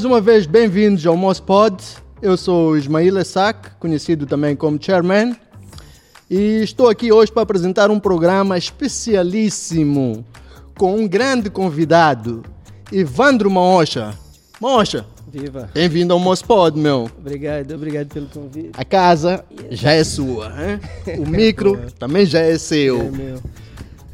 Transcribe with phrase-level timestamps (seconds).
[0.00, 1.76] Mais uma vez, bem-vindos ao Mospod.
[2.22, 5.36] Eu sou Ismail Essak, conhecido também como Chairman,
[6.30, 10.24] e estou aqui hoje para apresentar um programa especialíssimo
[10.78, 12.42] com um grande convidado,
[12.90, 14.14] Ivandro Maosha.
[14.58, 15.68] Maosha, Viva!
[15.74, 17.10] bem-vindo ao Mospod, meu.
[17.18, 18.70] Obrigado, obrigado pelo convite.
[18.72, 20.80] A casa já é sua, hein?
[21.18, 23.02] o micro também já é seu.
[23.02, 23.42] É meu.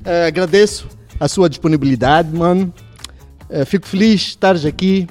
[0.05, 0.89] É, agradeço
[1.20, 2.75] a sua disponibilidade, mano.
[3.48, 5.06] É, fico feliz de estares aqui.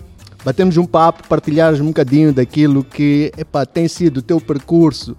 [0.46, 5.18] Batemos um papo, partilhares um bocadinho daquilo que epá, tem sido o teu percurso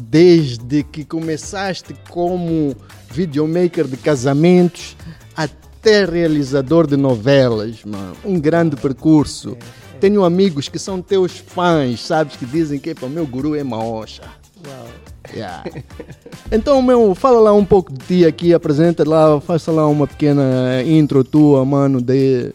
[0.00, 2.74] desde que começaste como
[3.10, 4.96] videomaker de casamentos
[5.36, 8.16] até realizador de novelas, mano.
[8.24, 9.58] Um grande percurso.
[10.00, 14.22] Tenho amigos que são teus fãs, sabes, que dizem que o meu guru é Maosha.
[14.66, 14.86] Uau!
[15.34, 15.64] Yeah.
[16.52, 20.80] Então, meu, fala lá um pouco de ti aqui, apresenta lá, faça lá uma pequena
[20.86, 22.52] intro tua, mano, de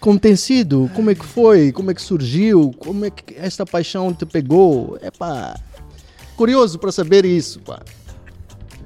[0.00, 3.66] como tem sido, como é que foi, como é que surgiu, como é que esta
[3.66, 4.98] paixão te pegou.
[5.02, 5.54] É pá,
[6.36, 7.80] curioso para saber isso, pá.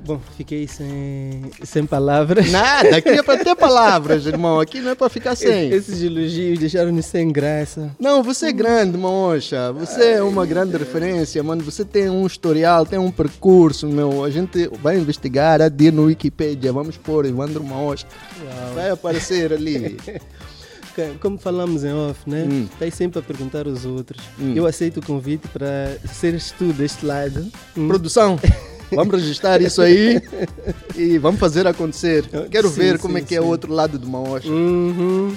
[0.06, 2.50] Bom, fiquei sem, sem palavras.
[2.52, 5.70] Nada, aqui é para ter palavras, irmão, aqui não é para ficar sem.
[5.70, 7.90] Esses elogios deixaram-me sem graça.
[7.98, 9.72] Não, você é grande, Maosha.
[9.72, 11.62] Você é uma grande referência, mano.
[11.62, 14.22] Você tem um historial, tem um percurso, meu.
[14.22, 16.70] A gente vai investigar, a dir no Wikipedia.
[16.70, 17.64] Vamos pôr Evandro.
[17.64, 17.94] Uau.
[18.74, 19.96] Vai aparecer ali.
[20.96, 22.46] Ok, Como falamos em off, né?
[22.48, 22.68] Hum.
[22.72, 24.22] Estás sempre a perguntar aos outros.
[24.38, 24.52] Hum.
[24.54, 27.50] Eu aceito o convite para seres tu deste lado.
[27.76, 27.88] Hum.
[27.88, 28.38] Produção,
[28.92, 30.22] vamos registrar isso aí
[30.96, 32.24] e vamos fazer acontecer.
[32.48, 33.48] Quero Sim, ver como é sim, que é o sim.
[33.50, 34.48] outro lado do Maosha.
[34.48, 35.34] Uhum.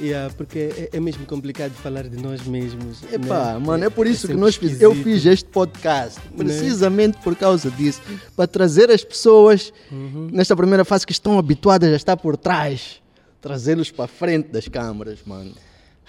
[0.00, 3.02] Yeah, porque é, é mesmo complicado falar de nós mesmos.
[3.12, 3.58] Epá, né?
[3.66, 6.36] mano, é por isso que sempre nós fiz, eu fiz este podcast, Né?
[6.44, 8.00] precisamente por causa disso,
[8.36, 10.28] para trazer as pessoas Uhum.
[10.32, 13.02] nesta primeira fase que estão habituadas a estar por trás,
[13.40, 15.52] trazê-los para frente das câmaras, mano.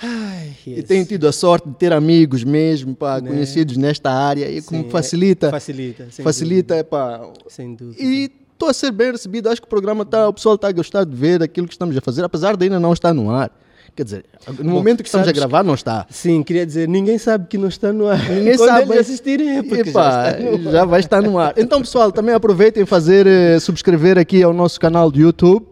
[0.02, 0.86] Ai, E yes.
[0.86, 3.30] tenho tido a sorte de ter amigos mesmo, pá, Né?
[3.30, 6.80] conhecidos nesta área e como facilita, Facilita, sem facilita, dúvida.
[6.80, 8.02] epá, Sem dúvida.
[8.02, 9.50] E estou a ser bem recebido.
[9.50, 11.96] Acho que o programa está, o pessoal está a gostar de ver aquilo que estamos
[11.98, 13.52] a fazer, apesar de ainda não estar no ar.
[13.94, 14.26] Quer dizer,
[14.60, 16.06] no momento que estamos a gravar, não está.
[16.10, 18.18] Sim, queria dizer, ninguém sabe que não está no ar.
[18.30, 18.84] Ninguém Quando sabe.
[18.94, 20.32] eles assistirem é porque Epá,
[20.64, 21.54] já já vai estar no ar.
[21.58, 25.66] Então, pessoal, também aproveitem fazer eh, subscrever aqui ao nosso canal do YouTube.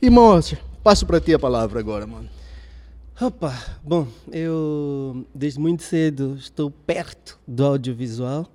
[0.00, 2.28] E, moço, passo para ti a palavra agora, mano.
[3.20, 8.48] Opa, bom, eu desde muito cedo estou perto do audiovisual.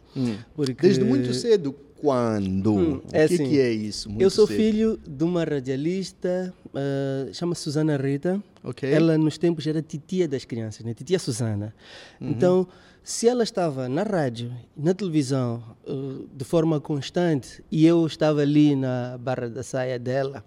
[0.55, 2.73] Porque Desde muito cedo, quando?
[2.73, 4.09] Hum, o é que, assim, que é isso?
[4.09, 4.55] Muito eu sou cedo?
[4.57, 8.41] filho de uma radialista, ah, chama Susana Rita.
[8.63, 8.89] Ok.
[8.89, 10.93] Ela nos tempos era titia das crianças, né?
[10.93, 11.73] titia Susana.
[12.21, 12.29] Uhum.
[12.29, 12.67] Então,
[13.03, 18.75] se ela estava na rádio, na televisão, ah, de forma constante, e eu estava ali
[18.75, 20.43] na barra da saia dela,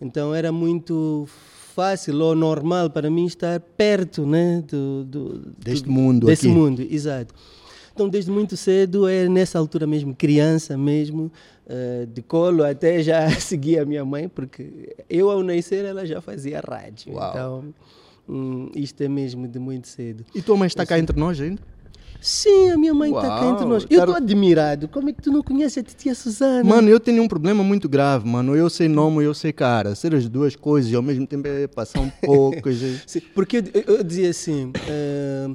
[0.00, 1.26] então era muito
[1.74, 6.54] fácil ou normal para mim estar perto né, do, do, Deste do- mundo desse aqui.
[6.56, 7.34] mundo, exato.
[7.92, 11.30] Então, desde muito cedo, é nessa altura mesmo, criança mesmo,
[11.64, 16.20] eh, de colo, até já seguia a minha mãe, porque eu, ao nascer, ela já
[16.20, 17.12] fazia rádio.
[17.14, 17.30] Uau.
[17.30, 17.74] Então,
[18.28, 20.24] hum, isto é mesmo de muito cedo.
[20.34, 21.62] E tua mãe está cá entre nós ainda?
[22.26, 23.86] Sim, a minha mãe está cá entre nós.
[23.90, 24.88] Eu estou admirado.
[24.88, 26.64] Como é que tu não conheces a titia Susana?
[26.64, 28.56] Mano, eu tenho um problema muito grave, mano.
[28.56, 29.94] Eu sei nome e eu sei cara.
[29.94, 32.70] Ser as duas coisas e ao mesmo tempo é passar um pouco.
[33.06, 35.50] Sim, porque eu, eu- eu dizia assim, eh,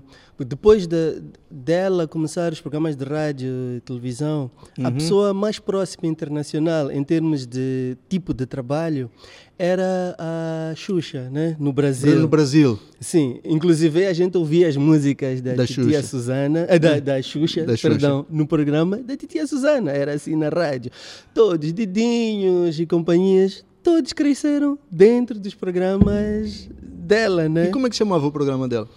[0.46, 4.50] depois de, dela começar os programas de rádio e televisão,
[4.84, 9.10] a pessoa mais próxima internacional em termos de tipo de trabalho
[9.58, 11.58] era a Xuxa, né?
[11.60, 12.18] no Brasil.
[12.20, 12.80] no Brasil.
[13.00, 16.02] Sim, inclusive a gente ouvia as músicas da, Da titia.
[16.02, 17.90] Susana, eh, da, da Xuxa, Da Xuxa.
[17.90, 20.92] perdão, no programa da titia Susana, era assim na rádio.
[21.34, 27.66] Todos, Didinhos e companhias, todos cresceram dentro dos programas dela, né?
[27.66, 28.88] E como é que chamava o programa dela?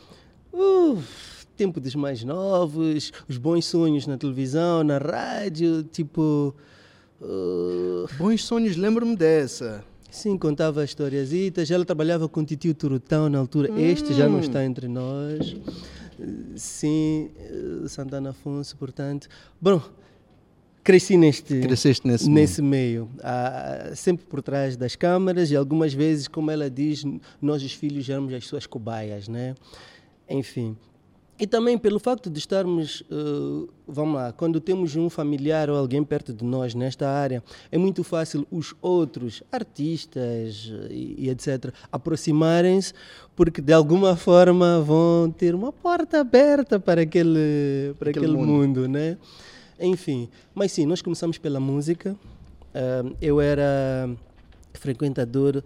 [0.52, 1.02] Uf,
[1.62, 6.52] tempo dos mais novos, os bons sonhos na televisão, na rádio, tipo...
[7.20, 9.84] uh, Bons sonhos, lembro-me dessa.
[10.10, 11.70] Sim, contava historiazitas.
[11.70, 13.70] Ela trabalhava com o titio Turutão na altura.
[13.80, 15.56] Este já não está entre nós.
[16.56, 19.26] Sim, eh, Santana Afonso, portanto.
[19.60, 19.80] Bom,
[20.84, 23.08] cresci neste, Cresceste nesse nesse meio.
[23.22, 27.04] Ah, sempre por trás das câmaras e algumas vezes, como ela diz,
[27.40, 29.54] nós os filhos éramos as suas cobaias, né?
[30.28, 30.76] Enfim.
[31.38, 36.04] E também pelo facto de estarmos, eh, vamos lá, quando temos um familiar ou alguém
[36.04, 41.72] perto de nós nesta área, é muito fácil os outros artistas eh, e, e etc.
[41.90, 42.92] aproximarem-se,
[43.34, 48.80] porque de alguma forma vão ter uma porta aberta para aquele, para Aquele aquele, mundo.
[48.82, 48.88] mundo.
[48.88, 49.16] né?
[49.80, 52.14] Enfim, mas sim, nós começamos pela música.
[52.74, 54.08] Ah, eu era
[54.74, 55.62] frequentador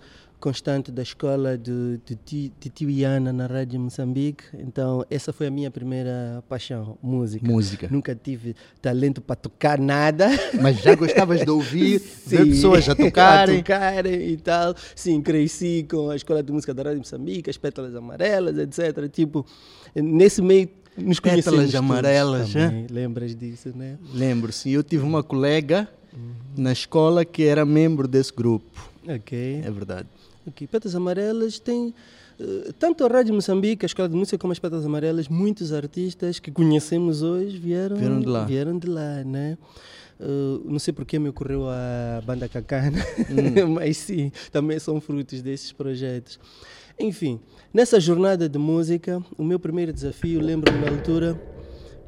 [0.47, 4.45] constante da escola de, de, de Tiuiana na Rádio Moçambique.
[4.55, 7.45] Então, essa foi a minha primeira paixão, música.
[7.45, 7.89] Música.
[7.91, 10.29] Nunca tive talento para tocar nada.
[10.63, 13.57] Mas já gostavas de ouvir, ver Sim, pessoas a tocarem.
[13.59, 14.73] a tocarem e tal.
[14.95, 19.11] Sim, cresci com a escola de música da Rádio Moçambique, as pétalas amarelas, etc.
[19.11, 19.45] Tipo,
[19.97, 22.87] nesse meio nos Pétalas amarelas, também.
[22.89, 23.99] Lembras disso, né?
[24.15, 25.89] Lembro-se, eu tive uma colega
[26.57, 28.89] na escola que era membro desse grupo.
[29.09, 29.63] Ok.
[29.65, 30.09] É verdade.
[30.47, 31.93] Ok, Pétalas Amarelas tem
[32.39, 36.39] eh, tanto a Rádio Moçambique, a Escola de Música, como as Pétalas Amarelas, muitos artistas
[36.39, 38.45] que conhecemos hoje vieram, Vieram de lá.
[38.45, 39.59] Vieram de lá, né?
[40.21, 42.99] Eh, não sei porque me ocorreu a banda Cacana,
[43.31, 43.73] Hum.
[43.75, 46.39] mas sim, também são frutos desses projetos.
[46.99, 47.39] Enfim,
[47.75, 51.39] nessa jornada de música, o meu primeiro desafio, lembro-me na altura,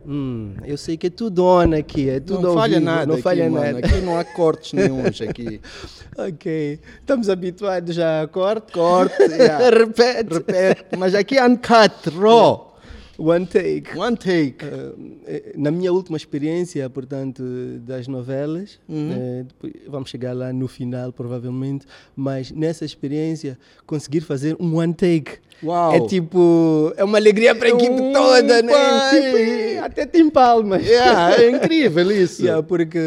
[0.08, 3.14] hum, eu sei que é tudo on aqui, é tudo não falha vivo, nada não
[3.14, 3.64] aqui, falha mano.
[3.64, 3.78] nada.
[3.86, 5.60] Aqui não há cortes nenhums aqui.
[6.18, 8.72] Ok, estamos habituados já a corte.
[8.72, 9.70] Corte, yeah.
[9.70, 10.34] Repete.
[10.34, 12.76] Repete, mas aqui é uncut, raw.
[13.16, 13.96] One take.
[13.96, 14.56] One take.
[14.64, 17.42] Eh, Na minha última experiência, portanto,
[17.86, 19.12] das novelas, Uhum.
[19.12, 23.56] eh, depois vamos chegar lá no final, provavelmente, mas nessa experiência,
[23.86, 25.38] conseguir fazer um one take.
[25.62, 25.92] Uau.
[25.92, 28.72] É tipo, é uma alegria para a equipe Um toda, né?
[29.10, 30.86] Tipo, até tem palmas.
[30.86, 32.42] Yeah, é incrível isso.
[32.42, 32.98] Yeah, porque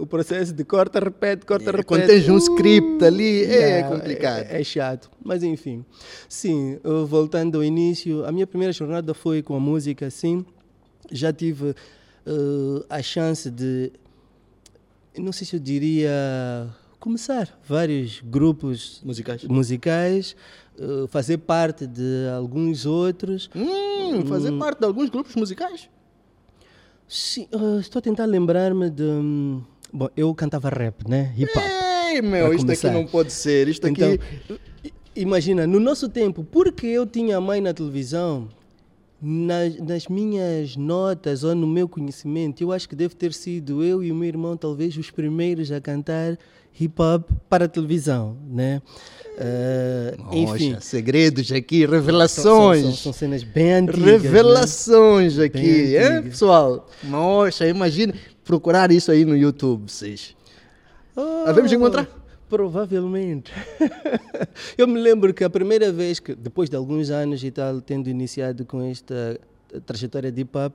[0.00, 1.86] o processo de corta, repete, corta, repete.
[1.86, 4.46] Quando tens um script ali, é Yeah, complicado.
[4.48, 5.84] É, é chato, mas enfim.
[6.28, 10.44] Sim, uh, voltando ao início, a minha primeira jornada foi com a música, sim.
[11.10, 13.92] Já tive uh, a chance de,
[15.16, 16.10] não sei se eu diria,
[16.98, 19.44] começar vários grupos Musicais.
[19.44, 20.36] musicais,
[20.78, 23.50] uh, fazer parte de alguns outros.
[23.54, 25.88] Hum, fazer parte de alguns grupos musicais.
[27.06, 29.02] Sim, uh, estou a tentar lembrar-me de.
[29.02, 31.32] hum, Bom, eu cantava rap, né?
[31.36, 31.64] Hip hop.
[32.10, 32.88] Ei, meu, isto começar.
[32.88, 33.68] aqui não pode ser.
[33.68, 33.88] Isto.
[33.88, 34.18] Então,
[35.16, 38.48] imagina, no nosso tempo, porque eu tinha a mãe na televisão,
[39.20, 44.02] nas, nas minhas notas ou no meu conhecimento, eu acho que deve ter sido eu
[44.02, 46.38] e o meu irmão talvez os primeiros a cantar
[46.80, 48.80] hip hop para a televisão, né?
[49.40, 52.82] Ah, enfim, Nossa, segredos aqui, são, revelações.
[52.82, 54.00] são- são cenas bem antigas.
[54.04, 54.12] né?
[54.18, 56.88] Revelações aqui, Bem hein, pessoal?
[57.04, 58.14] Nossa, imagina
[58.44, 60.34] procurar isso aí no YouTube, vocês.
[61.14, 62.08] Oh, Havemos de encontrar?
[62.48, 63.52] Provavelmente.
[64.76, 68.08] eu me lembro que a primeira vez que, depois de alguns anos e tal, tendo
[68.08, 69.38] iniciado com esta
[69.84, 70.72] trajetória de hip hop,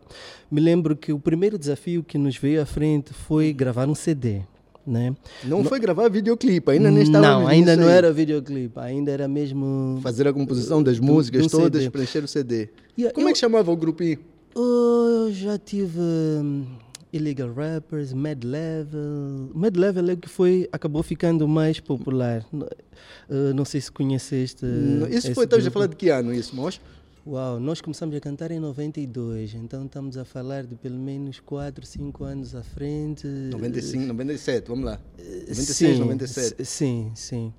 [0.52, 4.42] me lembro que o primeiro desafio que nos veio à frente foi gravar um CD.
[4.86, 5.16] Né?
[5.46, 10.00] Não, foi gravar videoclipe, ainda nem estava Não, ainda não era videoclipe, ainda era mesmo.
[10.04, 11.90] Fazer a composição das músicas todas, CD.
[11.92, 12.70] preencher o CD.
[12.98, 14.20] Yeah, Como é eu- que chamava o grupinho?
[14.56, 16.66] Eu já tive hum,
[17.14, 19.50] Illegal Rappers, Mad Level.
[19.54, 22.46] Mad Level é o que foi, acabou ficando mais popular.
[22.52, 24.66] Uh, não sei se conheceste.
[25.10, 26.82] Isso foi, estamos a falar de que ano isso, moço?
[27.26, 31.86] Uau, nós começamos a cantar em 92, então estamos a falar de pelo menos 4,
[31.86, 33.26] 5 anos à frente.
[33.26, 35.00] 95, 97, vamos lá.
[35.18, 36.62] 96, sim, 97.
[36.62, 37.54] s- Sim, sim.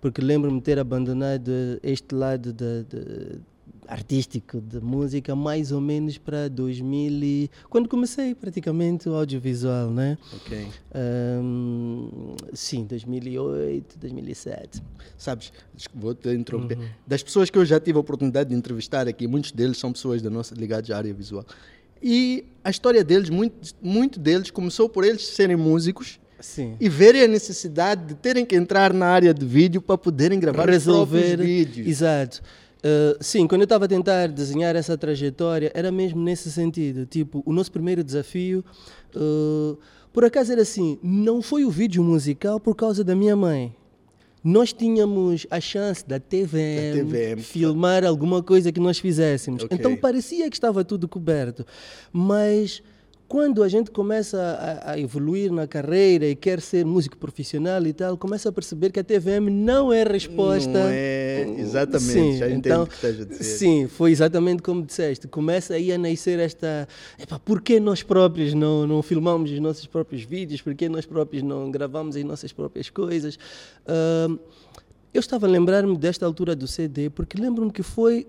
[0.00, 1.50] Porque lembro-me ter abandonado
[1.82, 2.84] este lado da-
[3.88, 10.18] artístico de música mais ou menos para 2000 e, quando comecei praticamente o audiovisual, né?
[10.36, 10.68] Ok.
[10.94, 14.82] Ahm, sim, 2008, 2007.
[15.16, 16.78] Sabes, desculpa, vou-te interromper.
[17.06, 20.20] Das pessoas que eu já tive a oportunidade de entrevistar aqui, muitos deles são pessoas
[20.20, 21.46] da nossa ligadas à área visual.
[22.02, 26.76] E a história deles, muito, muito deles, começou por eles serem músicos Sim.
[26.78, 30.68] e verem a necessidade de terem que entrar na área de vídeo para poderem gravar
[30.68, 31.88] os próprios vídeos.
[31.88, 32.42] Exato.
[32.78, 37.06] Uh, sim, quando eu estava a tentar desenhar essa trajetória, era mesmo nesse sentido.
[37.06, 38.64] Tipo, o nosso primeiro desafio,
[39.16, 39.76] uh,
[40.12, 43.74] por acaso era assim, não foi o vídeo musical por causa da minha mãe.
[44.42, 49.64] Nós tínhamos a chance da TVM, Da TVM, filmar alguma coisa que nós fizéssemos.
[49.64, 49.76] Ok.
[49.76, 51.66] Então parecia que estava tudo coberto.
[52.12, 52.80] Mas
[53.28, 54.40] quando a gente começa
[54.82, 58.90] a, a evoluir na carreira e quer ser músico profissional e tal, começa a perceber
[58.90, 60.70] que a TVM não é resposta.
[60.70, 63.44] Não é, exatamente, Sim, já entendo então, o que estás a dizer.
[63.44, 65.28] Sim, foi exatamente como disseste.
[65.28, 66.88] Começa aí a nascer esta.
[67.18, 70.62] Epá, por que nós próprios não, não filmamos os nossos próprios vídeos?
[70.62, 73.38] Por que nós próprios não gravamos as nossas próprias coisas?
[73.86, 74.38] Ahm,
[75.12, 78.26] eu estava a lembrar-me desta altura do CD, porque lembro-me que foi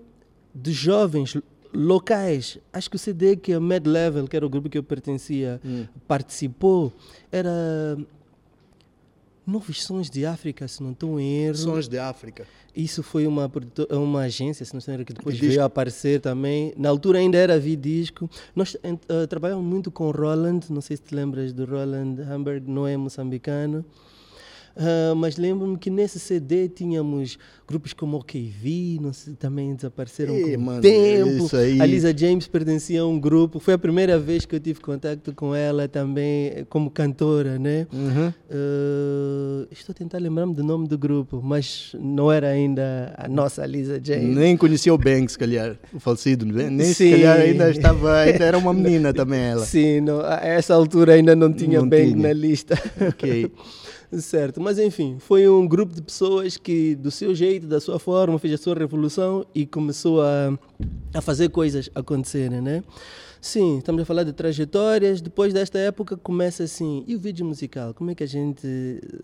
[0.54, 1.36] de jovens
[1.72, 2.58] locais.
[2.72, 5.60] Acho que o CD que a Mad Level, que era o grupo que eu pertencia,
[5.64, 5.86] Hum.
[6.08, 6.92] participou,
[7.30, 7.96] era
[9.46, 11.56] Novos Sons de África, se não estou em erro.
[11.56, 12.46] Sons de África.
[12.76, 13.50] Isso foi uma,
[13.90, 16.72] uma agência, se não estou em erro, que depois De veio a aparecer também.
[16.76, 18.30] Na altura ainda era Vidisco.
[18.54, 22.86] Nós eh, trabalhamos muito com Roland, não sei se te lembras do Roland Hamburg, não
[22.86, 23.84] é moçambicano.
[24.76, 30.56] Uh, mas lembro-me que nesse CD tínhamos grupos como OKV, não sei, também desapareceram Ei,
[30.56, 31.48] com mano, o tempo.
[31.80, 33.60] A Lisa James pertencia a um grupo.
[33.60, 37.86] Foi a primeira vez que eu tive contato com ela também como cantora, né?
[37.92, 38.28] Uhum.
[38.50, 43.64] Uh, estou a tentar lembrar-me do nome do grupo, mas não era ainda a nossa
[43.66, 44.36] Lisa James.
[44.36, 46.68] Nem conhecia o Banks, se calhar, o falecido, né?
[46.70, 47.10] nem se Sim.
[47.12, 49.64] calhar ainda estava, ainda era uma menina também ela.
[49.64, 52.28] Sim, não, a essa altura ainda não tinha Não Bang tinha.
[52.28, 52.78] na lista.
[53.08, 53.50] Ok.
[54.18, 58.38] Certo, mas enfim, foi um grupo de pessoas que, do seu jeito, da sua forma,
[58.40, 60.58] fez a sua revolução e começou a,
[61.12, 62.82] a fazer coisas acontecerem, né?
[63.42, 65.22] Sim, estamos a falar de trajetórias.
[65.22, 67.94] Depois desta época começa assim, e o vídeo musical?
[67.94, 68.60] Como é que a gente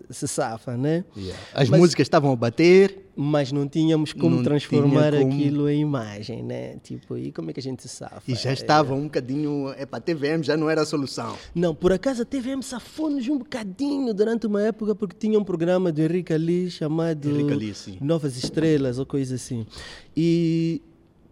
[0.09, 1.05] se safa, né?
[1.53, 5.33] As Mas- músicas estavam a bater, Mas não tínhamos como Não transformar tinha como.
[5.33, 6.77] aquilo em imagem, né?
[6.83, 8.21] Tipo, e como é que a gente se safa?
[8.27, 9.69] e já É, estava um bocadinho.
[9.75, 11.35] Epá, TVM já não era a solução.
[11.55, 15.91] Não, por acaso a TVM safou-nos um bocadinho durante uma época porque tinha um programa
[15.91, 17.97] do Henrique Ali chamado Henrique Ali, sim.
[17.99, 19.65] Novas Estrelas ou coisa assim.
[20.15, 20.79] E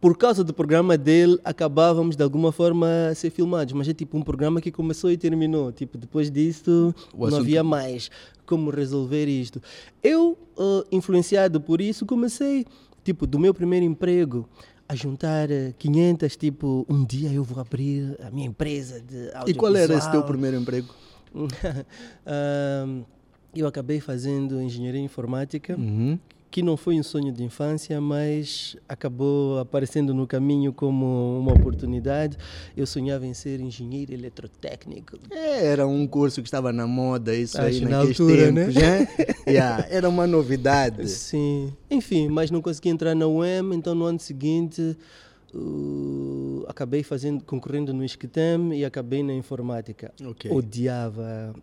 [0.05, 4.15] por causa do programa dele acabávamos de alguma forma a ser filmados, mas é tipo
[4.15, 5.71] um programa que começou e terminou.
[5.71, 8.12] Tipo, depois disso O não havia mais
[8.45, 9.59] como resolver isto.
[10.03, 12.67] Eu, ah, influenciado por isso, comecei,
[13.03, 14.47] tipo, do meu primeiro emprego,
[14.88, 19.55] a juntar eh, 500, tipo, um dia eu vou abrir a minha empresa de E
[19.55, 20.24] qual era esse teu audiovisual.
[20.25, 20.93] primeiro emprego?
[23.55, 26.19] Eu acabei fazendo engenharia informática, Uhum.
[26.55, 32.38] Que não foi um sonho de infância, mas acabou aparecendo no caminho como uma oportunidade.
[32.77, 35.17] Eu sonhava em ser engenheiro eletrotécnico.
[35.31, 38.65] É, Era um curso que estava na moda, isso aí Acho na naqueles altura, né?
[38.67, 39.07] tempos, né?
[39.51, 41.09] Yeah, era uma novidade.
[41.09, 41.74] Sim.
[41.91, 44.97] Enfim, mas não consegui entrar na UEM, então no ano seguinte
[45.53, 50.13] uh, acabei fazendo, concorrendo no ISCTEM e acabei na informática.
[50.25, 50.50] Ok.
[50.50, 51.53] Odiava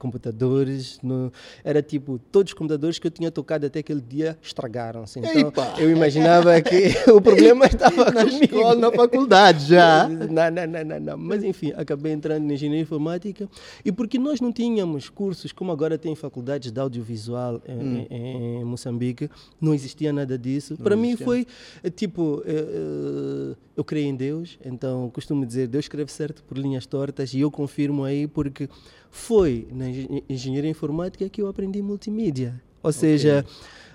[0.00, 0.98] computadores.
[1.02, 1.30] no-
[1.62, 5.18] era tipo, todos os computadores que eu tinha tocado até aquele dia estragaram-se.
[5.20, 8.44] Então eu imaginava que o problema estava Na comigo.
[8.44, 10.08] escola, na faculdade já.
[10.30, 11.18] Não, não, não, não, não.
[11.18, 13.48] Mas enfim, acabei entrando na engenharia informática
[13.84, 18.64] e porque nós não tínhamos cursos como agora tem faculdades de audiovisual em, em- em
[18.64, 19.28] Moçambique,
[19.60, 20.76] não existia nada disso.
[20.76, 21.26] Para mim existia.
[21.26, 21.46] foi
[21.82, 26.84] eh, tipo, eh, eu creio em Deus, então costumo dizer, Deus escreve certo por linhas
[26.86, 28.68] tortas e eu confirmo aí porque
[29.10, 32.60] foi na engen- engenharia informática que eu aprendi multimídia.
[32.82, 33.44] Ou seja,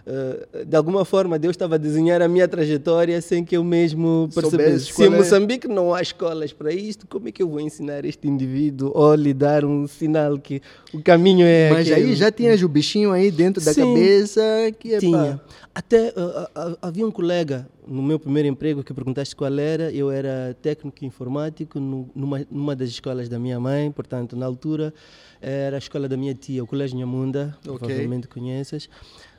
[0.08, 4.30] eh, de alguma forma Deus estava a desenhar a minha trajetória sem que eu mesmo
[4.34, 4.94] percebesse.
[4.94, 8.06] Se em é- Moçambique não há escolas para isto, como é que eu vou ensinar
[8.06, 10.62] este indivíduo ou lhe dar um sinal que
[10.94, 12.10] o caminho é Mas aquele?
[12.10, 13.82] aí já tinhas o bichinho aí dentro da Sim.
[13.94, 14.42] cabeça
[14.80, 15.42] que epá, Tinha.
[15.74, 19.92] Até ah, ah, ah, havia um colega no meu primeiro emprego que perguntaste qual era.
[19.92, 24.94] Eu era técnico informático no- numa, numa das escolas da minha mãe, portanto, na altura
[25.42, 27.80] era a escola da minha tia, o Colégio Nhamunda, Ok.
[27.80, 28.90] provavelmente conheces.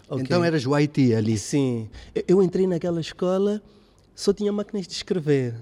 [0.08, 0.22] Ok.
[0.22, 1.36] Então eras o IT ali.
[1.36, 1.88] Sim.
[2.14, 3.62] Eu, eu entrei naquela escola,
[4.14, 5.54] só tinha máquinas de escrever.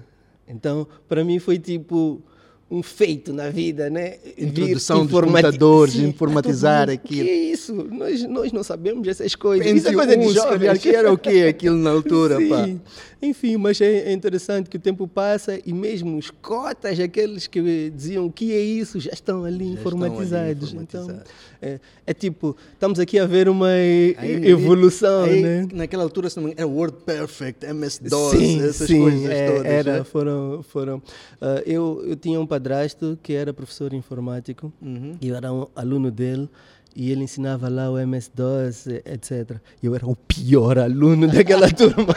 [0.47, 2.21] Então, para mim foi tipo
[2.69, 4.15] um feito na vida, né?
[4.37, 7.23] Introdução dos informati- computadores, Sim, informatizar mundo, aquilo.
[7.25, 7.73] Que é isso?
[7.73, 9.67] Nós, nós não sabemos essas coisas.
[9.67, 10.79] Isso é coisa de jovens.
[10.79, 12.65] que era o quê aquilo na altura, pá?
[12.65, 12.81] Sim.
[13.21, 17.89] Enfim, mas é é interessante que o tempo passa e mesmo os cotas, aqueles que
[17.95, 20.73] diziam o que é isso, já estão ali Já estão ali informatizados.
[20.73, 21.09] informatizados.
[21.11, 21.23] Então,
[21.61, 25.67] é, é tipo, estamos aqui a ver uma Aí- evolução, aí, né?
[25.73, 29.65] Naquela altura era Word Perfect, MS-DOS, essas sim, coisas é, todas.
[29.65, 30.03] era, né?
[30.03, 31.01] foram, foram.
[31.41, 35.15] Ah, eu, eu tinha um padrasto que era professor informático Uhum.
[35.21, 36.49] e eu era um aluno dele
[36.95, 39.57] e ele ensinava lá o MS-DOS, etc.
[39.83, 42.15] E eu era o pior aluno daquela turma.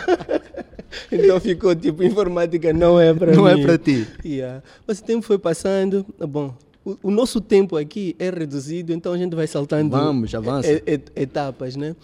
[1.11, 3.37] então ficou tipo, informática não é para mim.
[3.37, 4.07] Não é para ti.
[4.25, 4.62] Yeah.
[4.87, 6.54] Mas o tempo foi passando, bom,
[6.85, 10.71] o, o nosso tempo aqui é reduzido, então a gente vai saltando Vamos, avança.
[10.71, 11.97] e- e- etapas, né?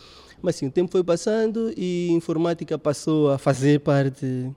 [0.43, 4.51] Mas sim, o tempo foi passando e informática passou a fazer parte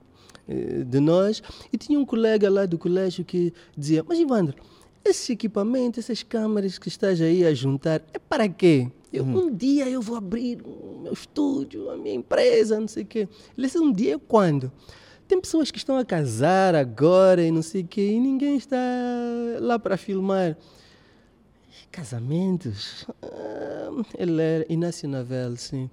[0.86, 1.42] de nós.
[1.72, 4.56] E tinha um colega lá do colégio que dizia: Mas Ivandro,
[5.04, 8.90] esse equipamento, essas câmaras que estás aí a juntar, é para quê?
[9.12, 13.06] Eu, Um dia eu vou abrir o meu estúdio, a minha empresa, não sei o
[13.06, 13.28] quê.
[13.56, 14.70] Ele disse: Um dia quando?
[15.26, 18.78] Tem pessoas que estão a casar agora e não sei o quê, e ninguém está
[19.60, 20.56] lá para filmar.
[21.90, 23.06] Casamentos?
[23.22, 25.90] Ah, ele era Inácio Navel, sim.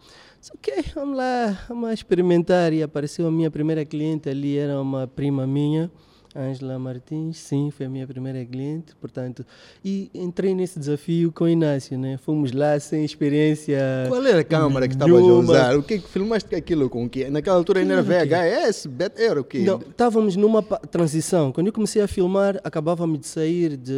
[0.61, 2.73] Que vamos lá, vamos experimentar.
[2.73, 5.89] E apareceu a minha primeira cliente ali, era uma prima minha,
[6.35, 9.45] Ângela Martins, sim, foi a minha primeira cliente, portanto.
[9.83, 12.17] E entrei nesse desafio com o Inácio, né?
[12.17, 13.79] Fomos lá sem experiência.
[14.09, 15.77] Qual era a câmera que estavas a usar?
[15.77, 17.29] O que que filmaste com aquilo com o quê?
[17.29, 19.59] Naquela altura ainda era VHS, bet- era o quê?
[19.59, 21.53] Não, estávamos numa transição.
[21.53, 23.93] Quando eu comecei a filmar, acabava-me de sair de,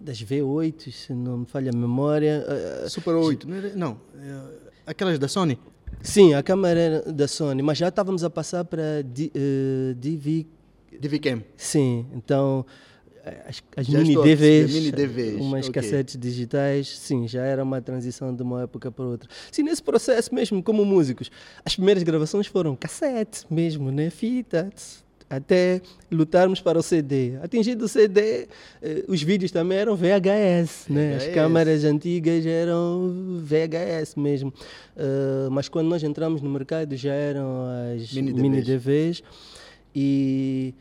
[0.00, 2.44] das V8, se não me falha a memória.
[2.84, 5.58] Uh, Super 8, não, era, não é, aquelas da Sony?
[6.02, 10.46] Sim, a câmera era da Sony, mas já estávamos a passar para uh, DV.
[11.00, 11.42] DVCam.
[11.56, 12.64] Sim, então
[13.46, 15.82] as, as mini, DVs, mini DVs, umas okay.
[15.82, 19.28] cassetes digitais, sim, já era uma transição de uma época para outra.
[19.50, 21.30] Sim, nesse processo mesmo, como músicos,
[21.64, 24.10] as primeiras gravações foram cassetes mesmo, né?
[24.10, 25.80] Fitas, até
[26.10, 27.36] lutarmos para o CD.
[27.42, 28.48] Atingido o CD,
[28.80, 31.16] eh, os vídeos também eram VHS, né?
[31.16, 34.52] As câmeras antigas eram VHS mesmo.
[34.96, 39.20] Uh, mas quando nós entramos no mercado já eram as mini, mini DVs.
[39.20, 39.22] DVs
[39.94, 40.74] e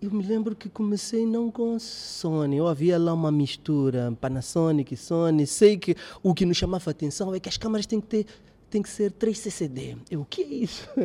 [0.00, 5.46] eu me lembro que comecei não com Sony, eu havia lá uma mistura, Panasonic, Sony.
[5.46, 8.26] Sei que o que nos chamava a atenção é que as câmeras têm que ter
[8.72, 9.96] tem que ser 3 CCD.
[10.10, 10.88] Eu, o que é isso?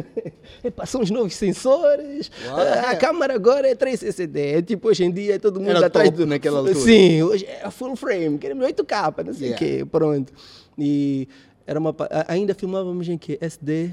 [0.63, 2.31] É, são os novos sensores.
[2.50, 4.53] A, a câmera agora é 3 CCD.
[4.53, 6.25] É tipo, hoje em dia todo mundo Era atrás do...
[6.25, 6.75] naquela altura.
[6.79, 9.57] Sim, hoje é full frame, queremos 8K, não sei o yeah.
[9.57, 10.33] quê, pronto.
[10.77, 11.27] E
[11.65, 11.93] era uma...
[12.27, 13.38] ainda filmávamos em quê?
[13.41, 13.91] SD,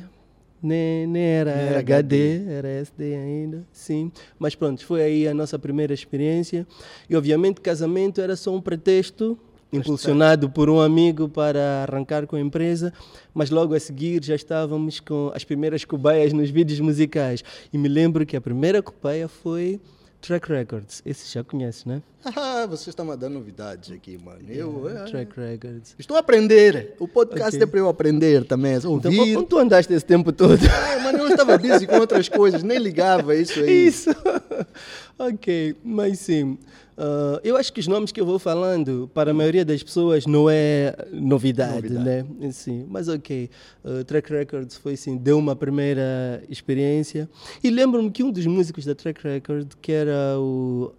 [0.62, 4.12] nem, nem era, era HD, HD, era SD ainda, sim.
[4.38, 6.66] Mas pronto, foi aí a nossa primeira experiência.
[7.10, 9.38] E obviamente casamento era só um pretexto
[9.72, 12.92] impulsionado por um amigo para arrancar com a empresa,
[13.32, 17.42] mas logo a seguir já estávamos com as primeiras cobaias nos vídeos musicais.
[17.72, 19.80] E me lembro que a primeira cobaia foi
[20.24, 21.02] Track Records.
[21.04, 22.02] Esse já conhece, né?
[22.36, 24.40] Ah, você está me dando novidades aqui, mano.
[24.48, 25.94] Eu, yeah, Track Records.
[25.98, 26.94] Estou a aprender.
[26.98, 27.62] O podcast okay.
[27.62, 28.74] é para eu aprender também.
[28.86, 29.12] Ouvir.
[29.12, 30.58] Então, onde tu andaste esse tempo todo?
[30.66, 33.84] Ah, mano, eu estava busy com outras coisas, nem ligava isso aí.
[33.86, 34.10] Isso.
[35.18, 36.58] Ok, mas sim.
[36.96, 40.26] Uh, eu acho que os nomes que eu vou falando, para a maioria das pessoas,
[40.26, 42.28] não é novidade, novidade.
[42.38, 42.52] né?
[42.52, 43.50] Sim, mas ok.
[43.84, 47.28] Uh, Track Records foi assim, deu uma primeira experiência.
[47.62, 50.92] E lembro-me que um dos músicos da Track Record, que era o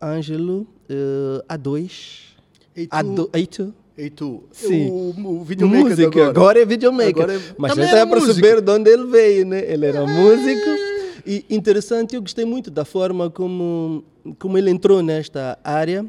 [0.00, 2.32] Ângelo uh, A2.
[2.76, 3.30] A2.
[3.30, 3.72] A2.
[3.98, 4.44] E tu?
[4.50, 4.88] Sim.
[4.88, 6.30] O, o videomaker Música, agora.
[6.30, 7.24] agora é videomaker.
[7.24, 7.40] Agora é...
[7.58, 9.62] Mas já está a perceber de onde ele veio, né?
[9.70, 10.06] Ele era é.
[10.06, 10.91] músico
[11.26, 14.04] e interessante, eu gostei muito da forma como,
[14.38, 16.06] como ele entrou nesta área.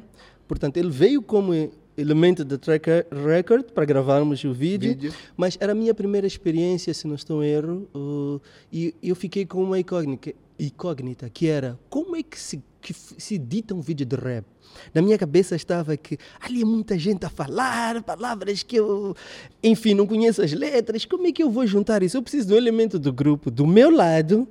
[0.47, 1.54] Portanto, ele veio como
[1.97, 6.93] elemento da track record para gravarmos o vídeo, vídeo, mas era a minha primeira experiência,
[6.93, 11.78] se não estou em erro, uh, e eu fiquei com uma incógnita, incógnita que era
[11.89, 14.45] como é que se, que se edita um vídeo de rap?
[14.93, 19.15] Na minha cabeça estava que ali é muita gente a falar, palavras que eu,
[19.62, 22.17] enfim, não conheço as letras, como é que eu vou juntar isso?
[22.17, 24.47] Eu preciso de um elemento do grupo do meu lado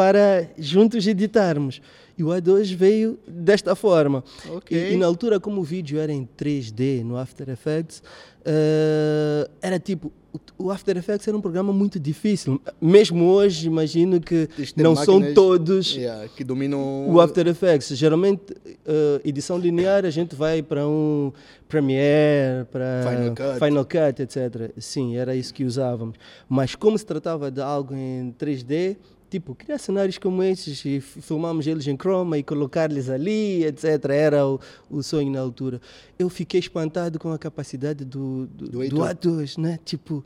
[0.00, 1.82] para juntos editarmos.
[2.16, 4.24] E o A2 veio desta forma.
[4.48, 4.92] Okay.
[4.92, 8.02] E, e, na altura, como o vídeo era em 3D no After Effects,
[8.40, 10.10] uh, era tipo.
[10.56, 12.62] O After Effects era um programa muito difícil.
[12.80, 17.88] Mesmo hoje, imagino que não são todos yeah, que dominam o After Effects.
[17.88, 21.32] Geralmente, uh, edição linear, a gente vai para um
[21.68, 23.64] Premiere, para Final Cut.
[23.64, 24.72] Final Cut, etc.
[24.78, 26.16] Sim, era isso que usávamos.
[26.48, 28.96] Mas como se tratava de algo em 3D,
[29.30, 34.04] tipo, criar cenários como esses e filmamos eles em chroma e colocar-lhes ali, etc.
[34.10, 35.80] Era o, o sonho na altura.
[36.18, 39.78] Eu fiquei espantado com a capacidade do, do, do, do A2, né?
[39.84, 40.24] Tipo,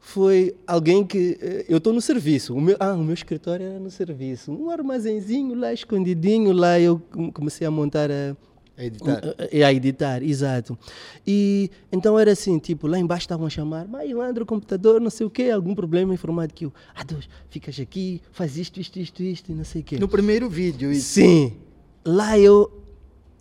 [0.00, 1.36] foi alguém que.
[1.40, 2.54] Eh, eu estou no serviço.
[2.54, 4.52] O meu, ah, o meu escritório era no serviço.
[4.52, 7.02] Um armazenzinho lá escondidinho, lá eu
[7.34, 8.36] comecei a montar a
[8.76, 9.22] a editar.
[9.50, 10.78] É a editar, exato.
[11.26, 15.26] E então era assim, tipo, lá embaixo estavam a chamar, mas Leandro, computador, não sei
[15.26, 16.64] o quê, algum problema informático.
[16.64, 19.98] Eu, ah, Deus, ficas aqui, faz isto, isto, isto, isto, e não sei o quê.
[19.98, 21.14] No primeiro vídeo, isso.
[21.14, 21.54] Sim.
[22.04, 22.70] Lá eu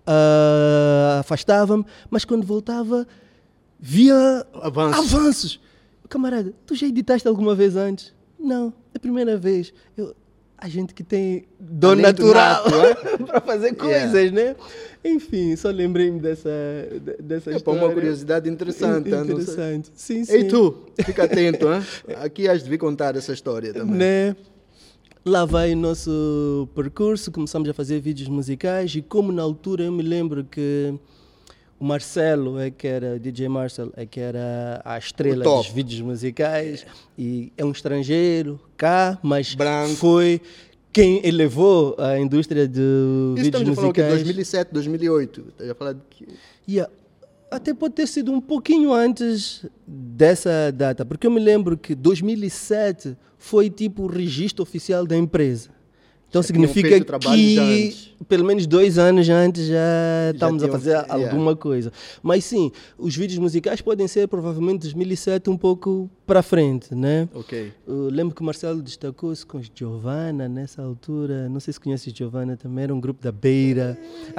[0.08, 3.06] uh, afastava-me, mas quando voltava,
[3.80, 5.14] via avanços.
[5.14, 5.60] avanços.
[6.08, 8.14] Camarada, tu já editaste alguma vez antes?
[8.40, 9.74] Não, é a primeira vez.
[9.98, 10.16] Eu,
[10.58, 13.18] a gente que tem dor natural é?
[13.24, 14.32] para fazer coisas, yeah.
[14.32, 14.56] né?
[15.04, 16.50] Enfim, só lembrei-me dessa,
[17.22, 17.80] dessa é história.
[17.80, 19.10] É uma curiosidade interessante.
[19.10, 20.38] Interessante, sim, sim.
[20.38, 21.82] E tu, fica atento, hein?
[22.16, 23.96] aqui has de vir contar essa história também.
[23.96, 24.36] Né?
[25.24, 29.92] Lá vai o nosso percurso, começamos a fazer vídeos musicais e como na altura eu
[29.92, 30.94] me lembro que
[31.80, 36.86] o Marcelo é que era, DJ Marcel é que era a estrela dos vídeos musicais
[37.18, 39.96] e é um estrangeiro cá, mas Branco.
[39.96, 40.42] foi
[40.94, 44.14] quem elevou a indústria de Isso vídeos musicais.
[44.14, 45.46] Estamos 2007, 2008.
[45.50, 46.28] Estás a falar de que...
[46.68, 46.92] Yeah.
[47.52, 53.18] Até pode ter sido um pouquinho antes dessa data, porque eu me lembro que 2007
[53.38, 55.75] foi tipo o registro oficial da empresa.
[56.36, 59.78] Então Já significa que pelo menos dois anos antes já
[60.34, 61.14] estamos a tinham- fazer yeah.
[61.14, 61.94] alguma coisa.
[62.22, 67.30] Mas sim, os vídeos musicais podem ser provavelmente 2007 um pouco para frente, né?
[67.34, 67.72] Ok.
[67.88, 71.48] Eu lembro que o Marcelo destacou-se com Giovanna nessa altura.
[71.48, 73.98] Não sei se conhece Giovanna também, era um grupo da Beira.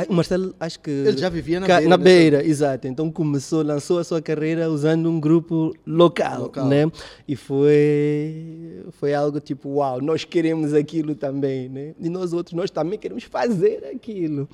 [0.09, 0.91] O Marcelo, acho que.
[0.91, 2.87] Ele já vivia na Beira Na nessa- Beira, exato.
[2.89, 6.67] Então começou, lançou a sua carreira usando um grupo local, Local.
[6.67, 6.91] né?
[7.27, 11.86] E foi, foi algo tipo, uau, nós queremos aquilo também, né?
[12.01, 14.49] E nós outros, nós também queremos fazer aquilo.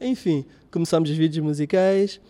[0.00, 2.20] Enfim, começamos os vídeos musicais.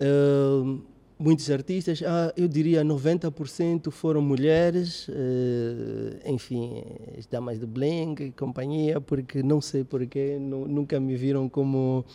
[0.00, 0.78] ah,
[1.18, 6.82] muitos artistas, ah, eu diria 90% foram mulheres, eh, enfim,
[7.18, 12.06] as damas do Bling e companhia, porque não sei porquê, nu- nunca me viram como.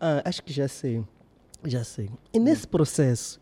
[0.00, 1.00] Ah, acho que já sei,
[1.64, 2.10] já sei.
[2.34, 3.40] E nesse processo,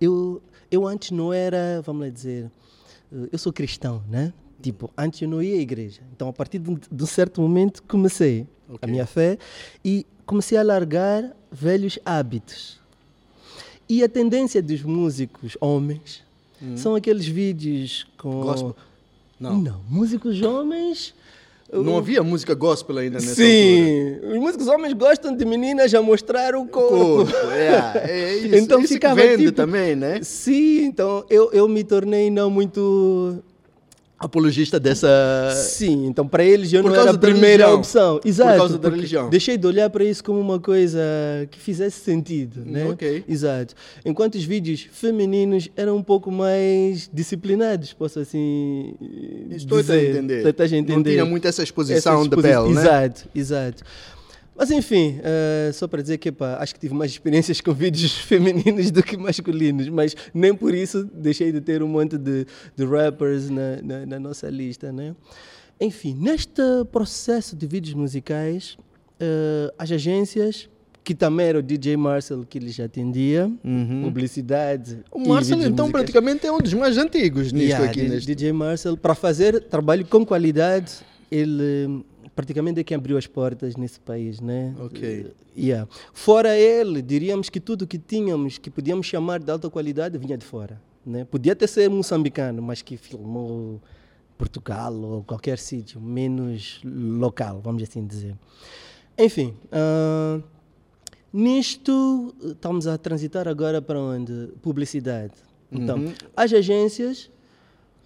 [0.00, 2.50] eu, eu antes não era, vamos lá dizer,
[3.30, 4.32] eu sou cristão, né?
[4.60, 6.00] Tipo, antes eu não ia à igreja.
[6.14, 8.90] Então, a partir de um, de um certo momento, comecei a Ok.
[8.90, 9.38] minha fé
[9.84, 12.80] e comecei a largar velhos hábitos.
[13.88, 16.22] E a tendência dos músicos homens
[16.76, 18.40] são aqueles vídeos com.
[18.40, 18.40] Hum.
[18.42, 18.76] Gospel?
[19.38, 19.56] Não.
[19.58, 21.14] Não, músicos homens.
[21.72, 23.46] Não havia música gospel ainda nessa altura.
[23.46, 27.26] Sim, os músicos homens gostam de meninas a mostrar o corpo.
[27.30, 28.56] Corpo, é, é isso.
[28.56, 30.20] Então isso ficava vende tipo- também, né?
[30.22, 33.42] Sim, então eu, eu me tornei não muito.
[34.18, 35.08] Apologista dessa...
[35.54, 37.74] Sim, então para eles eu Por não era a da primeira religião.
[37.78, 38.18] opção.
[38.18, 38.58] Por Exato.
[38.58, 39.30] causa da religião.
[39.30, 40.98] Deixei de olhar para isso como uma coisa
[41.50, 42.84] que fizesse sentido, né?
[42.86, 43.24] ok.
[43.28, 43.74] Exato.
[44.04, 48.94] Enquanto os vídeos femininos eram um pouco mais disciplinados, posso assim
[49.50, 50.10] Estou a dizer.
[50.10, 50.46] entender.
[50.48, 51.10] Estás a Não entender.
[51.12, 52.80] tinha muito essa exposição Essa de exposi- pele, né?
[52.82, 53.82] Exato, exato.
[54.58, 58.12] Mas enfim, eh, só para dizer que epá, acho que tive mais experiências com vídeos
[58.26, 62.44] femininos do que masculinos, mas nem por isso deixei de ter um monte de,
[62.76, 65.14] de rappers na, na, na nossa lista, né?
[65.80, 68.76] Enfim, neste processo de vídeos musicais,
[69.20, 70.68] eh, as agências,
[71.04, 73.48] que também era o DJ Marcel que ele já atendia,
[74.02, 74.98] publicidade.
[75.10, 75.90] O vídeos então, musicais.
[75.92, 78.02] praticamente é um dos mais antigos nisto Yeah, aqui.
[78.02, 78.26] D- Neste...
[78.34, 80.92] DJ Marcel, para fazer trabalho com qualidade,
[81.30, 82.04] ele
[82.38, 84.72] praticamente é quem abriu as portas nesse país, né?
[84.78, 85.02] Ok.
[85.02, 85.88] Eh, yeah.
[86.12, 90.44] Fora ele, diríamos que tudo que tínhamos, que podíamos chamar de alta qualidade, vinha de
[90.44, 91.24] fora, né?
[91.24, 93.82] Podia até ser moçambicano, mas que filmou
[94.36, 98.36] Portugal ou qualquer sítio, menos local, vamos assim dizer.
[99.18, 100.40] Enfim, ah,
[101.32, 104.52] nisto eh, estamos a transitar agora para onde?
[104.62, 105.34] Publicidade.
[105.72, 107.28] Então, as agências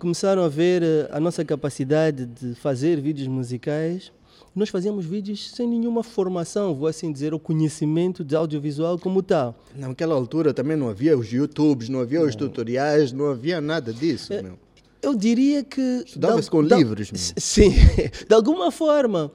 [0.03, 4.11] começaram a ver eh, a nossa capacidade de fazer vídeos musicais.
[4.55, 9.59] Nós fazíamos vídeos sem nenhuma formação, vou assim dizer, o conhecimento de audiovisual como tal.
[9.75, 14.33] Naquela altura também não havia os YouTubes, não havia os tutoriais, não havia nada disso,
[14.33, 14.59] É, meu.
[15.01, 15.81] Eu diria que.
[16.07, 17.21] Estudava-se com livros, meu.
[17.37, 17.71] Sim,
[18.29, 19.33] de alguma forma,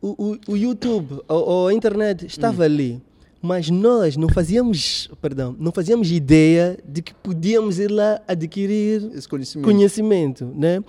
[0.00, 3.02] o, o, o YouTube ou, ou a internet estava ali,
[3.42, 9.26] mas nós não fazíamos, perdão, não fazíamos ideia de que podíamos ir lá adquirir Esse
[9.28, 9.64] conhecimento.
[9.64, 10.84] conhecimento, né?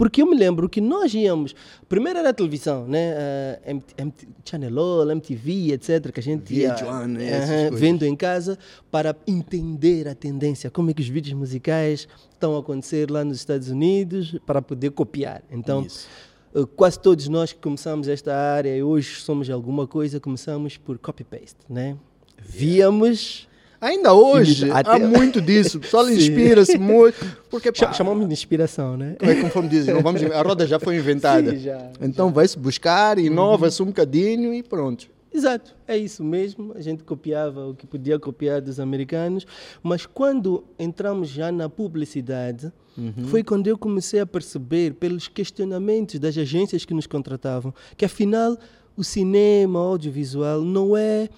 [0.00, 1.54] Porque eu me lembro que nós íamos,
[1.86, 3.14] primeiro era a televisão, né?
[3.18, 7.26] Ah, M- M- Channel All, MTV, etc, que a gente ia VH1, né?
[7.28, 7.80] Essas aham, coisas.
[7.80, 8.58] vendo em casa
[8.90, 13.36] para entender a tendência, como é que os vídeos musicais estão a acontecer lá nos
[13.36, 15.42] Estados Unidos, para poder copiar.
[15.50, 16.08] Então, Isso.
[16.54, 20.96] eh, quase todos nós que começamos esta área e hoje somos alguma coisa, começamos por
[20.96, 21.94] copy-paste, né?
[22.42, 23.49] Víamos...
[23.80, 25.78] Ainda hoje, Imita- há até- muito disso.
[25.78, 27.24] O pessoal inspira-se muito.
[27.48, 29.16] Porque, pá, Chamamos de inspiração, né?
[29.20, 31.50] é conforme dizem, não vamos, a roda já foi inventada.
[31.56, 35.06] Sim, já, então vai-se buscar, inova-se um bocadinho e pronto.
[35.32, 36.72] Exato, é isso mesmo.
[36.74, 39.46] A gente copiava o que podia copiar dos americanos,
[39.82, 42.72] mas quando entramos já na publicidade,
[43.28, 48.58] foi quando eu comecei a perceber, pelos questionamentos das agências que nos contratavam, que afinal
[48.96, 51.28] o cinema, o audiovisual, não é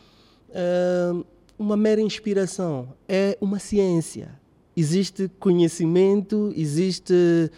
[0.55, 1.15] ah,
[1.59, 4.41] uma mera inspiração, é uma ciência.
[4.77, 7.51] Existe conhecimento, existe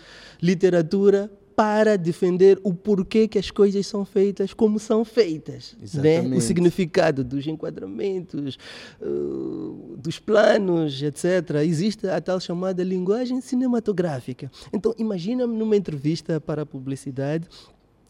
[0.42, 5.76] literatura para defender o porquê que as coisas são feitas como são feitas.
[5.94, 6.20] Né?
[6.20, 8.58] O significado dos enquadramentos,
[9.00, 11.62] uh, dos planos, etc.
[11.64, 14.50] Existe a tal chamada linguagem cinematográfica.
[14.72, 17.46] Então, imagina-me numa entrevista para a publicidade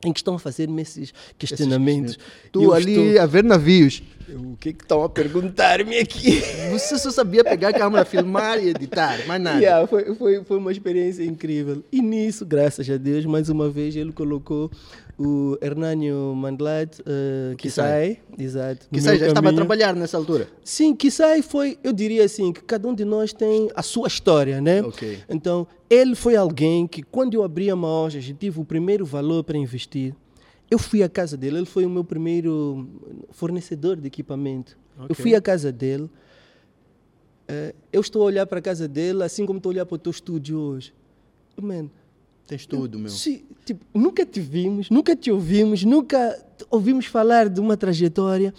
[0.05, 2.19] em que estão a fazer-me esses questionamentos.
[2.55, 4.03] Eu ali estou- a ver navios.
[4.29, 6.41] O que é que estão a perguntar-me aqui?
[6.73, 9.59] Você só sabia pegar a câmera, filmar e editar, mais nada.
[9.61, 11.85] Yeah, foi, foi, foi uma experiência incrível.
[11.93, 14.71] E nisso, graças a Deus, mais uma vez ele colocou
[15.19, 18.87] o Hernânio Mandlat, uh, que sai, exato.
[18.91, 20.49] Meu já estava a trabalhar nessa altura.
[20.65, 24.09] Sim, que sai foi, eu diria assim, que cada um de nós tem a sua
[24.09, 24.83] história, né?
[24.83, 25.19] Ok.
[25.29, 29.45] Então, ele foi alguém que, quando eu abri a Maojas e tive o primeiro valor
[29.45, 30.15] para investir,
[30.71, 32.89] Eu fui à casa dele, ele foi o meu primeiro
[33.31, 34.77] fornecedor de equipamento.
[34.99, 35.15] Eu Ok.
[35.17, 36.09] fui à casa dele,
[37.47, 39.95] eh, eu estou a olhar para a casa dele assim como estou a olhar para
[39.95, 40.93] o teu estúdio hoje.
[41.61, 41.89] Man,
[42.47, 43.09] Tens tudo, meu.
[43.11, 48.53] Sim, tipo, nunca te vimos, nunca te ouvimos, nunca te ouvimos falar de uma trajetória,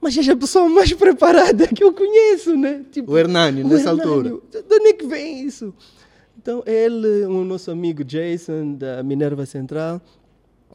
[0.00, 2.84] mas és a pessoa mais preparada que eu conheço, né?
[2.90, 4.30] Tipo, O Hernani, nessa altura.
[4.30, 5.74] De onde é que vem isso?
[6.48, 10.00] Então, ele, o nosso amigo Jason, da Minerva Central,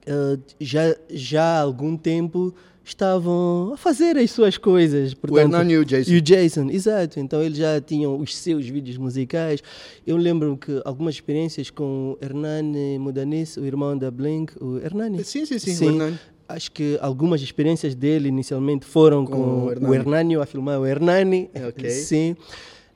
[0.06, 2.54] eh, já, já há algum tempo
[2.86, 5.16] estavam a fazer as suas coisas.
[5.28, 6.12] O Hernani e o Jason.
[6.12, 7.20] E o Jason, exato.
[7.20, 9.64] Então eles já tinham os seus vídeos musicais.
[10.06, 15.24] Eu lembro que algumas experiências com o Hernani Mudanis, o irmão da Blink, o Hernani.
[15.24, 16.20] Sim, sim, sim, o Hernani.
[16.48, 19.96] Acho que algumas experiências dele inicialmente foram Com com, o o Hernani.
[19.96, 21.50] Hernani, a filmar o Hernani.
[21.52, 21.90] É, ok.
[21.90, 22.36] Sim.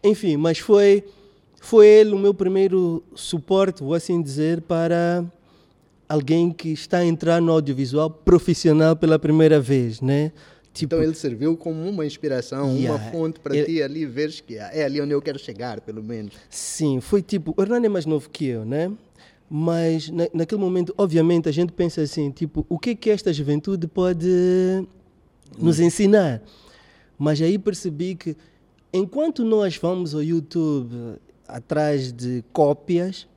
[0.03, 1.03] Enfim, mas foi,
[1.67, 5.25] foi ele o meu primeiro suporte, vou assim dizer, para
[6.07, 10.31] alguém que está a entrar no audiovisual profissional pela primeira vez, né?
[10.73, 13.11] Tipo, Então ele serviu como uma inspiração, uma Yeah.
[13.11, 16.35] fonte para Ele- ti ali veres que é ali onde eu quero chegar, pelo menos.
[16.49, 18.89] Sim, foi tipo, o Hernani é mais novo que eu, né?
[19.49, 23.33] Mas na, naquele momento, obviamente, a gente pensa assim, tipo, o que é que esta
[23.33, 24.29] juventude pode
[25.57, 26.41] nos ensinar?
[27.19, 28.37] Mas aí percebi que
[28.93, 31.17] enquanto nós vamos ao YouTube
[31.47, 33.27] atrás de cópias,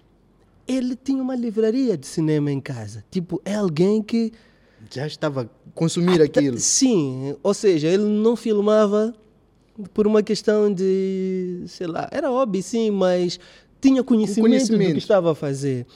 [0.67, 3.05] ele tinha uma livraria de cinema em casa.
[3.11, 4.33] Tipo, é alguém que
[4.91, 6.59] Já estava a consumir aquilo.
[6.59, 9.15] Sim, ou seja, ele não filmava
[9.95, 13.39] por uma questão de, sei lá, era hobby sim, mas
[13.81, 14.93] tinha conhecimento, do conhecimento.
[14.93, 15.87] que estava a fazer.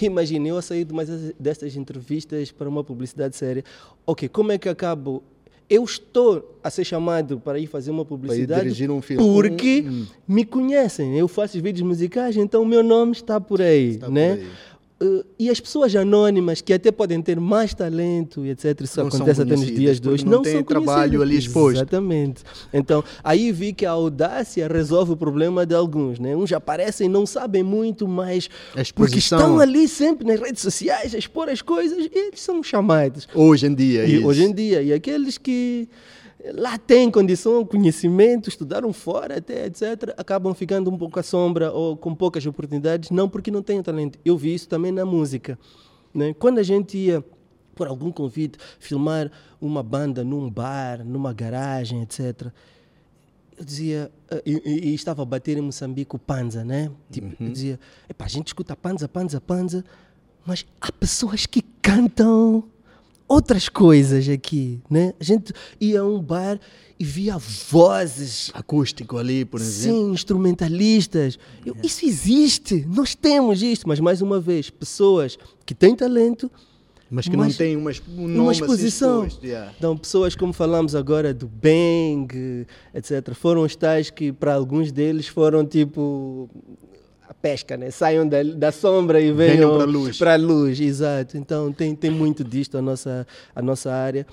[0.00, 1.04] Imagina, eu a sair de uma
[1.38, 3.64] destas entrevistas para uma publicidade séria.
[4.06, 5.22] Ok, como é que acabo?
[5.68, 9.22] Eu estou a ser chamado para ir fazer uma publicidade dirigir um filme.
[9.22, 10.06] porque Hum, hum.
[10.28, 11.18] me conhecem.
[11.18, 14.32] Eu faço os vídeos musicais, então o meu nome está por aí, Está por né?
[14.34, 14.46] aí.
[14.98, 18.80] Uh, e as pessoas anônimas que até podem ter mais talento e etc.
[18.80, 20.24] Isso Não acontece até nos dias de hoje.
[20.24, 21.76] não Não têm são trabalho ali exposto.
[21.76, 22.42] Exatamente.
[22.72, 26.18] Então, aí vi que a audácia resolve o problema de alguns.
[26.18, 26.34] Né?
[26.34, 28.48] Uns aparecem e não sabem muito, mas
[28.94, 33.28] porque estão ali sempre nas redes sociais a expor as coisas, eles são chamados.
[33.34, 34.26] Hoje em dia, E É isso.
[34.26, 35.88] hoje em dia, e aqueles que
[36.54, 41.96] lá têm condição, conhecimento, estudaram fora até, etc., acabam ficando um pouco à sombra ou
[41.96, 44.18] com poucas oportunidades, não porque não têm talento.
[44.24, 45.58] Eu vi isso também na música.
[46.14, 46.34] Né?
[46.34, 47.24] Quando a gente ia,
[47.74, 52.48] por algum convite, filmar uma banda num bar, numa garagem, etc.,
[53.58, 56.90] eu dizia, eh, e, e- e estava a bater em Moçambique o Panza, né?
[57.10, 59.82] Tipo, eu dizia, epá, a gente escuta Panza, Panza, Panza,
[60.44, 62.64] mas há pessoas que cantam
[63.28, 65.12] outras coisas aqui, né?
[65.20, 66.58] A gente ia a um bar
[66.98, 69.98] e via vozes, Acústico ali, por exemplo.
[70.06, 71.38] sim, instrumentalistas.
[71.64, 76.50] Eu, Isso existe, nós temos isto, mas mais uma vez, pessoas que têm talento,
[77.08, 79.24] Mas que Mas- não tem uma, um numa assim exposição.
[79.24, 79.72] exposto, yeah.
[79.78, 85.28] Então, pessoas como falamos agora do Bang, etc., foram os tais que para alguns deles
[85.28, 86.50] foram tipo
[87.42, 87.90] pesca, né?
[87.90, 90.18] Saiam da, da sombra e Venham venham pra luz.
[90.18, 91.36] Para a luz, exato.
[91.36, 94.26] Então, tem, tem muito disto a nossa, a nossa área.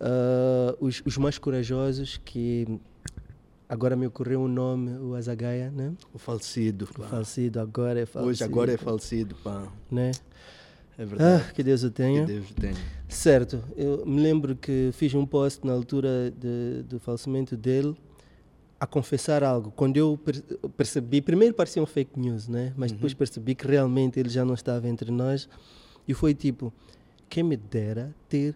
[0.00, 2.66] Ah, os, os mais corajosos, que
[3.68, 5.92] agora me ocorreu um nome, o Azagaia, né?
[6.12, 6.88] O falecido.
[6.98, 8.30] O falecido, agora é falecido.
[8.30, 9.66] Hoje agora é falecido, pá.
[9.90, 10.10] Né?
[10.98, 11.42] É verdade.
[11.48, 12.26] Ah, que Deus o tenha.
[12.26, 12.74] que Deus o tenha.
[13.08, 17.94] Certo, eu me lembro que fiz um post na altura de- do falecimento dele
[18.80, 19.70] a confessar algo.
[19.76, 20.42] Quando eu per-
[20.76, 22.72] percebi, primeiro parecia um fake news, né?
[22.76, 25.48] Mas depois percebi que realmente ele já não estava entre nós.
[26.08, 26.72] E foi tipo,
[27.28, 28.54] quem me dera ter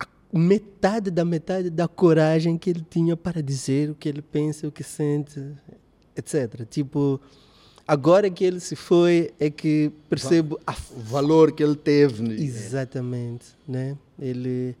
[0.00, 0.06] a
[0.36, 4.72] metade da metade da coragem que ele tinha para dizer o que ele pensa, o
[4.72, 5.40] que sente,
[6.16, 6.66] etc.
[6.68, 7.20] Tipo,
[7.86, 12.22] agora que ele se foi é que percebo a O valor que ele teve.
[12.24, 12.34] né?
[12.34, 13.96] Exatamente, né?
[14.18, 14.74] Ele.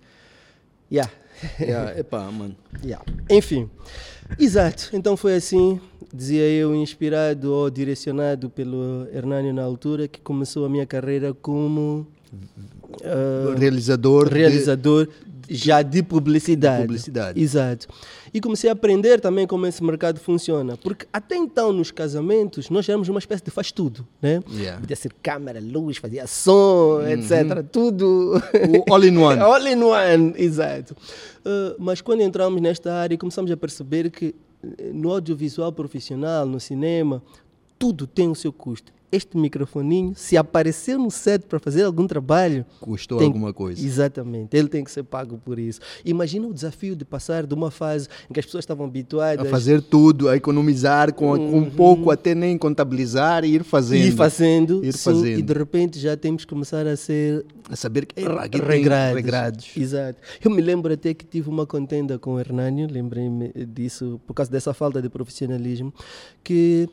[0.90, 1.10] Yeah.
[1.60, 2.54] Yeah, epá, mano.
[2.84, 3.04] yeah.
[3.30, 3.68] Enfim,
[4.38, 4.90] exato.
[4.92, 5.80] Então foi assim,
[6.12, 12.06] dizia eu, inspirado ou direcionado pelo Hernani na altura, que começou a minha carreira como
[13.04, 14.28] ah, Realizador.
[14.28, 15.08] de- realizador
[15.48, 16.82] já de publicidade.
[16.82, 17.40] publicidade.
[17.40, 17.88] Exato.
[18.34, 20.76] E comecei a aprender também como esse mercado funciona.
[20.78, 24.40] Porque até então, nos casamentos, nós éramos uma espécie de faz tudo, né?
[24.50, 24.80] Yeah.
[24.80, 27.62] Podia ser câmera, luz, fazia som, etc.
[27.70, 28.40] Tudo.
[28.88, 29.38] O all-in-one.
[29.42, 30.96] All in one, exato.
[31.44, 34.34] Uh, mas quando entramos nesta área, começamos a perceber que
[34.78, 37.22] eh, no audiovisual profissional, no cinema,
[37.82, 38.92] tudo tem o seu custo.
[39.14, 43.84] este microfoninho, se aparecer no set para fazer algum trabalho, Custou tem- alguma coisa.
[43.86, 45.80] Exatamente, ele tem que ser pago por isso.
[46.02, 49.50] Imagina o desafio de passar de uma fase em que as pessoas estavam habituadas A
[49.50, 54.02] fazer tudo, a economizar com, com pouco, até nem contabilizar e ir fazendo.
[54.06, 55.38] ir fazendo, Ir sim, fazendo.
[55.40, 58.66] e de repente já temos que começar a ser A saber que "Epá, aqui tem
[58.66, 59.14] regrados.
[59.14, 59.70] regrados.
[59.76, 60.18] Exato.
[60.42, 64.50] Eu me lembro até que tive uma contenda com o Hernânio, lembrei-me disso por causa
[64.50, 65.92] dessa falta de profissionalismo,
[66.42, 66.88] que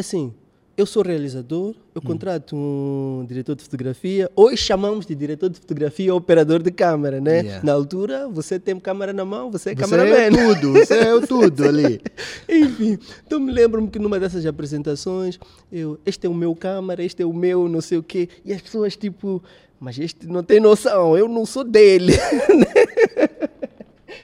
[0.00, 0.32] assim,
[0.76, 2.06] eu sou realizador, eu Hum.
[2.06, 7.40] contrato um diretor de fotografia, hoje chamamos de diretor de fotografia operador de câmera, né?
[7.40, 7.60] Yeah.
[7.64, 10.14] Na altura, você tem câmera na mão, você é Você cameraman.
[10.16, 12.00] é tudo, você é o tudo ali.
[12.48, 15.38] Enfim, então me lembro-me que numa dessas apresentações,
[15.70, 18.52] eu, este é o meu câmara, este é o meu não sei o quê, e
[18.52, 19.42] as pessoas tipo,
[19.78, 22.14] mas este não tem noção, eu não sou dele.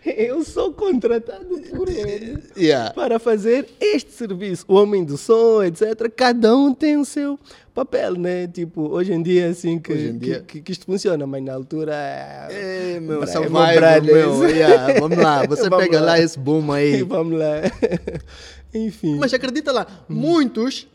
[0.05, 2.93] eu sou contratado por ele Yeah.
[2.95, 4.65] para fazer este serviço.
[4.69, 6.11] O homem do som, etc.
[6.15, 7.39] Cada um tem o seu
[7.75, 8.47] papel, né?
[8.49, 11.55] Tipo, hoje em dia, assim, que, em dia- que, que, que isto funciona, mas na
[11.55, 11.95] altura...
[12.51, 14.03] É, meu, Survivor, meu brother.
[14.03, 14.45] meu.
[14.49, 16.07] yeah, vamos lá, você Vamos pega lá.
[16.07, 17.03] lá esse boom aí.
[17.05, 17.61] Vamos lá.
[18.75, 19.17] Enfim.
[19.17, 20.87] Mas acredita lá, muitos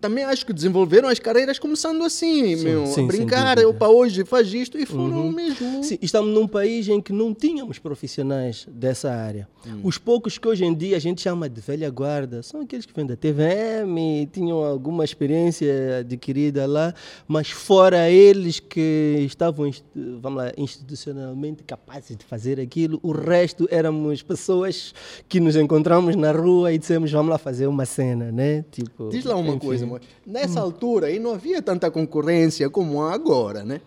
[0.00, 2.86] também acho que desenvolveram as carreiras começando assim, meu.
[2.86, 5.84] sim, a brincar, para hoje faz isto e foram mesmo.
[5.84, 9.48] Sim, estamos num país em que não tínhamos profissionais dessa área.
[9.66, 9.80] Hum.
[9.84, 12.94] Os poucos que hoje em dia a gente chama de velha guarda são aqueles que
[12.94, 16.94] vêm da TVM, tinham alguma experiência adquirida lá,
[17.26, 24.22] mas fora eles que estavam, vamos lá, institucionalmente capazes de fazer aquilo, o resto éramos
[24.22, 24.94] pessoas
[25.28, 28.64] que nos encontramos na rua e dissemos vamos lá fazer uma cena, né?
[28.70, 29.58] Tipo, Diz lá uma enfim.
[29.66, 30.00] coisa, amor.
[30.26, 33.80] Nessa altura aí não havia tanta concorrência como há agora, né?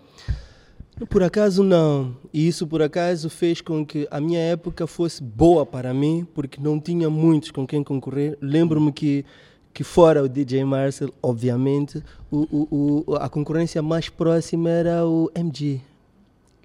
[1.10, 2.16] Por acaso não.
[2.32, 6.62] E isso por acaso fez com que a minha época fosse boa para mim, porque
[6.62, 8.38] não tinha muitos com quem concorrer.
[8.40, 9.26] Lembro-me que,
[9.74, 15.32] que fora o DJ Marcel, obviamente, o, o, o- a concorrência mais próxima era o
[15.34, 15.82] MG.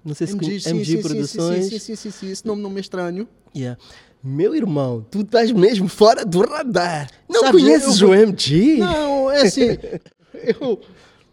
[0.05, 1.65] Não sei se MG, MG, sim, sim, Produções.
[1.65, 3.27] Sim, sim, sim, sim, sim, esse nome não me é estranho.
[3.55, 3.79] Yeah.
[4.29, 7.09] Meu irmão, tu estás mesmo fora do radar.
[7.29, 8.77] Não Sabes, conheces eu- o MG?
[8.77, 9.77] Não, é assim,
[10.59, 10.81] eu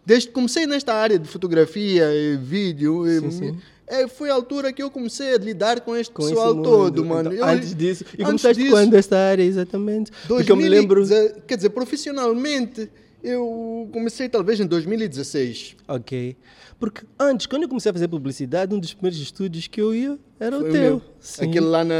[0.05, 3.57] desde que comecei nesta área de fotografia e vídeo, e- Sim, sim.
[3.87, 7.33] É, foi a altura que eu comecei a lidar com este Com pessoal todo, mano.
[7.33, 8.03] Então, Eu- antes disso.
[8.05, 10.11] E antes começaste disso, quando esta área, exatamente?
[10.27, 11.05] Porque eu me 2000 lembro.
[11.45, 12.89] Quer dizer, profissionalmente,
[13.23, 15.75] eu comecei talvez em 2016.
[15.87, 16.35] Ok.
[16.79, 20.17] Porque antes, quando eu comecei a fazer publicidade, um dos primeiros estúdios que eu ia
[20.39, 20.81] era Foi o teu.
[20.81, 21.01] meu.
[21.19, 21.49] Sim.
[21.49, 21.95] Aquele lá na.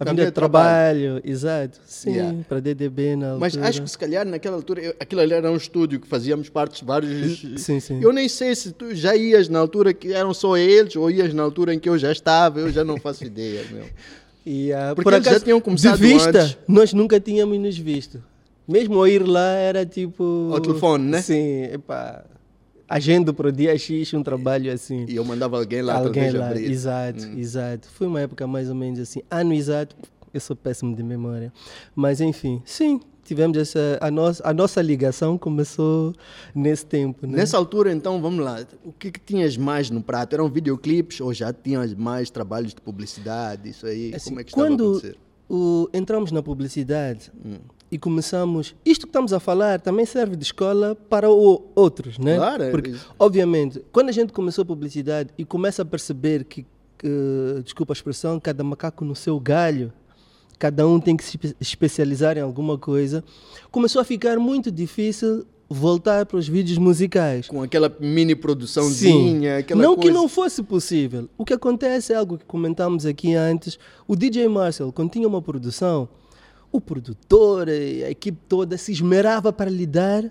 [0.00, 0.98] Avenida de Trabalho.
[1.00, 1.78] Trabalho, exato.
[1.86, 2.38] Sim, Yeah.
[2.48, 3.68] para DDB na Mas altura.
[3.68, 6.80] acho que se calhar naquela altura, eu- aquilo ali era um estúdio que fazíamos parte
[6.80, 7.40] de vários.
[7.58, 8.00] Sim, sim.
[8.02, 11.34] Eu nem sei se tu já ias na altura que eram só eles ou ias
[11.34, 13.84] na altura em que eu já estava, eu já não faço ideia, meu.
[14.46, 16.56] E, ah, Porque por eles já acaso, tinham começado de vista, antes.
[16.66, 18.22] nós nunca tínhamos nos visto.
[18.66, 20.48] Mesmo ao ir lá era tipo...
[20.50, 21.20] Ao telefone, né?
[21.20, 22.24] Sim, epá,
[22.90, 25.06] agendo para o dia X um trabalho assim.
[25.08, 26.68] E eu mandava alguém lá Alguém lá, abrir.
[26.70, 27.38] exato, Hum.
[27.38, 27.88] exato.
[27.88, 29.94] Foi uma época mais ou menos assim, ano exato,
[30.34, 31.52] eu sou péssimo de memória.
[31.94, 36.12] Mas enfim, sim, tivemos essa, a, nossa, a nossa ligação começou
[36.52, 37.36] nesse tempo, né?
[37.38, 38.58] Nessa altura, então, vamos lá.
[38.84, 40.34] O que, que tinhas mais no prato?
[40.34, 43.68] Eram videoclipes ou já tinhas mais trabalhos de publicidade?
[43.70, 45.16] Isso aí, Assim, como é que quando acontecer?
[45.48, 47.58] o- entramos na publicidade Hum.
[47.90, 48.74] E começamos.
[48.84, 52.36] Isto que estamos a falar também serve de escola para o- outros, né?
[52.36, 56.64] Claro, é Porque, obviamente, quando a gente começou a publicidade e começa a perceber que,
[56.98, 57.08] que,
[57.64, 59.92] desculpa a expressão, cada macaco no seu galho,
[60.58, 63.24] cada um tem que se espe- especializar em alguma coisa,
[63.70, 67.46] começou a ficar muito difícil voltar para os vídeos musicais.
[67.48, 70.08] Com aquela mini produçãozinha, aquela não coisa.
[70.08, 71.28] que não fosse possível.
[71.38, 73.78] O que acontece é algo que comentamos aqui antes.
[74.06, 76.08] O DJ Marcel, quando tinha uma produção,
[76.72, 80.24] o produtor, e a equipe toda se esmerava para lhe dar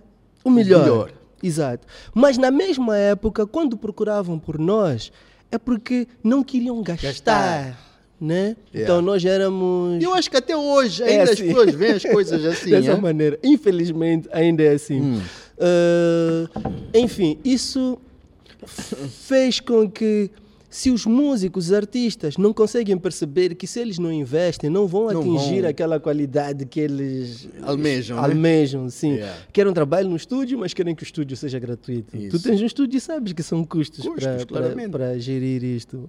[0.43, 0.81] o melhor.
[0.83, 1.11] melhor.
[1.41, 1.87] Exato.
[2.13, 5.11] Mas na mesma época, quando procuravam por nós,
[5.51, 7.07] é porque não queriam gastar.
[7.07, 7.89] Gastar.
[8.21, 8.57] Né?
[8.73, 8.83] Yeah.
[8.83, 10.03] Então nós éramos.
[10.03, 11.31] Eu acho que até hoje É ainda assim.
[11.31, 12.69] as pessoas veem as coisas assim.
[12.71, 12.95] Dessa é?
[12.97, 13.39] maneira.
[13.41, 14.99] Infelizmente, ainda é assim.
[15.01, 15.21] Hum.
[15.57, 16.49] Ah,
[16.93, 17.97] enfim, isso
[18.65, 20.29] fez com que,
[20.69, 25.11] se os músicos, os artistas, não conseguem perceber que se eles não investem, não vão
[25.11, 25.69] Não atingir vão.
[25.69, 28.23] aquela qualidade que eles Almejam, né?
[28.23, 29.13] almejam sim.
[29.13, 29.41] Yeah.
[29.51, 32.15] Querem um trabalho no estúdio, mas querem que o estúdio seja gratuito.
[32.15, 32.37] Isso.
[32.37, 34.45] Tu tens um estúdio e sabes que são custos, Custos,
[34.91, 36.07] para, gerir isto.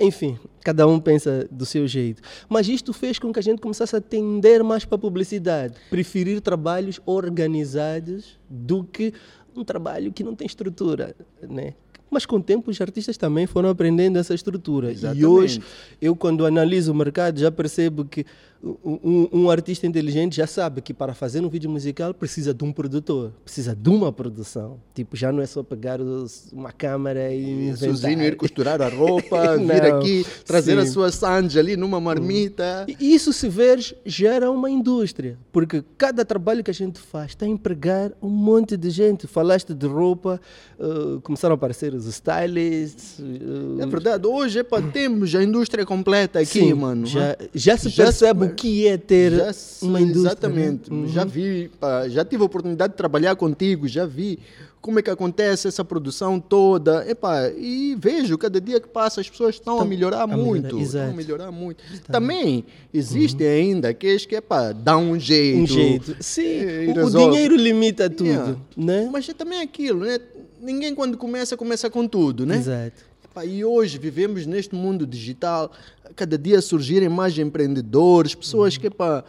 [0.00, 2.22] Enfim, cada um pensa do seu jeito.
[2.48, 6.40] Mas isto fez com que a gente começasse a tender mais para a publicidade, preferir
[6.40, 9.12] trabalhos organizados do que
[9.54, 11.14] um trabalho que não tem estrutura,
[11.48, 11.74] né?
[12.12, 14.90] Mas com o tempo os artistas também foram aprendendo essa estrutura.
[14.90, 15.24] E Exatamente.
[15.24, 15.62] hoje
[16.00, 18.26] eu quando analiso o mercado já percebo que
[18.62, 22.72] um, um, artista inteligente já sabe que para fazer um vídeo musical precisa de um
[22.72, 24.78] produtor, precisa de uma produção.
[24.94, 27.88] Tipo, já não é só pegar os, uma câmera e inventar.
[27.88, 30.78] Sozinho ir costurar a roupa, vir aqui, trazer sim.
[30.78, 32.86] a sua Sanji ali numa marmita.
[32.86, 37.44] E isso, se veres, gera uma indústria, porque cada trabalho que a gente faz está
[37.44, 39.26] a empregar um monte de gente.
[39.26, 40.40] Falaste de roupa,
[40.78, 43.18] uh, começaram a aparecer os stylists.
[43.18, 47.06] Uh, é verdade, hoje epa, temos a indústria completa aqui, sim, mano.
[47.06, 49.50] Já, já se já percebe que é ter já,
[49.82, 50.32] uma indústria.
[50.32, 50.92] Exatamente.
[50.92, 51.00] Né?
[51.00, 51.08] Uhum.
[51.08, 51.70] Já vi,
[52.08, 54.38] já tive a oportunidade de trabalhar contigo, já vi
[54.82, 57.08] como é que acontece essa produção toda.
[57.08, 60.76] Epa, e vejo, cada dia que passa as pessoas estão a melhorar a muito.
[60.76, 61.82] Melhorar, estão a melhorar muito.
[61.94, 63.48] Está Também existe uhum.
[63.48, 65.62] ainda aqueles que epa, dá um jeito.
[65.62, 66.16] Um jeito.
[66.20, 68.28] Sim, o, o, dinheiro limita tudo.
[68.28, 68.56] Yeah.
[68.76, 69.08] Né?
[69.10, 70.18] Mas é também aquilo, né?
[70.60, 72.56] Ninguém quando começa, começa com tudo, né?
[72.56, 73.11] Exato.
[73.44, 75.72] E hoje vivemos neste mundo digital,
[76.14, 78.80] cada dia surgirem mais empreendedores, pessoas uhum.
[78.80, 79.24] que epa,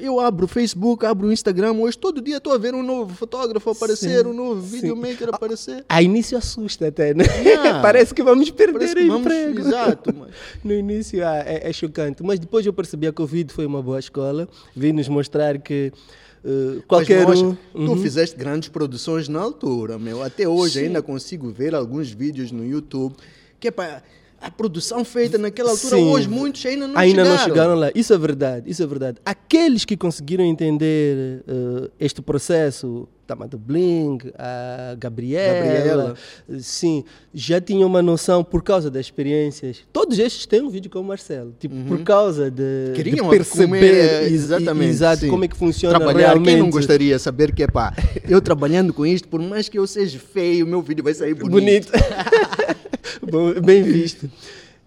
[0.00, 3.14] eu abro o Facebook, abro o Instagram, hoje todo dia estou a ver um novo
[3.14, 5.84] fotógrafo aparecer, sim, um novo videomaker aparecer.
[5.88, 7.24] A, a, início assusta até, né?
[7.42, 7.80] Yeah.
[7.80, 9.60] Parece que vamos perder que o vamos, emprego.
[9.60, 10.14] Exato.
[10.14, 10.30] Mas...
[10.62, 13.80] no início ah, é, é, chocante, mas depois eu percebi que a Covid foi uma
[13.80, 15.92] boa escola, veio nos mostrar que
[16.44, 17.54] Uh, qualquer nós, um.
[17.54, 17.96] Tu uhum.
[17.96, 20.22] fizeste grandes produções na altura, meu.
[20.22, 20.86] Até hoje Sim.
[20.86, 23.14] ainda consigo ver alguns vídeos no YouTube
[23.60, 24.02] que é para
[24.40, 26.04] a produção feita naquela altura, Sim.
[26.04, 27.30] hoje muitos ainda não ainda chegaram.
[27.30, 27.90] não chegaram lá.
[27.94, 29.18] Isso é verdade, isso é verdade.
[29.24, 36.14] Aqueles que conseguiram entender uh, este processo, Tamado Bling, a Gabriela, Gabriela,
[36.60, 39.80] sim, já tinham uma noção por causa das experiências.
[39.92, 41.84] Todos estes têm um vídeo com o Marcelo, tipo, uhum.
[41.84, 46.46] por causa de, Queriam de perceber exatamente, exato, como é que funciona Trabalhar, realmente.
[46.46, 47.92] Quem não gostaria de saber que é pá,
[48.26, 51.90] eu trabalhando com isto, por mais que eu seja feio, meu vídeo vai sair bonito.
[51.90, 51.92] bonito.
[53.62, 54.30] bem visto.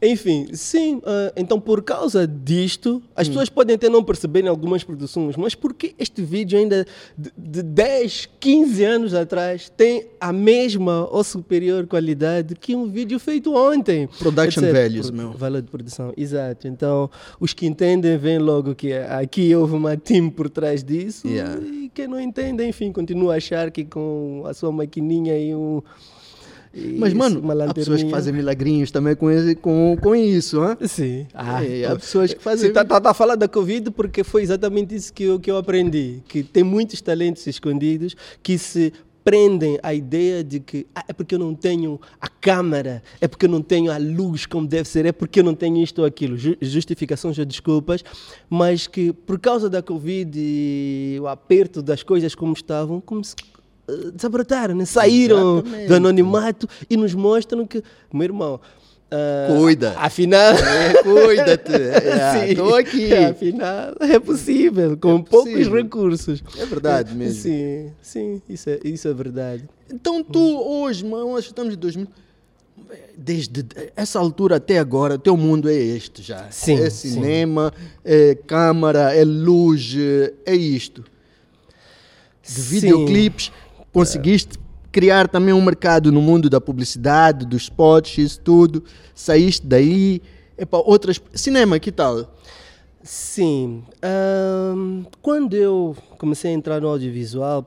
[0.04, 3.32] Enfim, sim, uh, então por causa disto, as hum.
[3.32, 7.62] pessoas podem até não perceber em algumas produções, mas porque este vídeo ainda de, de
[7.62, 14.10] 10, 15 anos atrás tem a mesma ou superior qualidade que um vídeo feito ontem?
[14.18, 14.74] Production etc.
[14.74, 15.34] values, meu.
[15.34, 16.68] Valor de produção, exato.
[16.68, 17.08] Então,
[17.40, 21.62] os que entendem veem logo que aqui houve uma team por trás disso yeah.
[21.62, 25.84] e quem não entende, enfim, continua a achar que com a sua maquininha e um
[26.74, 30.78] mas, mano, há pessoas que fazem milagrinhos também com, esse, com, com isso, hein?
[30.88, 31.28] Sim.
[31.34, 32.62] Ah, é, há pessoas que fazem...
[32.62, 35.58] Você está tá, tá falando da Covid porque foi exatamente isso que eu, que eu
[35.58, 36.24] aprendi.
[36.28, 38.94] Que tem muitos talentos escondidos que se
[39.24, 43.46] prendem a ideia de que ah, é porque eu não tenho a câmara, é porque
[43.46, 46.06] eu não tenho a luz como deve ser, é porque eu não tenho isto ou
[46.06, 46.38] aquilo.
[46.62, 48.04] Justificações ou desculpas,
[48.50, 53.36] mas que por causa da Covid e o aperto das coisas como estavam, como se
[54.14, 54.86] desabrotaram, né?
[54.86, 55.88] saíram Exatamente.
[55.88, 58.60] do anonimato e nos mostram que, meu irmão,
[59.12, 59.94] Uh, Cuida.
[59.98, 60.54] Afinal.
[60.54, 61.74] É, Cuida-te.
[62.50, 63.14] Estou é, aqui.
[63.14, 65.30] É, afinal, é possível, com é possível.
[65.30, 66.44] poucos recursos.
[66.58, 67.42] É verdade mesmo.
[67.42, 69.68] Sim, sim, isso é, isso é verdade.
[69.94, 72.08] Então, tu hoje, nós estamos em 2000.
[73.18, 73.66] Desde
[73.96, 76.50] essa altura até agora, teu mundo é este já.
[76.50, 77.84] Sim, é cinema, sim.
[78.06, 79.94] é câmara, é luz,
[80.46, 81.04] é isto.
[82.44, 83.52] De videoclipes
[83.92, 84.58] conseguiste
[84.92, 88.84] criar também um mercado no mundo da publicidade, dos spots, isso tudo.
[89.16, 90.22] Saíste daí.
[90.58, 91.22] Epa, outras.
[91.34, 92.28] Cinema, que tal?
[93.04, 93.84] Sim.
[94.76, 97.64] Um, quando eu comecei a entrar no audiovisual,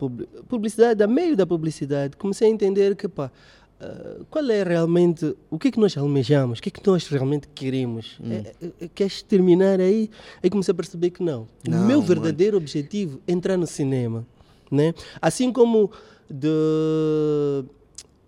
[0.48, 3.32] publicidade, a meio da publicidade, comecei a entender que, pá,
[3.80, 7.08] uh, qual é realmente, o que é que nós almejamos, o que é que nós
[7.08, 8.16] realmente queremos.
[8.22, 8.30] Hum.
[8.30, 10.08] É, é, é queres terminar aí?
[10.42, 11.48] Aí comecei a perceber que não.
[11.66, 12.64] o meu verdadeiro mano.
[12.64, 14.24] objetivo é entrar no cinema.
[14.70, 14.94] Né?
[15.20, 15.90] Assim como
[16.30, 17.64] de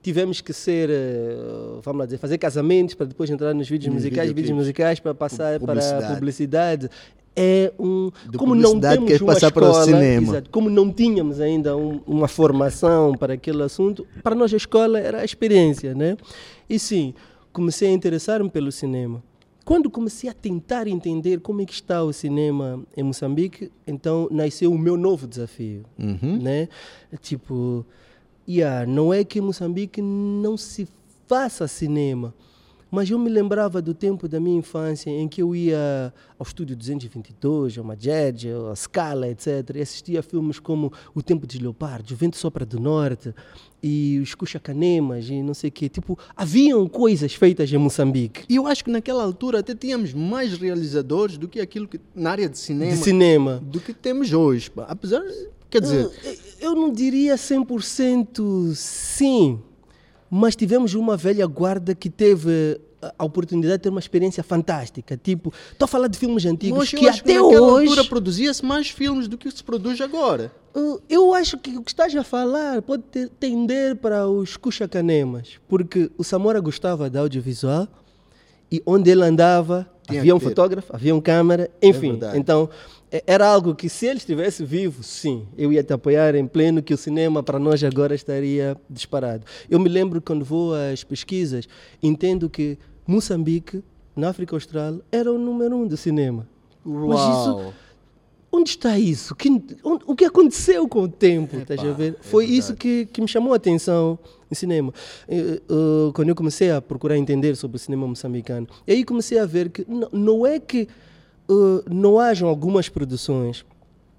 [0.03, 1.37] tivemos que ser, eh,
[1.83, 5.59] vamos lá dizer, fazer casamentos para depois entrar nos vídeos musicais, vídeos musicais para passar
[5.59, 6.89] para a publicidade.
[7.35, 10.29] É um de como não temos uma passar escola, para o cinema.
[10.29, 14.99] Exato, como não tínhamos ainda um, uma formação para aquele assunto, para nós a escola
[14.99, 16.17] era a experiência, né?
[16.71, 17.13] E sim,
[17.53, 19.23] comecei a interessar-me pelo cinema.
[19.67, 24.73] Quando comecei a tentar entender como é que está o cinema em Moçambique, então nasceu
[24.73, 26.41] o meu novo desafio, uhum.
[26.41, 26.69] né?
[27.21, 27.85] Tipo,
[28.49, 30.87] yeah, não é que em Moçambique não se
[31.27, 32.33] faça cinema,
[32.91, 36.77] mas eu me lembrava do tempo da minha infância em que eu ia ao estúdio
[36.77, 39.75] 222, ao Majed, ao Scala, etc.
[39.75, 43.35] E assistia a filmes como O Tempo de Leopardo, O Vento Sopra do Norte,
[43.83, 45.89] e os Cuxacanemas e não sei o quê.
[45.89, 48.45] Tipo, haviam coisas feitas em Moçambique.
[48.49, 52.31] E eu acho que naquela altura até tínhamos mais realizadores do que aquilo que na
[52.31, 53.63] área de cinema, de cinema.
[53.65, 54.71] do que temos hoje.
[54.89, 55.23] Apesar,
[55.71, 56.11] quer dizer...
[56.61, 59.61] Eu, eu não diria 100% sim,
[60.31, 65.17] mas tivemos uma velha guarda que teve a- a oportunidade de ter uma experiência fantástica.
[65.17, 67.89] Tipo, estou a falar de filmes antigos Mas que até naquela hoje.
[67.89, 70.51] altura produzia-se mais filmes do que se produz agora.
[70.75, 73.03] Uh, Eu acho que o que estás a falar pode
[73.41, 77.87] tender para os cuxa-canemas, porque o Samora gostava de audiovisual
[78.71, 80.51] e onde ele andava Tinha havia um que ter.
[80.51, 82.11] fotógrafo, havia um câmera, enfim.
[82.13, 82.39] verdade.
[82.39, 82.96] então eh,
[83.27, 86.93] era algo que se ele estivesse vivo, sim, eu ia te apoiar em pleno que
[86.95, 89.45] o cinema para nós agora estaria disparado.
[89.71, 91.69] Eu me lembro quando vou às pesquisas,
[92.03, 93.83] entendo que Moçambique,
[94.15, 96.47] na África Austral, era o número um do cinema.
[96.85, 97.75] Mas isso Uau.
[98.53, 99.35] Onde está isso?
[99.35, 99.51] Que-
[99.85, 101.57] onde- o que aconteceu com o tempo?
[101.59, 102.17] Estás a ver?
[102.19, 102.59] é Foi verdade.
[102.59, 104.19] isso que, que me chamou a atenção
[104.51, 104.95] em cinema.
[105.29, 109.39] Eh, eh, quando eu comecei a procurar entender sobre o cinema moçambicano, e aí comecei
[109.39, 110.89] a ver que não, não é que
[111.91, 113.65] não hajam algumas produções,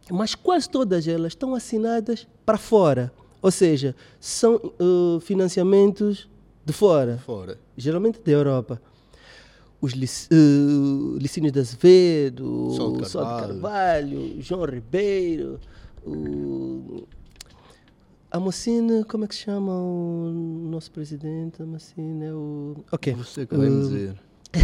[0.10, 3.12] mas quase todas elas estão assinadas para fora.
[3.42, 6.28] Ou seja, são eh, financiamentos
[6.66, 7.58] de fora Fora.
[7.78, 8.82] geralmente da Europa.
[9.80, 13.62] Os Lic, uh, Licínios de Azevedo, Sol de o Sol de Carvalho.
[13.62, 15.60] Carvalho, João Ribeiro,
[16.04, 17.04] o...
[18.32, 20.32] a Mocine, como é que se chama o
[20.72, 21.62] nosso presidente?
[21.62, 22.84] A Mocine é o...
[22.92, 23.14] Ok.
[23.14, 24.20] Você que vai Uh, dizer.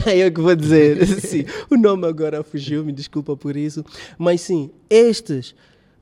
[0.05, 1.45] É eu que vou dizer, sim.
[1.69, 3.83] O nome agora fugiu, me desculpa por isso.
[4.17, 5.55] Mas sim, estes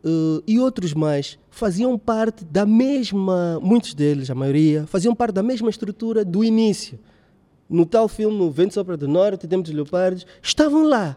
[0.03, 5.43] eh, e outros mais faziam parte da mesma, muitos deles, a maioria, faziam parte da
[5.43, 6.99] mesma estrutura do início.
[7.69, 11.15] No tal filme, O Vento Sopra do Norte, Tempo dos Leopardos, estavam lá.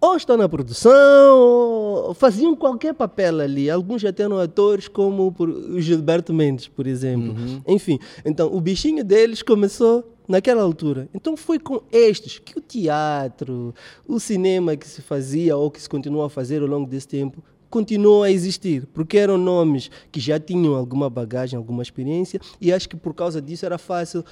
[0.00, 3.70] Ou estão na produção, ou faziam qualquer papel ali.
[3.70, 7.34] Alguns já eram atores, como o Gilberto Mendes, por exemplo.
[7.66, 11.08] Enfim, então o bichinho deles começou naquela altura.
[11.14, 13.74] Então foi com estes que o teatro,
[14.06, 17.42] o cinema que se fazia ou que se continua a fazer ao longo desse tempo
[17.70, 22.88] continuou a existir, porque eram nomes que já tinham alguma bagagem, alguma experiência, e acho
[22.88, 24.24] que por causa disso era fácil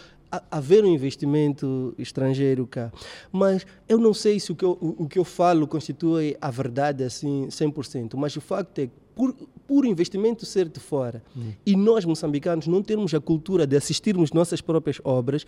[0.49, 2.93] haver um investimento estrangeiro cá.
[3.33, 6.51] Mas eu não sei se o que eu, o, o que eu falo constitui a
[6.51, 11.23] verdade assim 100%, mas o facto é que por, investimento ser de fora
[11.65, 15.47] e nós moçambicanos não termos a cultura de assistirmos nossas próprias obras,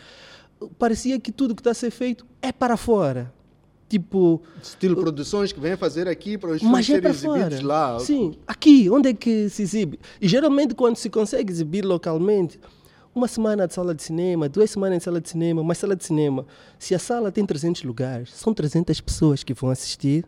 [0.79, 3.33] parecia que tudo que está a ser feito é para fora.
[3.89, 7.61] Tipo, Estilo produções que vêm fazer aqui para os mas filmes é serem para exibidos
[7.61, 7.67] fora.
[7.67, 8.01] lá.
[8.01, 10.01] Sim, aqui, onde é que se exibe?
[10.21, 12.59] E geralmente quando se consegue exibir localmente,
[13.15, 16.05] uma semana de sala de cinema, duas semanas de sala de cinema, uma sala de
[16.05, 16.45] cinema.
[16.79, 20.25] Se a sala tem 300 lugares, são 300 pessoas que vão assistir.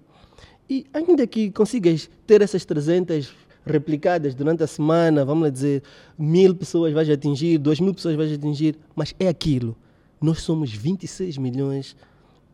[0.68, 3.32] E ainda que consigas ter essas 300
[3.64, 5.82] replicadas durante a semana, vamos lá dizer,
[6.18, 9.76] mil pessoas vais atingir, duas mil pessoas vais atingir, mas é aquilo.
[10.20, 11.96] Nós somos 26 milhões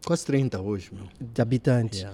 [0.05, 1.07] Quase 30 hoje, meu.
[1.21, 2.07] de habitantes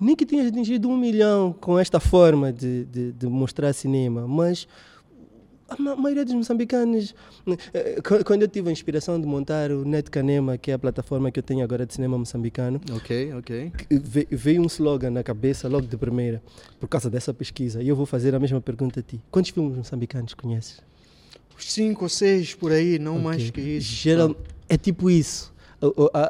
[0.00, 4.68] nem que tenhas atingido um milhão com esta forma de, de, de mostrar cinema, mas
[5.68, 7.14] a ma- maioria dos moçambicanos.
[7.74, 10.78] eh, qu- Quando eu tive a inspiração de montar o Net Canema, que é a
[10.78, 13.72] plataforma que eu tenho agora de cinema moçambicano, Ok, ok.
[13.76, 16.42] que ve- veio um slogan na cabeça logo de primeira,
[16.78, 17.82] por causa dessa pesquisa.
[17.82, 20.80] E eu vou fazer a mesma pergunta a ti: quantos filmes moçambicanos conheces?
[21.58, 23.52] Cinco ou seis por aí, não mais Ok.
[23.52, 23.90] que isso.
[23.94, 24.36] Geral,
[24.68, 25.54] é tipo isso.
[26.12, 26.20] A,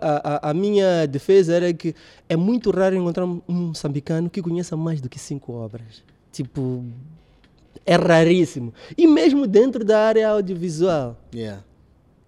[0.45, 1.95] a- a- minha defesa era que
[2.29, 6.03] é muito raro encontrar um um moçambicano que conheça mais do que cinco obras.
[6.33, 6.85] Tipo,
[7.85, 8.73] é raríssimo.
[8.97, 11.21] E mesmo dentro da área audiovisual.
[11.35, 11.63] Yeah.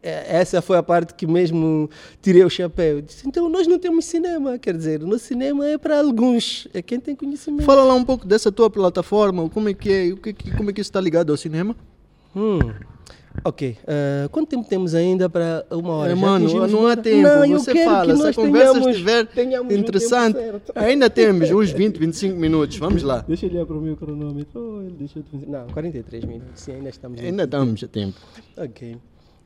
[0.03, 1.91] É, Essa foi a parte que mesmo
[2.23, 3.01] tirei o chapéu.
[3.01, 6.81] Disse, então nós não temos cinema, quer dizer, o nosso cinema é para alguns, é
[6.81, 7.65] quem tem conhecimento.
[7.65, 10.91] Fala lá um pouco dessa tua plataforma, como é que é, como é que isso
[10.91, 11.75] está ligado ao cinema?
[12.35, 12.59] Hum.
[13.45, 16.13] Ok, ah, quanto tempo temos ainda para uma hora?
[16.13, 19.27] É, mano, não uma há tempo, Não, você fala, que se a conversa tenhamos- estiver
[19.27, 20.39] tenhamos interessante,
[20.75, 23.25] ainda temos uns 20, 25 minutos, vamos lá.
[23.27, 24.61] Deixa eu olhar para o meu cronômetro.
[24.61, 25.47] Oh, ele deixou de.
[25.49, 26.61] Não, 43 minutos.
[26.61, 27.21] Sim, ainda estamos.
[27.21, 28.19] Ainda estamos a tempo.
[28.57, 28.97] Ok.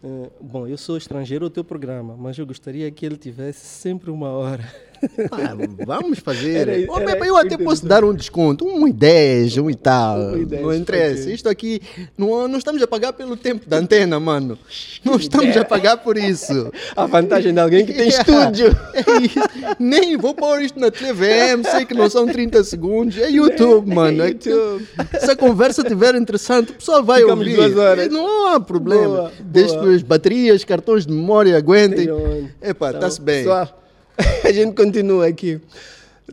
[0.05, 4.11] Eh, bom, eu sou estrangeiro ao teu programa, mas eu gostaria que ele tivesse sempre
[4.11, 4.64] uma hora.
[5.30, 6.68] Ah, vamos fazer.
[6.68, 10.18] Era- era eu até posso dar um desconto, um e 10, um e tal.
[10.18, 11.30] Um e não interessa.
[11.30, 11.80] Isto aqui,
[12.16, 14.59] não, não estamos a pagar pelo tempo da antena, mano.
[15.05, 16.70] Não estamos a pagar por isso.
[16.96, 18.22] A vantagem de alguém que tem Yeah.
[18.50, 18.76] estúdio.
[18.94, 19.38] É isso.
[19.78, 23.16] Nem vou pôr isto na TVM, sei que não são 30 segundos.
[23.18, 24.22] É YouTube, mano.
[24.22, 24.86] É YouTube.
[25.20, 28.11] Se a conversa estiver interessante, o pessoal vai Ficamos ouvir.
[28.11, 29.07] Não há problema.
[29.07, 29.88] Boa, Desde boa.
[29.88, 32.11] que as baterias, cartões de memória aguentem.
[32.11, 32.55] Onde?
[32.62, 33.38] Epá, Então, está-se bem.
[33.44, 33.82] Pessoal,
[34.44, 35.60] a gente continua aqui.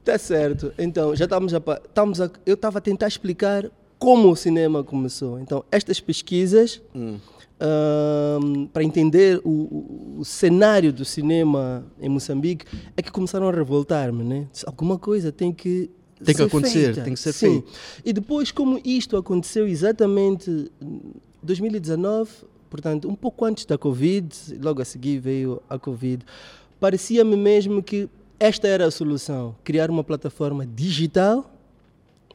[0.03, 0.71] Tá certo.
[0.77, 5.39] Então, já estamos a, estamos a eu estava a tentar explicar como o cinema começou.
[5.39, 7.17] Então, estas pesquisas Hum.
[7.59, 12.65] ahm, para entender o, o- o cenário do cinema em Moçambique
[12.95, 14.47] é que começaram a revoltar-me, né?
[14.65, 15.89] Alguma coisa tem que
[16.23, 17.01] Tem que acontecer, feita.
[17.03, 17.63] tem que ser Sim.
[18.05, 20.49] E depois, como isto aconteceu exatamente
[20.81, 21.01] em
[21.43, 22.29] 2019,
[22.69, 24.27] portanto, um pouco antes da Covid,
[24.61, 26.23] logo a seguir veio a Covid,
[26.79, 28.09] parecia-me mesmo que
[28.39, 31.51] esta era a solução: criar uma plataforma digital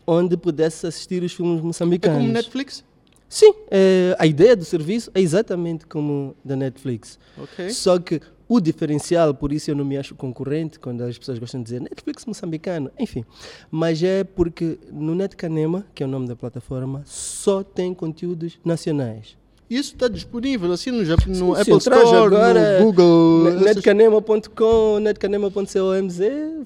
[0.06, 2.18] onde pudesse assistir os filmes É moçambicanos.
[2.20, 2.84] como Netflix?
[3.28, 7.18] Sim, é, a ideia do serviço é exatamente como da Netflix.
[7.36, 7.70] Ok.
[7.70, 11.60] Só que o diferencial, por isso eu não me acho concorrente, quando as pessoas gostam
[11.60, 13.24] de dizer Netflix moçambicano, enfim.
[13.70, 19.36] Mas é porque no Netcanema, que é o nome da plataforma, só tem conteúdos nacionais.
[19.68, 23.50] Isso está disponível assim no, Jap- no Sim, Apple Store, agora no Google.
[23.60, 26.18] Netcanema.com, netcanema.comz,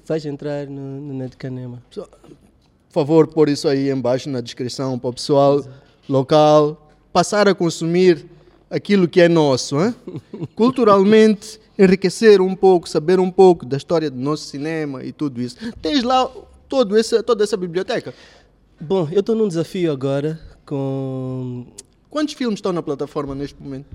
[0.05, 1.81] vais entrar no, no Netcanema.
[1.93, 2.07] Por
[2.89, 5.63] favor, pôr isso aí embaixo na descrição para o pessoal
[6.09, 8.25] local passar a consumir
[8.69, 9.95] aquilo que é nosso, hein?
[10.55, 15.55] culturalmente enriquecer um pouco, saber um pouco da história do nosso cinema e tudo isso.
[15.81, 16.29] Tens lá
[16.67, 18.13] todo esse, toda essa biblioteca.
[18.81, 21.65] Bom, eu estou num desafio agora com
[22.09, 23.87] Quantos filmes estão na plataforma neste momento?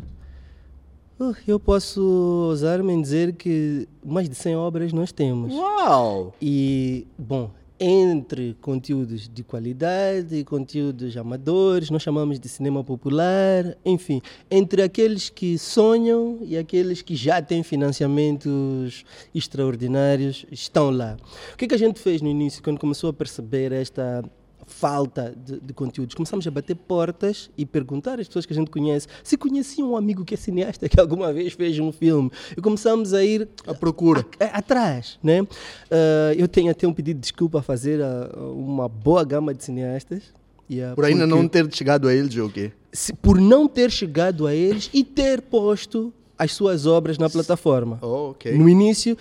[1.18, 2.00] Uh, eu posso
[2.48, 5.52] ousar-me em dizer que mais de 100 obras nós temos.
[5.52, 6.34] Uau!
[6.40, 14.22] E, bom, entre conteúdos de qualidade e conteúdos amadores, nós chamamos de cinema popular, enfim,
[14.50, 19.04] entre aqueles que sonham e aqueles que já têm financiamentos
[19.34, 21.16] extraordinários, estão lá.
[21.52, 24.24] O que, que a gente fez no início, quando começou a perceber esta
[24.66, 26.14] falta de, de conteúdos.
[26.14, 29.96] Começamos a bater portas e perguntar às pessoas que a gente conhece se conheciam um
[29.96, 32.30] amigo que é cineasta que alguma vez fez um filme.
[32.56, 34.24] E começamos a ir A procura.
[34.40, 35.46] a- a- atrás, né?
[35.90, 39.62] Ah, eu tenho até um pedido de desculpa a fazer a, uma boa gama de
[39.64, 40.22] cineastas.
[40.68, 42.72] E, ah, Por ainda porque- não ter chegado a eles, ou quê?
[42.92, 47.98] se- por não ter chegado a eles e ter posto as suas obras na plataforma.
[48.02, 48.56] Oh, ok.
[48.56, 49.16] No início,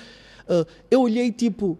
[0.47, 1.77] ah, eu olhei tipo,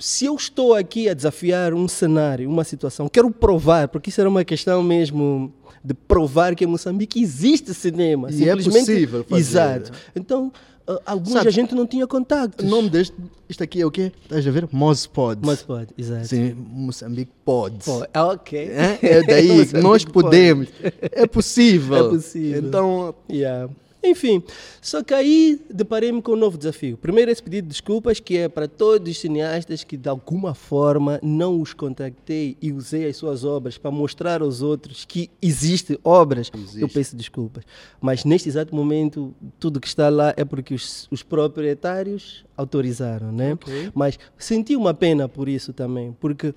[0.00, 4.28] se eu estou aqui a desafiar um cenário, uma situação, quero provar, porque isso era
[4.28, 5.52] uma questão mesmo
[5.84, 8.28] de provar que em Moçambique existe cinema.
[8.30, 9.40] E é simplesmente- possível fazer.
[9.40, 9.92] Exato.
[10.16, 10.52] Então,
[10.86, 12.66] ah, alguns Sabes, a gente não tinha contatos.
[12.66, 13.14] O nome deste,
[13.48, 14.10] isto aqui é o quê?
[14.24, 14.68] Estás a ver?
[14.72, 15.40] Mozpod.
[15.44, 16.26] Mas pode, exato.
[16.26, 17.86] Sim, Moçambique Pods.
[17.86, 18.58] Pô, é ok.
[18.58, 19.48] É, é daí
[19.82, 20.12] nós pode.
[20.12, 20.68] podemos.
[21.00, 22.06] É possível.
[22.06, 22.62] É possível.
[22.66, 23.70] Então, Yeah.
[24.02, 24.42] Enfim,
[24.80, 26.96] só que aí deparei-me com um novo desafio.
[26.96, 31.20] Primeiro, esse pedido de desculpas, que é para todos os cineastas que de alguma forma
[31.22, 36.50] não os contactei e usei as suas obras para mostrar aos outros que existem obras.
[36.54, 36.80] Existe.
[36.80, 37.64] Eu peço desculpas.
[38.00, 43.52] Mas neste exato momento, tudo que está lá é porque os, os proprietários autorizaram, né?
[43.52, 43.90] Ok.
[43.94, 46.54] Mas senti uma pena por isso também, porque.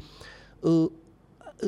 [0.63, 1.02] uh,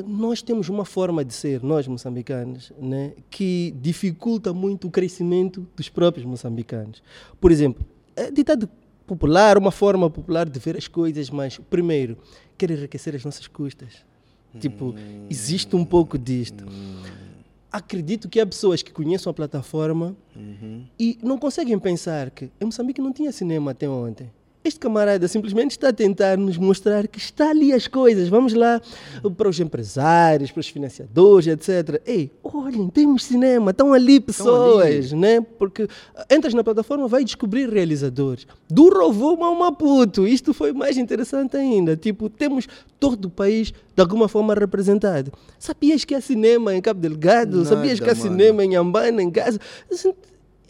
[0.04, 5.88] nós temos uma forma de ser, nós moçambicanos, né, que dificulta muito o crescimento dos
[5.88, 7.02] próprios moçambicanos.
[7.40, 7.84] Por exemplo,
[8.14, 8.68] é ditado
[9.06, 12.18] popular, uma forma popular de ver as coisas, mas primeiro,
[12.58, 14.04] quer enriquecer as nossas custas.
[14.58, 14.94] Tipo,
[15.28, 16.66] existe um pouco disto.
[17.70, 20.16] Acredito que há pessoas que conheçam a plataforma
[20.98, 24.30] e não conseguem pensar que em Moçambique não tinha cinema até ontem.
[24.66, 28.28] Este camarada simplesmente está a tentar nos mostrar que está ali as coisas.
[28.28, 28.82] Vamos lá
[29.36, 32.02] para os empresários, para os financiadores, etc.
[32.04, 35.40] Ei, olhem, temos cinema, estão ali pessoas, né?
[35.40, 35.86] Porque
[36.16, 38.44] ah, entras na plataforma, vai descobrir realizadores.
[38.68, 41.96] Do Rovuma ao Maputo, isto foi mais interessante ainda.
[41.96, 42.66] Tipo, temos
[42.98, 45.32] todo o país de alguma forma representado.
[45.60, 47.64] Sabias que há cinema em Cabo Delgado?
[47.64, 48.36] Sabias Nada, que há mano.
[48.36, 49.60] cinema em Ambana, em Gaza?
[49.88, 50.12] Assim,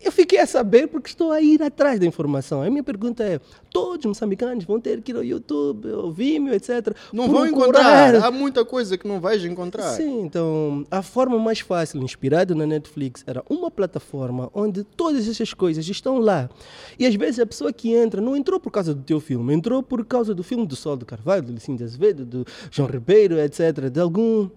[0.07, 2.63] Eu fiquei a saber porque estou a ir atrás da informação.
[2.63, 3.41] A minha pergunta é:
[3.73, 6.95] todos os moçambicanos vão ter que ir ao YouTube, ao Vimeo, etc.
[7.13, 8.15] não vão encontrar.
[8.15, 9.91] Há muita coisa que não vais encontrar.
[9.95, 15.53] Sim, então a forma mais fácil, inspirado na Netflix, era uma plataforma onde todas essas
[15.53, 16.49] coisas estão lá.
[16.97, 19.83] E às vezes a pessoa que entra não entrou por causa do teu filme, entrou
[19.83, 23.41] por causa do filme do Sol do Carvalho, do Licínio de Azevedo, do João Ribeiro,
[23.41, 24.49] etc., de algum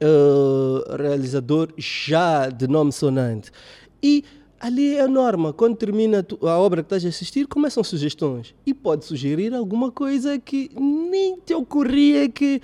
[0.00, 3.52] eh, realizador já de nome sonante.
[4.02, 4.24] E
[4.64, 5.52] ali é a norma.
[5.52, 8.54] Quando termina a obra que estás a assistir, começam sugestões.
[8.64, 12.62] E pode sugerir alguma coisa que nem te ocorria que,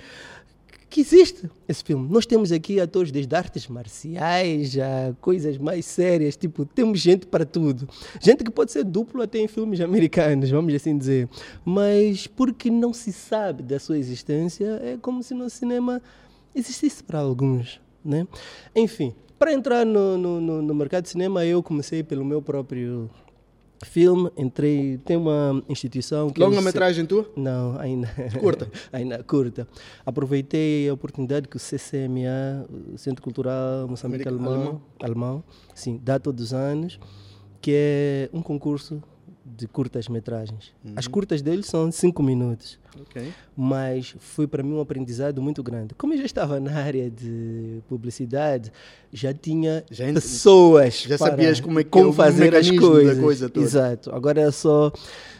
[0.89, 2.09] que existe esse filme.
[2.09, 6.35] Nós temos aqui atores desde artes marciais a coisas mais sérias.
[6.35, 7.87] Tipo, temos gente para tudo.
[8.19, 11.29] Gente que pode ser duplo até em filmes americanos, vamos assim dizer.
[11.63, 16.01] Mas porque não se sabe da sua existência, é como se no cinema
[16.55, 18.27] existisse para alguns, né?
[18.75, 23.09] Enfim, para entrar no, no, no, mercado de cinema, eu comecei pelo meu próprio
[23.83, 24.29] filme.
[24.37, 27.23] Entrei, tem uma instituição que Longa-metragem tua?
[27.23, 28.07] C- Não, ainda
[28.39, 28.69] Curta?
[28.93, 29.67] ainda curta.
[30.05, 36.19] Aproveitei a oportunidade que o CCMA, o Centro Cultural Moçambique America- Alemão, alemão, sim, dá
[36.19, 36.99] todos os anos,
[37.59, 39.01] que é um concurso
[39.61, 40.73] de curtas-metragens.
[40.95, 42.79] As curtas dele são 5 minutos.
[42.99, 43.31] Ok.
[43.55, 45.93] Mas foi para mim um aprendizado muito grande.
[45.95, 48.71] Como eu já estava na área de publicidade,
[49.13, 52.69] já tinha Já ent- pessoas já sabias como é que é como o fazer as
[52.71, 53.19] coisas.
[53.19, 53.51] coisa.
[53.55, 54.13] Exato.
[54.13, 54.91] Agora é só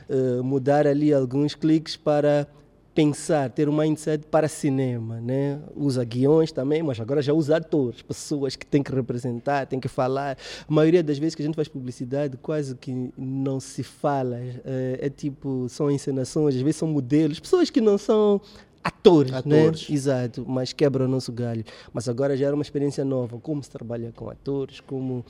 [0.08, 2.48] eh, mudar ali alguns cliques para
[2.94, 5.60] pensar, ter um mindset para cinema, né?
[5.76, 9.88] Usa guiões também, mas agora já usa atores, pessoas que têm que representar, têm que
[9.88, 10.38] falar.
[10.68, 14.38] A maioria das vezes que a gente faz publicidade, quase que não se fala.
[14.66, 18.42] É, é tipo, são encenações, às vezes são modelos, pessoas que não são
[18.84, 19.88] atores, Atores.
[19.90, 19.96] né?
[19.96, 21.64] Exato, mas quebra o nosso galho.
[21.94, 25.24] Mas agora já era uma experiência nova, como se trabalha com atores, como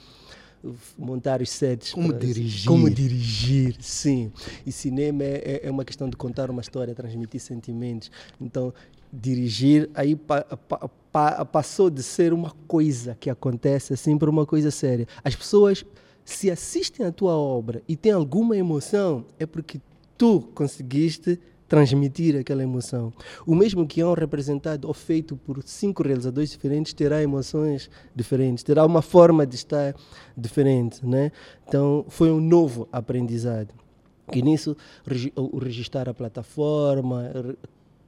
[0.98, 1.94] montar os sets.
[1.94, 2.68] Como para- dirigir.
[2.68, 4.32] Como dirigir, sim.
[4.66, 8.12] E cinema é, é- é uma questão de contar uma história, transmitir sentimentos.
[8.40, 8.74] Então,
[9.12, 14.46] dirigir aí pa- pa- pa- passou de ser uma coisa que acontece assim para uma
[14.46, 15.08] coisa séria.
[15.24, 15.84] As pessoas
[16.24, 19.82] se assistem à tua obra e têm alguma emoção, é porque
[20.18, 21.40] tu conseguiste
[21.72, 23.14] transmitir aquela emoção.
[23.48, 28.86] O mesmo que é representado ou feito por cinco realizadores diferentes terá emoções diferentes, terá
[28.86, 29.96] uma forma de estar
[30.36, 31.32] diferente, né?
[31.66, 33.74] Então foi um novo aprendizado.
[34.34, 34.76] E nisso
[35.38, 37.32] o registrar a plataforma,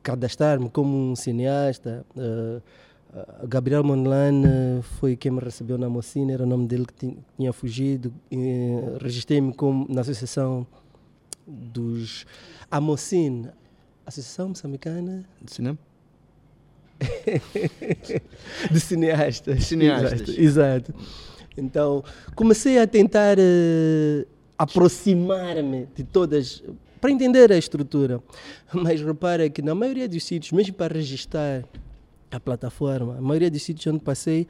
[0.01, 2.05] cadastrar-me como um cineasta.
[2.17, 2.61] eh,
[3.47, 7.17] Gabriel Monlan eh, foi quem me recebeu na Mocina, era o nome dele que ti-
[7.37, 8.11] tinha fugido.
[8.29, 9.53] Eh, Registrei-me
[9.87, 10.67] na associação
[11.47, 12.25] dos
[12.69, 13.49] Amocine,
[14.05, 15.77] Associação Moçambicana De cinema?
[18.71, 19.65] de cineastas.
[19.65, 20.21] Cineastas.
[20.21, 20.41] Exato.
[20.41, 20.93] exato.
[21.57, 22.03] Então,
[22.35, 24.25] comecei a tentar eh,
[24.57, 26.63] aproximar-me de todas,
[26.99, 28.21] para entender a estrutura.
[28.73, 31.63] Mas repara que na maioria dos sítios, mesmo para registrar
[32.31, 34.47] a plataforma, a maioria dos sítios onde passei,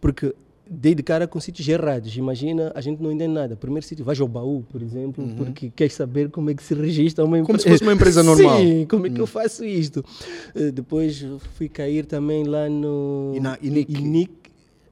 [0.00, 0.34] porque
[0.72, 2.16] dei de cara com sítios errados.
[2.16, 3.54] Imagina, a gente não entende nada.
[3.54, 7.24] Primeiro sítio, vais ao baú, por exemplo, porque queres saber como é que se registra
[7.24, 7.44] uma Uhum.
[7.44, 8.58] Como se fosse uma empresa normal.
[8.58, 8.80] Uhum.
[8.80, 10.04] Sim, como é que eu faço isto?
[10.54, 13.92] Eh, depois fui cair também lá no E na INIC?
[13.92, 14.32] INIC.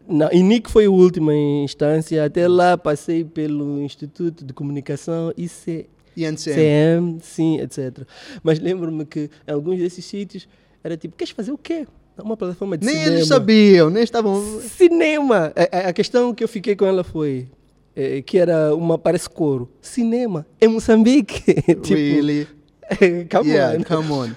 [0.08, 2.24] Na INIC foi a última instância.
[2.24, 6.54] Até lá passei pelo Instituto de Comunicação IC, E NCM?
[6.56, 8.04] CM, sim, etc.
[8.42, 10.48] Mas lembro-me que em alguns desses sítios
[10.82, 11.86] era tipo, queres fazer o quê?
[12.22, 13.16] Uma plataforma de Nem cinema.
[13.16, 14.42] eles sabiam, nem estavam.
[14.76, 15.52] Cinema!
[15.56, 17.48] A, a- a questão que eu fiquei com ela foi
[17.96, 19.68] eh, que era uma, parece coro.
[19.80, 21.54] Cinema, em Moçambique.
[21.82, 22.46] tipo, Really?
[23.30, 23.84] come yeah, on.
[23.84, 24.30] come on.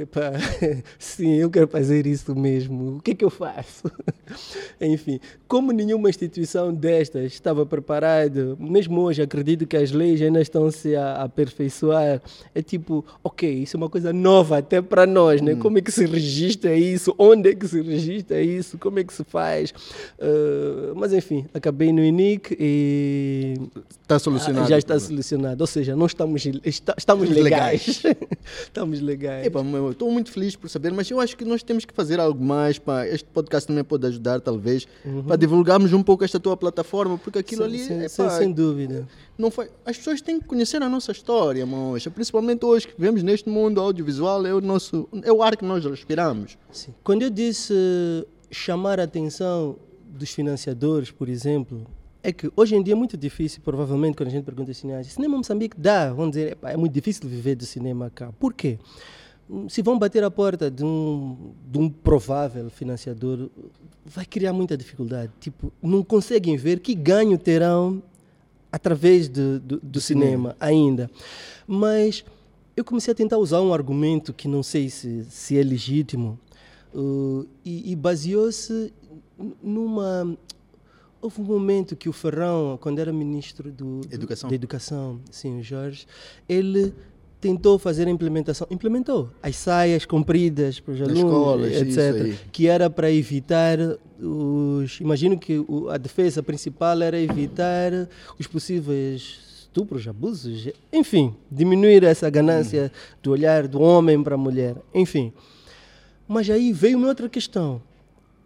[0.00, 0.32] Epá,
[0.98, 2.96] sim, eu quero fazer isso mesmo.
[2.96, 3.90] O que é que eu faço?
[4.80, 10.70] Enfim, como nenhuma instituição destas estava preparada, mesmo hoje acredito que as leis ainda estão
[10.70, 12.20] se a aperfeiçoar.
[12.54, 15.54] É tipo, ok, isso é uma coisa nova até para nós, né?
[15.54, 17.14] Como é que se registra isso?
[17.18, 18.78] Onde é que se registra isso?
[18.78, 19.72] Como é que se faz?
[20.18, 23.54] Ah, mas enfim, acabei no INIC e
[24.02, 24.64] Está solucionado.
[24.66, 25.60] ah, já está solucionado.
[25.60, 28.02] Ou seja, não estamos, está- estamos legais.
[28.64, 29.46] estamos legais.
[29.46, 32.18] Epá, meu, Estou muito feliz por saber, mas eu acho que nós temos que fazer
[32.18, 32.78] algo mais.
[32.78, 33.06] Pá.
[33.06, 34.86] Este podcast também pode ajudar, talvez,
[35.26, 37.70] para divulgarmos um pouco esta tua plataforma, porque aquilo Uhum.
[37.70, 39.06] Sem- ali sem, epá, sem, sem dúvida.
[39.36, 39.70] não foi.
[39.84, 42.10] As pessoas têm que conhecer a nossa história, mocha.
[42.10, 45.84] Principalmente hoje que vivemos neste mundo audiovisual, é o nosso, é o ar que nós
[45.84, 46.56] respiramos.
[46.72, 46.94] Sim.
[47.04, 49.76] Quando eu disse eh, chamar a atenção
[50.10, 51.86] dos financiadores, por exemplo,
[52.22, 55.12] é que hoje em dia é muito difícil, provavelmente, quando a gente pergunta aos cineastas,
[55.14, 58.32] cinema em Moçambique dá, vão dizer, "Epá, é muito difícil viver do cinema cá.
[58.40, 58.78] Por quê?
[59.68, 63.48] Se vão bater a porta de um, de um provável financiador,
[64.04, 65.32] vai criar muita dificuldade.
[65.40, 68.02] Tipo, não conseguem ver que ganho terão
[68.70, 71.10] através de- do, do cinema ainda.
[71.66, 72.24] Mas
[72.76, 76.38] eu comecei a tentar usar um argumento que não sei se, se é legítimo
[76.94, 78.92] uh, e, e baseou-se
[79.62, 80.36] numa.
[81.20, 84.48] Houve um momento que o Ferrão, quando era ministro do, do- Educação.
[84.48, 86.06] da Educação, sim, o Jorge,
[86.48, 86.94] ele
[87.40, 92.90] tentou fazer a implementação, implementou as saias compridas para os alunos, escolas, etc que era
[92.90, 93.78] para evitar
[94.20, 95.00] os.
[95.00, 97.92] Imagino que o- a defesa principal era evitar
[98.38, 102.90] os possíveis estupros, abusos, enfim, diminuir essa ganância
[103.22, 105.32] do olhar do homem para a mulher, enfim.
[106.26, 107.80] Mas aí veio uma outra questão.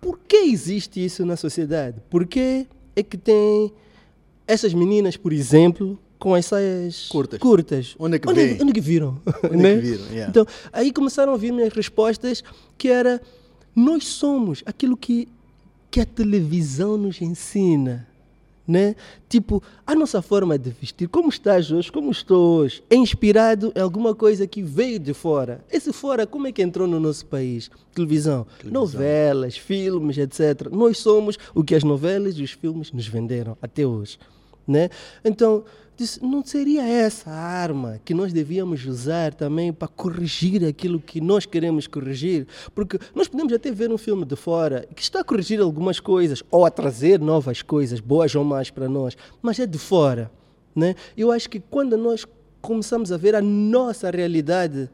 [0.01, 1.97] Por que existe isso na sociedade?
[2.11, 3.72] Por que é que tem
[4.47, 7.40] essas meninas, por exemplo, com as saias Curtas.
[7.40, 7.96] curtas?
[7.98, 8.54] Onde é que onde, vem?
[8.62, 9.20] onde é que viram?
[9.42, 9.74] Onde é Né?
[9.74, 10.04] que viram?
[10.04, 10.30] Yeah.
[10.30, 12.44] Então, aí começaram a vir minhas respostas
[12.78, 13.20] que era
[13.74, 15.26] nós somos aquilo que,
[15.90, 18.06] que a televisão nos ensina.
[18.68, 18.94] Né?
[19.28, 23.80] Tipo, a nossa forma de vestir, como estás hoje, como estou hoje, é inspirado em
[23.80, 25.64] alguma coisa que veio de fora.
[25.72, 27.68] Esse fora, como é que entrou no nosso país?
[27.92, 30.68] Televisão, novelas, filmes, etc.
[30.70, 34.20] Nós somos o que as novelas e os filmes nos venderam até hoje.
[34.64, 34.88] Né?
[35.24, 35.64] Então,
[36.03, 41.20] disse, não seria essa a arma que nós devíamos usar também para corrigir aquilo que
[41.20, 42.46] nós queremos corrigir?
[42.74, 46.42] Porque nós podemos até ver um filme de fora que está a corrigir algumas coisas
[46.50, 50.30] ou a trazer novas coisas, boas ou más para nós, mas é de fora.
[50.74, 50.94] Né?
[51.16, 52.26] Eu acho que quando nós
[52.61, 54.90] começamos a ver a nossa realidade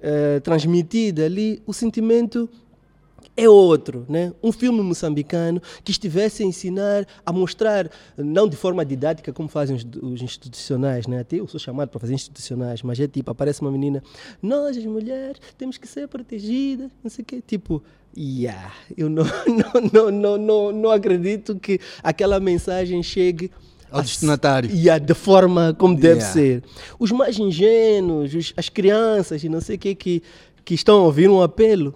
[0.00, 2.48] eh, transmitida ali, o sentimento
[3.36, 4.32] é outro, né?
[4.42, 9.76] Um filme moçambicano que estivesse a ensinar, a mostrar, não de forma didática como fazem
[9.76, 11.20] os, os institucionais, né?
[11.20, 14.02] Até eu sou chamado para fazer institucionais, mas é tipo, aparece uma menina,
[14.42, 17.82] nós as mulheres temos que ser protegidas, não sei o quê, tipo,
[18.16, 23.50] yeah, eu não, não, não, não, não, não acredito que aquela mensagem chegue
[23.90, 24.70] ao destinatário.
[24.70, 26.32] Yeah, de forma como deve Yeah.
[26.32, 26.62] ser.
[26.98, 30.22] Os mais ingênuos, os- as crianças e não sei o que, que
[30.64, 31.92] que estão a ouvir um apelo.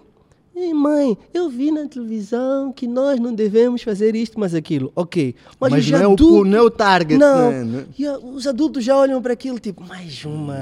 [0.59, 4.91] Ei, mãe, eu vi na televisão que nós não devemos fazer isto, mas aquilo.
[4.95, 5.35] Ok.
[5.59, 7.51] Mas, Mas os não é o adultos- não é o target, Não.
[7.63, 7.85] né?
[7.95, 10.57] E a- os adultos já olham para aquilo tipo, mais uma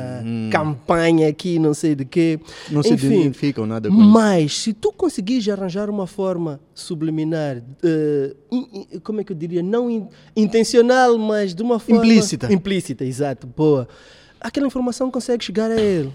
[0.52, 2.38] campanha aqui, não sei de quê.
[2.70, 4.04] Não se Enfim, identificam nada com isso.
[4.10, 9.36] mas se tu conseguires arranjar uma forma subliminar, eh, in- in- como é que eu
[9.38, 12.52] diria, não in- intencional, mas de uma forma Implícita.
[12.54, 13.88] implícita, exato, boa.
[14.42, 16.12] Aquela informação consegue chegar a ele.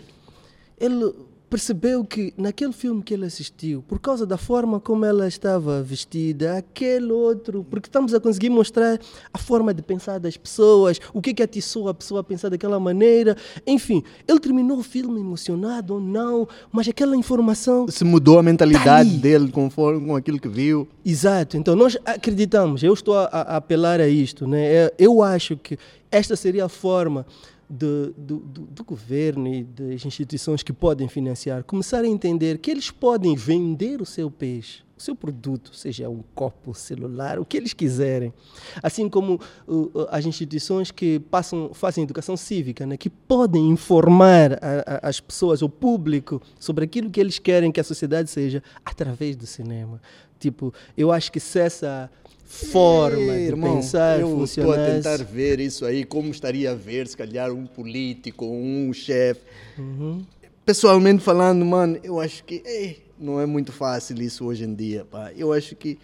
[0.78, 1.14] Ele
[1.50, 6.56] percebeu que naquele filme que ele assistiu, por causa da forma como ela estava vestida,
[6.56, 9.00] aquele outro, porque estamos a conseguir mostrar
[9.34, 12.48] a forma de pensar das pessoas, o que é que atiçou a pessoa a pensar
[12.48, 13.36] daquela maneira,
[13.66, 18.80] enfim, ele terminou o filme emocionado ou não, mas aquela informação Se mudou a mentalidade
[18.80, 20.86] Tá dele conforme com aquilo que viu.
[21.04, 24.64] Exato, então nós acreditamos, eu estou a, a apelar a isto, né?
[24.64, 25.76] É, eu acho que
[26.10, 27.26] esta seria a forma
[27.70, 32.70] de- do, do- do governo e das instituições que podem financiar começar a entender que
[32.70, 37.56] eles podem vender o seu peixe, o seu produto, seja um copo, celular, o que
[37.56, 38.34] eles quiserem.
[38.82, 42.96] Assim como uh, as instituições que passam, fazem educação cívica, né?
[42.96, 44.58] que podem informar a-
[45.04, 49.36] a- as pessoas, o público, sobre aquilo que eles querem que a sociedade seja através
[49.36, 50.00] do cinema.
[50.38, 52.10] Tipo, eu acho que se essa
[52.50, 56.74] forma Ei, de irmão, pensar eu estou a tentar ver isso aí, como estaria a
[56.74, 59.40] ver, se calhar, um político, um chefe.
[59.78, 60.26] Uhum.
[60.66, 65.06] Pessoalmente falando, mano, eu acho que ei, não é muito fácil isso hoje em dia,
[65.08, 65.30] pá.
[65.36, 65.96] Eu acho que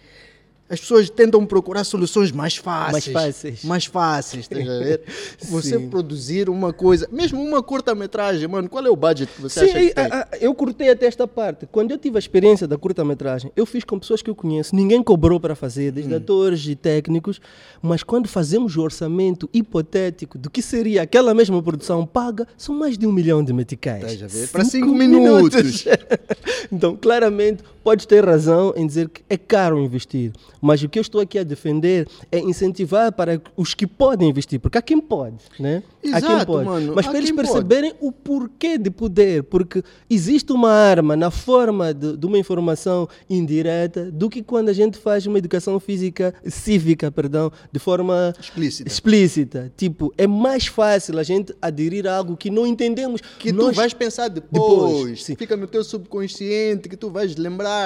[0.69, 3.07] as pessoas tentam procurar soluções mais fáceis.
[3.13, 3.63] Mais fáceis.
[3.63, 5.01] Mais fáceis, estás a ver?
[5.39, 9.65] Você produzir uma coisa, mesmo uma curta-metragem, mano, qual é o budget que você Sim,
[9.71, 10.03] acha que tem?
[10.05, 11.65] a- a- eu curtei até esta parte.
[11.71, 14.75] Quando eu tive a experiência da curta-metragem, eu fiz com pessoas que eu conheço.
[14.75, 15.95] Ninguém cobrou para fazer, Hum.
[15.95, 17.39] desde atores e técnicos.
[17.81, 22.97] Mas quando fazemos o orçamento hipotético do que seria aquela mesma produção paga, são mais
[22.97, 24.03] de um milhão de meticais.
[24.11, 24.47] Estás a ver?
[24.49, 25.85] Para cinco minutos.
[26.71, 30.33] então, claramente, podes ter razão em dizer que é caro investir.
[30.61, 34.59] Mas o que eu estou aqui a defender é incentivar para os que podem investir.
[34.59, 35.81] Porque há quem pode, né?
[36.11, 36.65] há quem Exato, pode.
[36.65, 37.47] mano, Mas para eles quem pode.
[37.47, 39.43] perceberem o porquê de poder.
[39.43, 44.73] Porque existe uma arma na forma de, de uma informação indireta do que quando a
[44.73, 48.89] gente faz uma educação física, cívica, perdão, de forma Explícita.
[48.89, 49.71] explícita.
[49.77, 53.21] Tipo, é mais fácil a gente aderir a algo que não entendemos.
[53.39, 55.35] Que tu Nós- vais pensar depois, Depois, sim.
[55.37, 57.76] fica no teu subconsciente, que tu vais lembrar.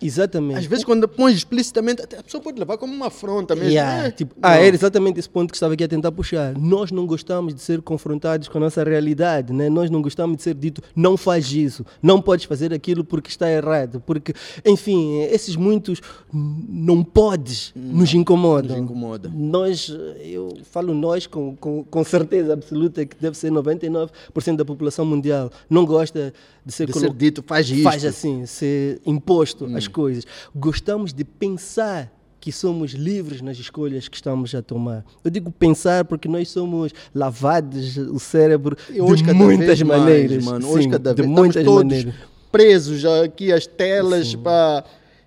[0.00, 0.58] Exatamente.
[0.58, 3.70] Às vezes, quando pões explicitamente, a pessoa pode levar como uma afronta mesmo.
[3.70, 4.48] Yeah, É, tipo, não.
[4.48, 6.56] ah, era exatamente esse ponto que estava aqui a tentar puxar.
[6.56, 9.68] Nós não gostamos de ser confrontados com a nossa realidade, né?
[9.68, 13.50] nós não gostamos de ser dito não faz isso, não podes fazer aquilo porque está
[13.50, 14.32] errado, porque,
[14.64, 16.00] enfim, esses muitos
[16.32, 18.76] não podes nos incomodam.
[18.76, 19.30] Nos incomoda.
[19.34, 19.88] Nós,
[20.20, 24.10] eu falo nós com, com, com certeza absoluta que deve ser 99%
[24.56, 26.32] da população mundial não gosta
[26.68, 27.82] de ser De ser dito, faz isto.
[27.82, 29.74] faz assim, ser imposto Hum.
[29.76, 30.24] as coisas.
[30.54, 35.04] Gostamos de pensar que somos livres nas escolhas que estamos a tomar.
[35.24, 40.00] Eu digo pensar porque nós somos lavados o cérebro E hoje de muitas vez mais,
[40.02, 40.44] maneiras.
[40.44, 40.68] mano.
[40.68, 42.14] Hoje Sim, cada de vez muitas estamos todos maneiras.
[42.52, 44.84] presos aqui as telas, pá.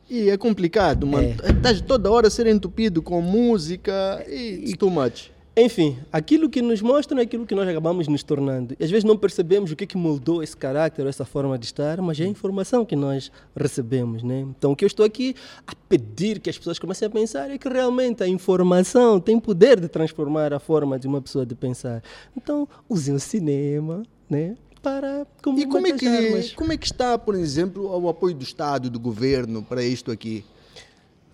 [0.09, 1.27] E é complicado, mano.
[1.43, 1.51] É.
[1.51, 5.31] Estás toda hora a ser entupido com música e it's too much.
[5.63, 8.75] Enfim, aquilo que nos mostram é aquilo que nós acabamos nos tornando.
[8.79, 11.65] E às vezes não percebemos o que, é que moldou esse caráter, essa forma de
[11.65, 14.23] estar, mas é a informação que nós recebemos.
[14.23, 14.39] Né?
[14.39, 15.35] Então, o que eu estou aqui
[15.67, 19.79] a pedir que as pessoas comecem a pensar é que realmente a informação tem poder
[19.79, 22.01] de transformar a forma de uma pessoa de pensar.
[22.35, 24.55] Então, usem o cinema né?
[24.81, 26.53] para E como é, que, armas.
[26.53, 30.43] como é que está, por exemplo, o apoio do Estado, do governo para isto aqui?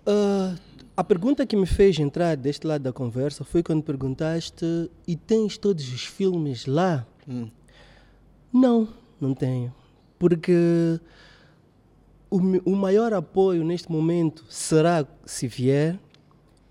[0.05, 0.53] Ah,
[0.97, 4.65] a pergunta que me fez entrar deste lado da conversa foi quando perguntaste:
[5.07, 7.05] e tens todos os filmes lá?
[7.27, 7.51] Hum.
[8.51, 8.87] Não,
[9.21, 9.71] não tenho.
[10.17, 10.99] Porque
[12.31, 15.99] o, o maior apoio neste momento será, se vier,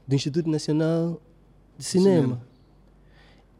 [0.08, 1.22] do Instituto Nacional
[1.78, 2.20] de Cinema.
[2.20, 2.42] Cinema.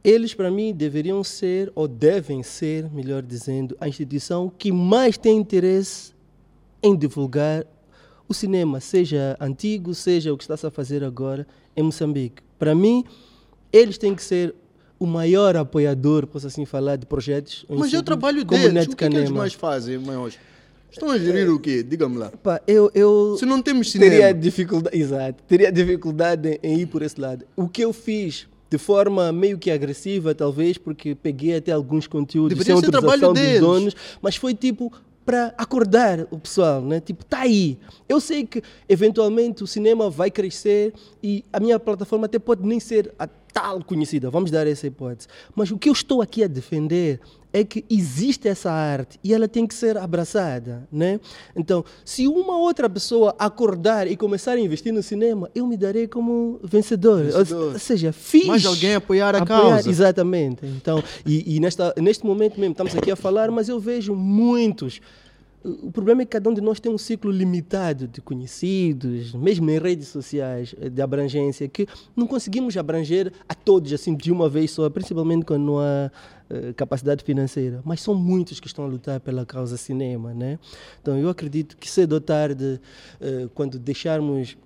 [0.02, 5.38] eles, para mim, deveriam ser, ou devem ser, melhor dizendo, a instituição que mais tem
[5.38, 6.12] interesse
[6.82, 7.64] em divulgar
[8.28, 11.46] o cinema, seja antigo, seja o que está-se a fazer agora
[11.76, 12.42] em Moçambique.
[12.58, 13.04] Para mim,
[13.72, 14.54] eles têm que ser
[14.98, 17.66] o maior apoiador, posso assim falar, de projetos.
[17.68, 18.86] Mas é o trabalho deles.
[18.86, 20.38] O que, é que eles mais fazem, maiores?
[20.90, 21.82] Estão a gerir o quê?
[21.82, 22.32] Diga-me lá.
[22.42, 24.10] Pá, eu, eu Se não temos cinema.
[24.10, 27.44] Teria dificuldade, exato, teria dificuldade em ir por esse lado.
[27.54, 32.56] O que eu fiz de forma meio que agressiva, talvez, porque peguei até alguns conteúdos
[32.56, 34.92] Deveria sem autorização dos donos, mas foi tipo
[35.26, 37.00] para acordar o pessoal, né?
[37.00, 37.76] Tipo, tá aí.
[38.08, 42.78] Eu sei que eventualmente o cinema vai crescer e a minha plataforma até pode nem
[42.78, 45.28] ser a tal conhecida, vamos dar essa hipótese.
[45.54, 47.18] Mas o que eu estou aqui a defender
[47.54, 51.18] é que existe essa arte e ela tem que ser abraçada, né?
[51.56, 56.06] Então, se uma outra pessoa acordar e começar a investir no cinema, eu me darei
[56.06, 57.24] como vencedor.
[57.24, 57.72] vencedor.
[57.72, 58.46] Ou, seja, fiz.
[58.46, 59.88] Mas alguém apoiar a apoiar, causa.
[59.88, 60.66] Exatamente.
[60.66, 65.00] Então, e, e nesta, neste momento mesmo estamos aqui a falar, mas eu vejo muitos
[65.66, 69.68] o problema é que cada um de nós tem um ciclo limitado de conhecidos, mesmo
[69.68, 74.48] em redes sociais eh, de abrangência, que não conseguimos abranger a todos assim de uma
[74.48, 76.10] vez só, principalmente quando não há
[76.50, 77.80] uh, capacidade financeira.
[77.84, 80.58] Mas são muitos que estão a lutar pela causa cinema, né?
[81.02, 82.80] Então eu acredito que cedo ou tarde,
[83.20, 84.56] uh, quando deixarmos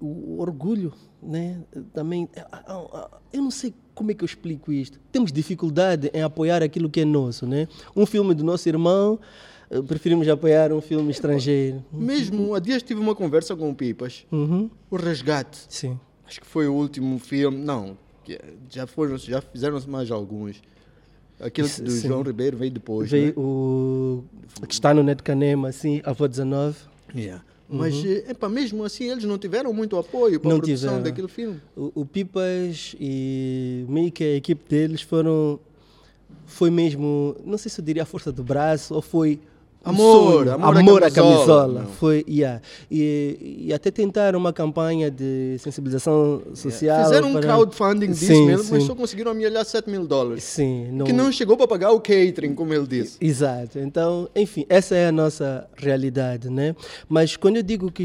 [0.00, 1.60] o orgulho, né?
[1.92, 2.28] Também,
[3.32, 4.98] eu não sei como é que eu explico isto.
[5.12, 7.68] Temos dificuldade em apoiar aquilo que é nosso, né?
[7.94, 9.18] Um filme do nosso irmão
[9.86, 11.84] preferimos apoiar um filme estrangeiro.
[11.92, 14.26] Mesmo, há dias tive uma conversa com o Pipas.
[14.30, 14.70] Uhum.
[14.90, 15.66] O Resgate.
[15.68, 15.98] Sim.
[16.26, 17.58] Acho que foi o último filme.
[17.58, 17.96] Não,
[18.68, 20.62] já, foram, já fizeram-se mais alguns.
[21.38, 22.08] Aquele do sim.
[22.08, 23.10] João Ribeiro veio depois.
[23.10, 23.32] Veio né?
[23.36, 24.24] o
[24.66, 26.76] que está no Net Canema, assim, Avô 19.
[27.14, 27.44] Yeah.
[27.68, 27.78] Uhum.
[27.78, 31.02] Mas, eh, epa, mesmo assim, eles não tiveram muito apoio para não a produção tiveram.
[31.02, 31.60] daquele filme.
[31.76, 35.60] O, o Pipas e meio que a equipe deles foram.
[36.46, 39.40] Foi mesmo, não sei se eu diria a força do braço ou foi
[39.86, 41.44] Amor, amor, amor à camisola.
[41.44, 41.86] camisola.
[41.98, 42.60] Foi, yeah.
[42.90, 47.04] e, e até tentaram uma campanha de sensibilização social.
[47.04, 48.72] Fizeram um crowdfunding disso sim, mesmo, sim.
[48.72, 50.42] mas só conseguiram amelhar 7 mil dólares.
[50.42, 50.88] Sim.
[50.90, 51.06] Não...
[51.06, 53.16] Que não chegou para pagar o catering, como ele disse.
[53.20, 53.78] Exato.
[53.78, 56.74] Então, enfim, essa é a nossa realidade, né?
[57.08, 58.04] Mas quando eu digo que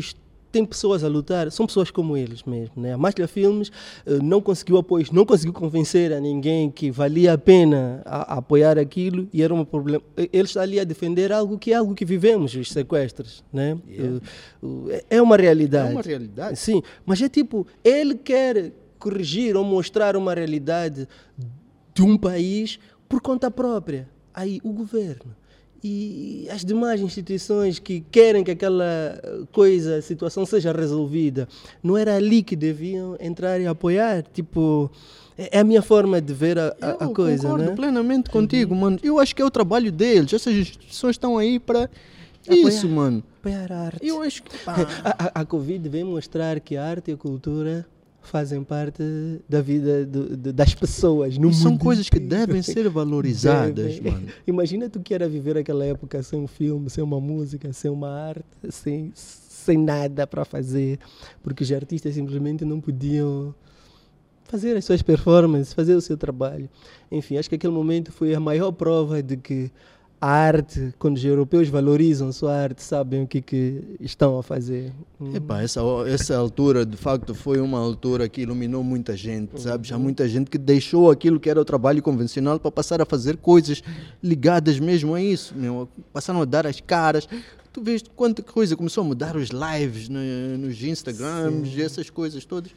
[0.52, 2.74] tem pessoas a lutar, são pessoas como eles mesmo.
[2.76, 2.94] Né?
[2.94, 3.70] A Máscara Filmes
[4.06, 8.38] uh, não conseguiu apoio, não conseguiu convencer a ninguém que valia a pena a, a
[8.38, 10.04] apoiar aquilo e era um problema.
[10.18, 13.44] Ele está ali a defender algo que é algo que vivemos, os sequestros.
[13.52, 13.78] Né?
[13.88, 14.20] Yeah.
[14.62, 15.90] Uh, uh, é uma realidade.
[15.90, 16.60] É uma realidade.
[16.60, 21.08] Sim, mas é tipo, ele quer corrigir ou mostrar uma realidade
[21.94, 24.08] de um país por conta própria.
[24.34, 25.41] Aí o governo
[25.84, 29.20] e as demais instituições que querem que aquela
[29.52, 31.48] coisa, a situação seja resolvida,
[31.82, 34.24] não era ali que deviam entrar e apoiar?
[34.32, 34.92] Tipo,
[35.38, 37.76] é, é a minha forma de ver a, a, a coisa, concordo né?
[37.76, 38.80] plenamente contigo, uhum.
[38.80, 39.00] mano.
[39.02, 40.32] Eu acho que é o trabalho deles.
[40.32, 41.90] Essas instituições estão aí para
[42.48, 43.24] isso, mano.
[43.40, 44.06] Apoiar a arte.
[44.06, 44.52] Eu acho que...
[44.70, 47.88] a, a, a Covid vem mostrar que a arte e a cultura
[48.22, 49.04] fazem parte
[49.50, 54.12] da vida do, das pessoas no São coisas que devem ser valorizadas, devem.
[54.12, 54.28] mano.
[54.46, 58.10] Imagina tu que era viver aquela época sem um filme, sem uma música, sem uma
[58.10, 61.00] arte, sem, sem nada para fazer,
[61.42, 63.54] porque os artistas simplesmente não podiam
[64.44, 66.70] fazer as suas performances, fazer o seu trabalho.
[67.12, 69.72] Enfim, acho que aquele momento foi a maior prova de que
[70.22, 74.94] a arte, quando os europeus valorizam sua arte, sabem o que, que estão a fazer.
[75.20, 75.36] Hum.
[75.36, 79.92] Epa, essa, essa altura, de facto, foi uma altura que iluminou muita gente, sabes?
[79.92, 80.04] Há uhum.
[80.04, 83.82] muita gente que deixou aquilo que era o trabalho convencional para passar a fazer coisas
[84.22, 85.56] ligadas mesmo a isso.
[85.58, 85.90] Meu.
[86.14, 87.28] Passaram a dar as caras.
[87.74, 90.20] Tu vês quanta coisa começou a mudar os lives no,
[90.60, 91.82] nos Instagrams, Sim.
[91.82, 92.72] essas coisas todas.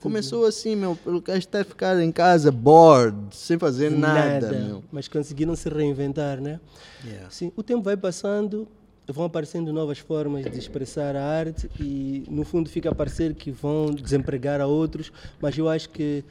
[0.00, 4.82] Começou assim, meu, pelo que estar ficar em casa, bored, sem fazer nada, nada meu.
[4.90, 6.58] Mas conseguiram se reinventar, né?
[7.04, 7.30] Yeah.
[7.30, 8.66] Sim, o tempo vai passando,
[9.06, 13.50] vão aparecendo novas formas de expressar a arte e, no fundo, fica a parecer que
[13.50, 16.24] vão desempregar a outros, mas eu acho que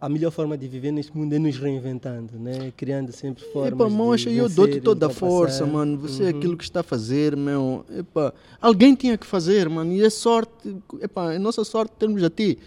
[0.00, 2.72] a, melhor forma de viver neste mundo é nos reinventando, né?
[2.76, 5.96] Criando sempre formas Epa, mocha, eu dou-te toda a força, mano.
[5.98, 6.28] Você uhum.
[6.28, 7.84] é aquilo que está a fazer, meu.
[7.90, 9.92] Epa, alguém tinha que fazer, mano.
[9.92, 12.58] E é sorte, epa, é nossa sorte termos a ti.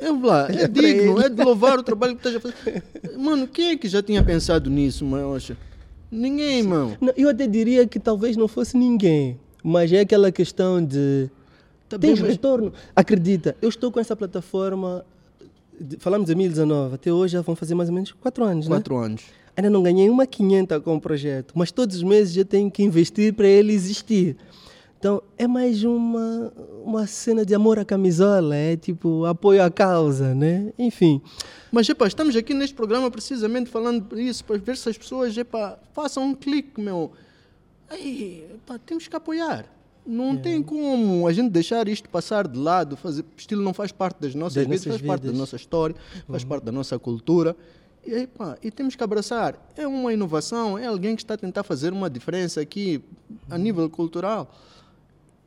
[0.00, 2.82] É, lá, é, é digno, é de louvar o trabalho que estás a fazer.
[3.16, 5.38] Mano, quem é que já tinha pensado nisso, mano?
[6.10, 6.96] Ninguém, mano.
[7.00, 11.30] Não, eu até diria que talvez não fosse ninguém, mas é aquela questão de.
[11.88, 12.72] Tá Tens bem, retorno.
[12.72, 12.82] Mas...
[12.96, 15.04] Acredita, eu estou com essa plataforma,
[15.80, 18.98] de, falamos de 2019, até hoje já vão fazer mais ou menos 4 anos, Quatro
[18.98, 19.06] né?
[19.06, 19.22] anos.
[19.56, 22.82] Ainda não ganhei uma 500 com o projeto, mas todos os meses já tenho que
[22.82, 24.36] investir para ele existir.
[25.02, 26.52] Então é mais uma,
[26.84, 30.72] uma cena de amor à camisola, é tipo apoio à causa, né?
[30.78, 31.20] Enfim.
[31.72, 35.76] Mas, epa, estamos aqui neste programa precisamente falando isso, para ver se as pessoas, epa,
[35.92, 37.10] façam um clique, meu.
[37.90, 39.66] Aí, epa, temos que apoiar.
[40.06, 44.20] Não tem como a gente deixar isto passar de lado, fazer, estilo não faz parte
[44.20, 45.40] das nossas Das vidas, nossas faz parte da vidas.
[45.40, 45.96] nossa história,
[46.28, 47.56] faz parte da nossa cultura.
[48.06, 49.56] E, epa, e temos que abraçar.
[49.76, 53.02] É uma inovação, é alguém que está a tentar fazer uma diferença aqui
[53.50, 54.48] a nível cultural.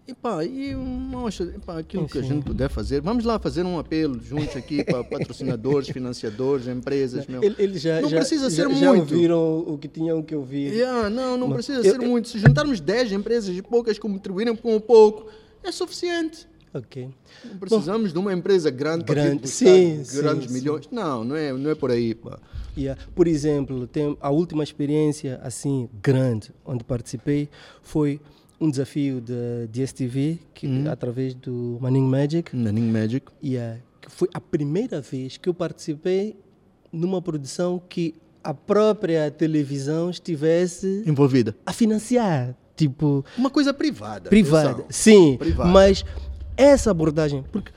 [0.08, 3.02] Epá, e mostra epá, aquilo que a gente puder fazer.
[3.02, 7.26] Vamos lá fazer um apelo juntos aqui para patrocinadores, financiadores, empresas.
[7.26, 7.44] Meu.
[7.44, 9.12] Ele- Eles já, não já, precisa já, ser já muito.
[9.14, 10.74] ouviram o que tinham que ouvir.
[10.74, 12.30] Yeah, não, não Mas precisa eu- ser eu- muito.
[12.30, 15.26] Se juntarmos 10 empresas e poucas contribuírem com um pouco,
[15.64, 16.48] é suficiente.
[16.72, 17.10] Ok.
[17.44, 20.88] Não precisamos de uma empresa grande, para Grande, buscar sim, grandes sim, milhões.
[20.92, 22.14] Não, não é, não é por aí.
[22.14, 22.38] Pá.
[22.78, 23.02] Yeah.
[23.16, 27.48] Por exemplo, tem a última experiência assim grande onde participei
[27.82, 28.20] foi
[28.60, 30.90] um desafio da DSTV que Uhum.
[30.90, 33.26] através do Manning Magic Naning Magic.
[33.44, 36.36] yeah, que foi a primeira vez que eu participei
[36.92, 41.56] numa produção que a própria televisão estivesse Envolvida.
[41.66, 44.30] a financiar, tipo Uma coisa privada.
[44.30, 44.70] privada.
[44.70, 44.86] atenção.
[44.90, 45.70] Sim, Privada.
[45.70, 46.06] mas
[46.56, 47.72] essa abordagem, porque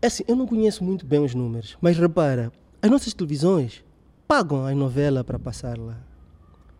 [0.00, 3.82] assim, eu não conheço muito bem os números, mas repara, as nossas televisões
[4.26, 5.98] pagam as novelas para passar lá.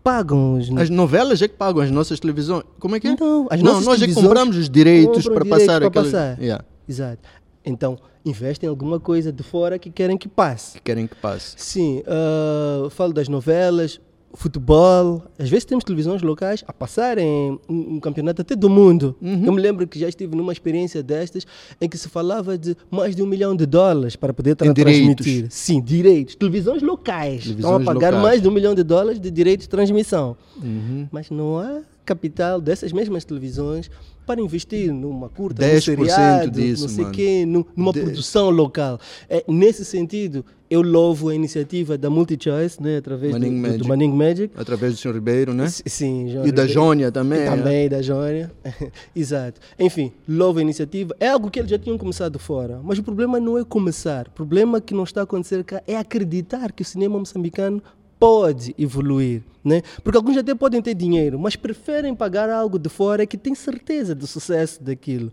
[0.05, 2.63] Pagam os As novelas é que pagam as nossas televisões.
[2.79, 3.17] Como é que é?
[3.19, 6.13] Não, as não nossas nós é que compramos os direitos para direitos passar para aquelas...
[6.13, 6.39] passar.
[6.39, 7.23] Yeah, Exato.
[7.65, 10.75] Então, investem em alguma coisa de fora que querem que passe.
[10.75, 11.55] que querem que passe.
[11.57, 13.99] Sim, ah, falo das novelas,
[14.35, 15.23] futebol.
[15.39, 19.17] Às vezes temos televisões locais a passarem um, um campeonato até do mundo.
[19.21, 19.45] Uhum.
[19.47, 21.47] Eu me lembro que já estive numa experiência destas
[21.81, 25.47] em que se falava de mais de um milhão de dólares para poder tra transmitir.
[25.51, 26.35] Sim, direitos.
[26.35, 27.47] Televisões locais.
[27.47, 28.23] Estão a Televisões pagar locais.
[28.23, 30.37] mais de um milhão de dólares de direitos de transmissão.
[30.63, 31.09] Uhum.
[31.11, 33.91] Mas não há capital dessas mesmas televisões
[34.27, 37.15] para investir numa curta, num 10% seriado, disso, não sei mano.
[37.17, 38.99] quê, num- numa produção local.
[39.29, 40.45] É, nesse sentido,
[40.75, 43.89] eu louvo a iniciativa da MultiChoice, né, através do, Manning do, do Magic.
[43.89, 44.55] Manning Magic.
[44.57, 45.15] Através do Sr.
[45.15, 45.65] Ribeiro, né?
[45.65, 46.73] S- Sim, João E da Ribeiro.
[46.73, 47.39] Jônia também.
[47.39, 47.51] E é.
[47.51, 48.51] também da Jônia.
[49.15, 49.61] Exato.
[49.79, 51.15] Enfim, louvo a iniciativa.
[51.21, 52.81] É algo que eles já tinham começado fora.
[52.83, 54.27] Mas o problema não é começar.
[54.29, 57.83] O problema que não está a acontecer cá é acreditar que o cinema moçambicano
[58.19, 59.43] pode evoluir.
[59.65, 59.81] Né?
[60.03, 64.15] Porque alguns até podem ter dinheiro, mas preferem pagar algo de fora que tem certeza
[64.15, 65.33] do sucesso daquilo.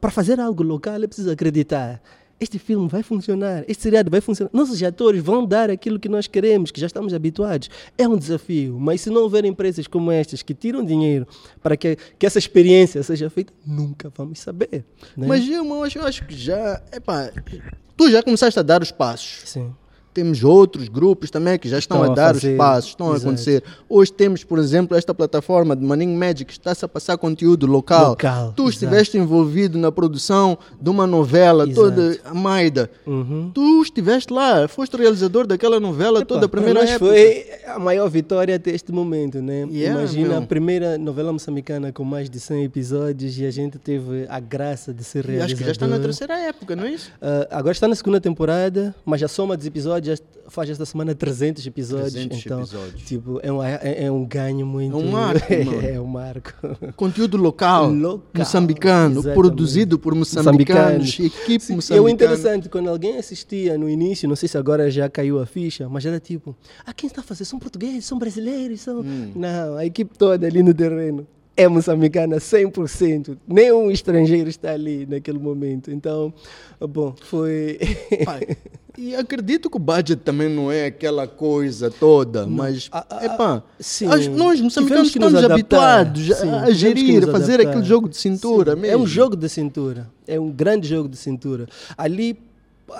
[0.00, 2.00] Para fazer algo local é preciso acreditar.
[2.44, 4.50] Este filme vai funcionar, este seriado vai funcionar.
[4.52, 7.70] Nossos atores vão dar aquilo que nós queremos, que já estamos habituados.
[7.96, 11.26] É um desafio, mas se não houver empresas como estas que tiram dinheiro
[11.62, 14.84] para que, que essa experiência seja feita, nunca vamos saber.
[15.16, 15.26] né?
[15.26, 16.82] Mas eu acho, eu acho que já.
[16.92, 17.30] Epá,
[17.96, 19.48] tu já começaste a dar os passos.
[19.48, 19.74] Sim.
[20.14, 23.06] Temos outros grupos também que já estão, Estão a a dar fazer, os passos, estão
[23.08, 23.26] a exato.
[23.26, 23.64] acontecer.
[23.88, 28.10] Hoje temos, por exemplo, esta plataforma de Manning Magic que está-se a passar conteúdo local.
[28.10, 28.70] Local, tu exato.
[28.70, 31.74] estiveste envolvido na produção de uma novela Exato.
[31.74, 32.88] toda a Maida.
[33.06, 33.50] Uhum.
[33.52, 36.98] Tu estiveste lá, foste realizador daquela novela toda a primeira época.
[37.10, 39.66] foi a maior vitória até este momento, né?
[39.70, 40.38] Yeah, Imagina meu.
[40.38, 44.94] a primeira novela moçambicana com mais de 100 episódios e a gente teve a graça
[44.94, 45.44] de ser E realizador.
[45.46, 47.10] acho que já está na terceira época, não é isso?
[47.20, 50.03] Ah, agora está na segunda temporada, mas a soma dos episódios
[50.48, 52.12] faz esta semana 300 episódios.
[52.12, 53.02] 300 então, episódios.
[53.02, 54.94] tipo, é um, é, é um ganho muito.
[54.94, 55.86] É um marco, mano.
[55.86, 56.52] é um marco.
[56.96, 59.34] Conteúdo local, Local, moçambicano, exatamente.
[59.34, 62.10] produzido por moçambicanos, equipe Sim, o moçambicana.
[62.10, 66.04] interessante, quando alguém assistia no início, não sei se agora já caiu a ficha, mas
[66.04, 67.44] era tipo, ah, quem está a fazer?
[67.44, 69.00] São portugueses, são brasileiros, são...
[69.00, 69.32] Hum.
[69.34, 71.26] Não, a equipe toda ali no terreno
[71.56, 73.36] é moçambicana 100%.
[73.46, 75.90] Nenhum estrangeiro está ali naquele momento.
[75.90, 76.32] Então,
[76.80, 77.78] bom, foi...
[78.24, 78.56] Pai,
[78.96, 83.62] e acredito que o budget também não é aquela coisa toda, mas a- a- epá,
[83.80, 84.06] sim.
[84.06, 85.52] as- nós moçambicanos estamos adaptar.
[85.52, 87.70] habituados a- Sim, a gerir, a fazer adaptar.
[87.70, 88.94] aquele jogo de cintura Sim, mesmo.
[88.94, 90.08] É um jogo de cintura.
[90.26, 91.66] É um grande jogo de cintura.
[91.98, 92.38] Ali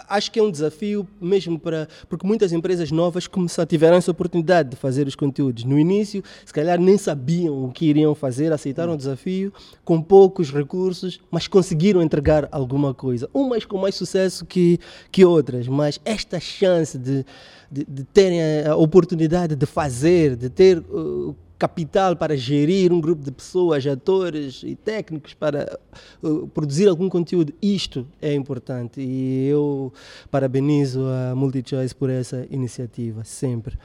[0.09, 4.70] acho que é um desafio mesmo para porque muitas empresas novas começaram tiveram essa oportunidade
[4.70, 8.95] de fazer os conteúdos no início se calhar nem sabiam o que iriam fazer aceitaram
[8.95, 9.53] o desafio
[9.85, 13.28] com poucos recursos mas conseguiram entregar alguma coisa.
[13.32, 14.78] Umas com mais sucesso que
[15.11, 17.24] que outras mas esta chance de
[17.70, 23.22] de, de terem a oportunidade de fazer de ter uh, capital para gerir um grupo
[23.25, 25.79] de pessoas, atores e técnicos para
[26.22, 27.53] uh, produzir algum conteúdo.
[27.63, 29.93] Isto é importante e eu
[30.31, 33.79] parabenizo a MultiChoice por essa iniciativa, sempre.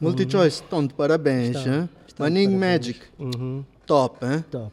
[0.00, 1.56] Multichoice, estão de parabéns,
[2.18, 2.56] Manning.
[2.56, 4.44] Magic, Uhum, top, hein?
[4.50, 4.72] top.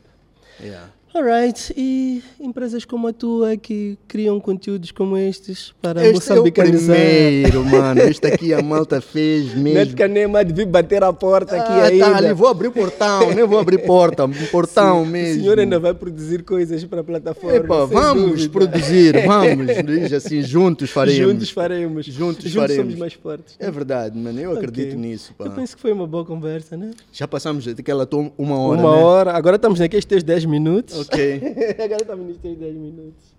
[0.60, 0.90] Yeah.
[1.16, 6.16] Alright, e empresas como a tua que criam conteúdos como estes para Este é o
[6.38, 6.96] moçambicanizar.
[6.96, 8.02] primeiro, mano.
[8.02, 9.76] Este aqui a malta fez mesmo.
[9.78, 12.06] Net Canema de vir bater a porta aqui Ah, ainda.
[12.12, 15.38] tá ali, vou abrir portão, nem vou abrir porta, portão Sim, mesmo.
[15.38, 17.58] O senhor ainda vai produzir coisas para a plataforma.
[17.58, 18.50] Epa, vamos dúvida.
[18.52, 21.18] produzir, vamos, diz assim, juntos faremos.
[21.32, 22.06] Juntos faremos.
[22.08, 22.86] Juntos Juntos faremos.
[22.86, 23.56] somos mais fortes.
[23.60, 25.00] É verdade, mano, eu acredito Ok.
[25.00, 25.46] nisso, pá.
[25.46, 26.90] Eu penso que foi uma boa conversa, né?
[27.12, 29.04] Já passamos daquela uma hora, uma né?
[29.04, 29.32] hora.
[29.34, 31.03] Agora estamos naqueles teus 10 minutos.
[31.08, 31.42] Ok.
[31.84, 33.34] Agora nos teus 10 minutos.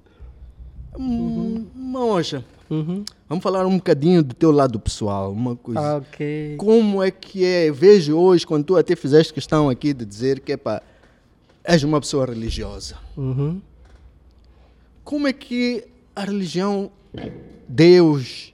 [0.99, 3.05] Hum, Mocha, Uhum.
[3.29, 5.81] vamos falar um bocadinho do teu lado pessoal, uma coisa.
[5.81, 6.55] Ah, ok.
[6.57, 7.71] Como é que é?
[7.71, 10.81] Vejo hoje, quando tu até fizeste questão aqui de dizer que, epá,
[11.65, 12.97] és uma pessoa religiosa.
[13.17, 13.61] Uhum.
[15.03, 15.85] Como é que
[16.17, 16.91] a religião,
[17.69, 18.53] Deus,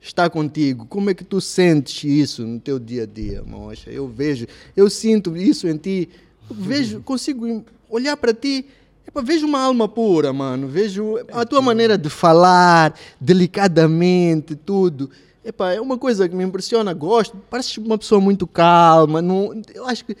[0.00, 0.86] está contigo?
[0.86, 3.90] Como é que tu sentes isso no teu dia a dia, mocha?
[3.90, 4.46] Eu vejo,
[4.76, 6.08] eu sinto isso em ti.
[6.50, 8.66] Vejo, consigo olhar para ti,
[9.06, 10.68] epá, vejo uma alma pura, mano.
[10.68, 15.10] Vejo a tua maneira de falar, delicadamente, tudo.
[15.44, 17.36] Epá, é uma coisa que me impressiona, gosto.
[17.48, 19.22] Pareces uma pessoa muito calma.
[19.22, 20.16] Não, eu acho que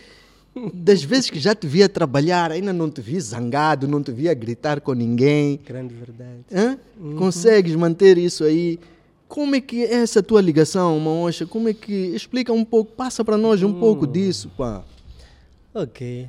[0.72, 4.32] das vezes que já te via trabalhar, ainda não te vi zangado, não te via
[4.32, 5.60] gritar com ninguém.
[5.66, 6.44] Grande verdade.
[6.52, 6.78] Hã?
[7.18, 8.78] Consegues manter isso aí?
[9.28, 11.46] Como é que é essa tua ligação, Maosha?
[11.46, 11.92] Como é que.
[11.92, 14.82] Explica um pouco, passa para nós um pouco disso, pá.
[15.76, 16.28] Ok.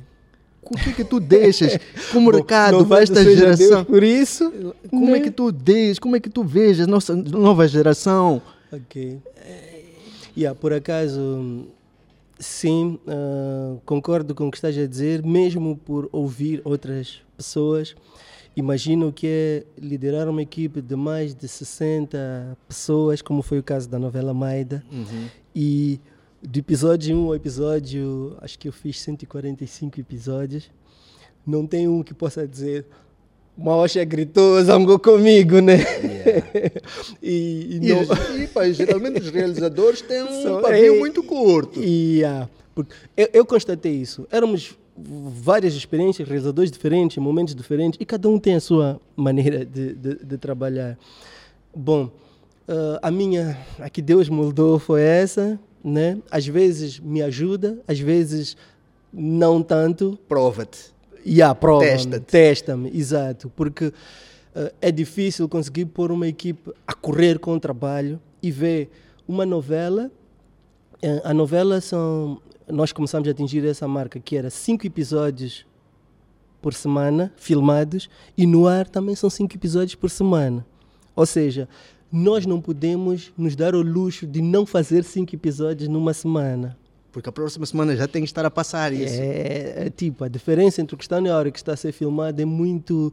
[0.62, 1.78] O que é que tu deixas
[2.12, 3.84] como Bom, recado para esta Deus geração?
[3.84, 4.52] por isso.
[4.90, 5.20] Como é né?
[5.20, 6.44] que tu deixas, como é que tu
[6.82, 8.42] a nossa nova geração?
[8.70, 9.18] Ok.
[10.36, 11.66] Yeah, por acaso,
[12.38, 17.96] sim, ah, concordo com o que estás a dizer, mesmo por ouvir outras pessoas.
[18.54, 23.88] Imagino que é liderar uma equipe de mais de 60 pessoas, como foi o caso
[23.88, 24.84] da novela Maida.
[25.54, 25.98] E
[26.42, 30.70] do episódio 1 ao episódio, acho que eu fiz 145 episódios,
[31.46, 32.84] não tem um que possa dizer
[33.56, 35.78] Maosha gritou, zangou comigo, né?
[37.20, 41.22] e, e E, não- e, pá, geralmente os realizadores têm um São- pavio é- muito
[41.24, 41.82] curto.
[41.82, 44.28] E, ah, porque eu, eu constatei isso.
[44.30, 49.92] Éramos várias experiências, realizadores diferentes, momentos diferentes, e cada um tem a sua maneira de,
[49.94, 50.96] de, de trabalhar.
[51.74, 52.10] Bom,
[52.68, 56.18] ah, a minha, a que Deus moldou foi essa, né?
[56.30, 58.56] Às vezes me ajuda, às vezes
[59.12, 60.92] não tanto, Prova-te.
[61.24, 62.26] e a prova Testa-te.
[62.26, 63.92] testa-me, exato, porque
[64.54, 68.90] eh, é difícil conseguir pôr uma equipe a correr com o trabalho e ver
[69.26, 70.10] uma novela.
[71.02, 72.40] eh, a novela são.
[72.68, 75.64] Nós começamos a atingir essa marca que era cinco episódios
[76.60, 80.66] por semana, filmados, e no ar também são cinco episódios por semana.
[81.16, 81.66] Ou seja,
[82.10, 86.76] nós não podemos nos dar o luxo de não fazer cinco episódios numa semana.
[87.10, 89.14] Porque a próxima semana já tem que estar a passar isso.
[89.18, 91.72] É, é tipo, a diferença entre o que está na hora e o que está
[91.72, 93.12] a ser filmado é muito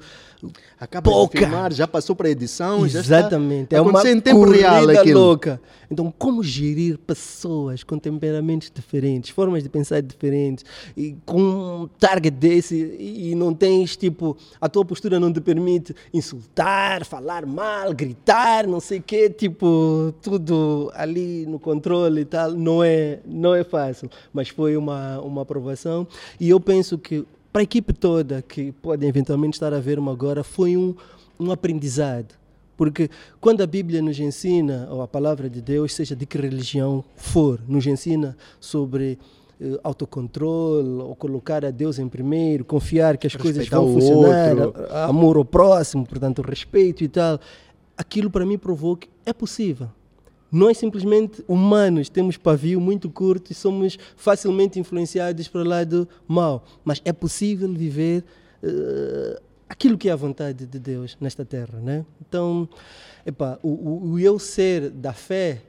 [0.80, 1.40] Acaba pouca.
[1.40, 3.64] de filmar, já passou para a edição, já Exatamente.
[3.66, 5.20] está É uma em tempo real aquilo.
[5.20, 5.62] louca.
[5.90, 10.66] Então, como gerir pessoas com temperamentos diferentes, formas de pensar diferentes,
[10.98, 11.40] e com
[11.84, 17.06] um target desse, e e não tens, tipo, a tua postura não te permite insultar,
[17.06, 22.84] falar mal, gritar, não sei o quê, tipo, tudo ali no controle e tal, não
[22.84, 23.85] é, não é fácil.
[24.34, 26.08] Mas foi uma, uma aprovação,
[26.40, 30.44] e eu penso que para a equipe toda que pode eventualmente estar a ver-me agora,
[30.44, 30.94] foi um,
[31.40, 32.36] um aprendizado.
[32.76, 33.10] Porque
[33.40, 37.62] quando a Bíblia nos ensina, ou a palavra de Deus, seja de que religião for,
[37.66, 39.18] nos ensina sobre
[39.62, 44.94] eh, autocontrole, ou colocar a Deus em primeiro, confiar que as coisas vão funcionar, outro.
[44.94, 47.40] amor ao próximo, portanto, respeito e tal.
[47.98, 49.88] Aquilo para mim provou que é possível.
[50.52, 56.64] Nós simplesmente humanos temos pavio muito curto e somos facilmente influenciados para o lado mau,
[56.84, 58.24] mas é possível viver
[58.64, 62.06] eh, aquilo que é a vontade de Deus nesta terra, né?
[62.22, 62.70] Então,
[63.62, 65.62] o, o, o eu ser da fé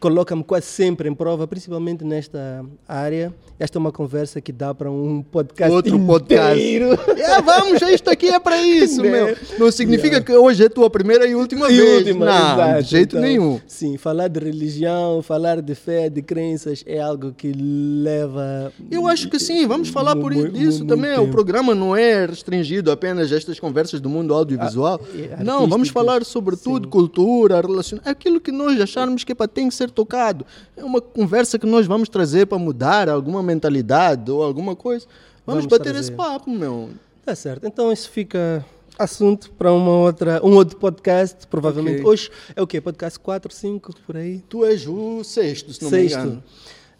[0.00, 3.32] coloca-me quase sempre em prova, principalmente nesta área.
[3.58, 6.58] Esta é uma conversa que dá para um podcast Outro podcast.
[6.58, 6.98] inteiro.
[7.20, 9.10] É, vamos, isto aqui é para isso, Né?
[9.10, 9.36] meu.
[9.58, 10.24] Não significa Yeah.
[10.26, 11.98] que hoje é a tua primeira e última E vez.
[11.98, 12.82] última, não, exato.
[12.82, 13.60] de jeito Então, nenhum.
[13.66, 18.72] Sim, falar de religião, falar de fé, de crenças é algo que leva.
[18.90, 21.10] Eu acho que sim, vamos falar por isso também.
[21.10, 21.30] muito O tempo.
[21.32, 24.98] programa não é restringido apenas a estas conversas do mundo audiovisual.
[25.02, 27.98] Ah, e não, vamos falar sobre tudo, cultura, relacion...
[28.04, 30.44] aquilo que nós acharmos que é para tem que ser tocado.
[30.76, 35.06] É uma conversa que nós vamos trazer para mudar alguma mentalidade ou alguma coisa.
[35.46, 36.00] Vamos, Vamos bater trazer.
[36.00, 36.90] esse papo, meu.
[37.24, 37.66] Tá certo.
[37.66, 38.64] Então isso fica
[38.98, 42.00] assunto para uma outra, um outro podcast, provavelmente.
[42.00, 42.10] Ok.
[42.10, 42.80] Hoje é o quê?
[42.80, 44.42] Podcast 4, 5, por aí?
[44.48, 46.16] Tu és o sexto, se não Sexto.
[46.18, 46.42] me engano.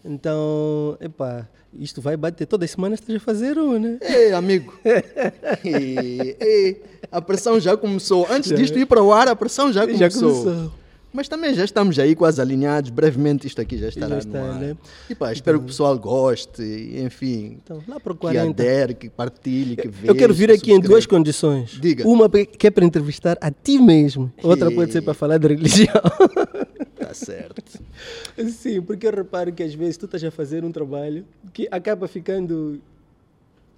[0.03, 1.47] Então, epá,
[1.77, 2.47] isto vai bater.
[2.47, 3.97] Toda semana estás a fazer um, né?
[4.01, 4.73] Ei, amigo.
[5.63, 6.81] ei, ei,
[7.11, 8.27] a pressão já começou.
[8.29, 8.55] Antes já.
[8.55, 10.09] disto ir para o ar, a pressão já começou.
[10.09, 10.71] Já começou.
[11.13, 12.89] Mas também já estamos aí quase alinhados.
[12.89, 14.59] Brevemente isto aqui já estará já está, no ar.
[14.59, 14.77] Né?
[15.09, 16.63] E pá, espero então, que o pessoal goste,
[17.03, 17.57] enfim.
[17.63, 18.53] Então, lá para o 40.
[18.53, 20.07] Que adere, que partilhe, que veja.
[20.07, 21.71] Eu quero vir aqui em duas condições.
[21.81, 22.07] Diga.
[22.07, 24.31] Uma que é para entrevistar a ti mesmo.
[24.41, 24.75] Outra e...
[24.75, 25.91] pode ser para falar de religião.
[27.01, 27.81] Tá certo.
[28.51, 32.07] Sim, porque eu reparo que às vezes tu estás a fazer um trabalho que acaba
[32.07, 32.79] ficando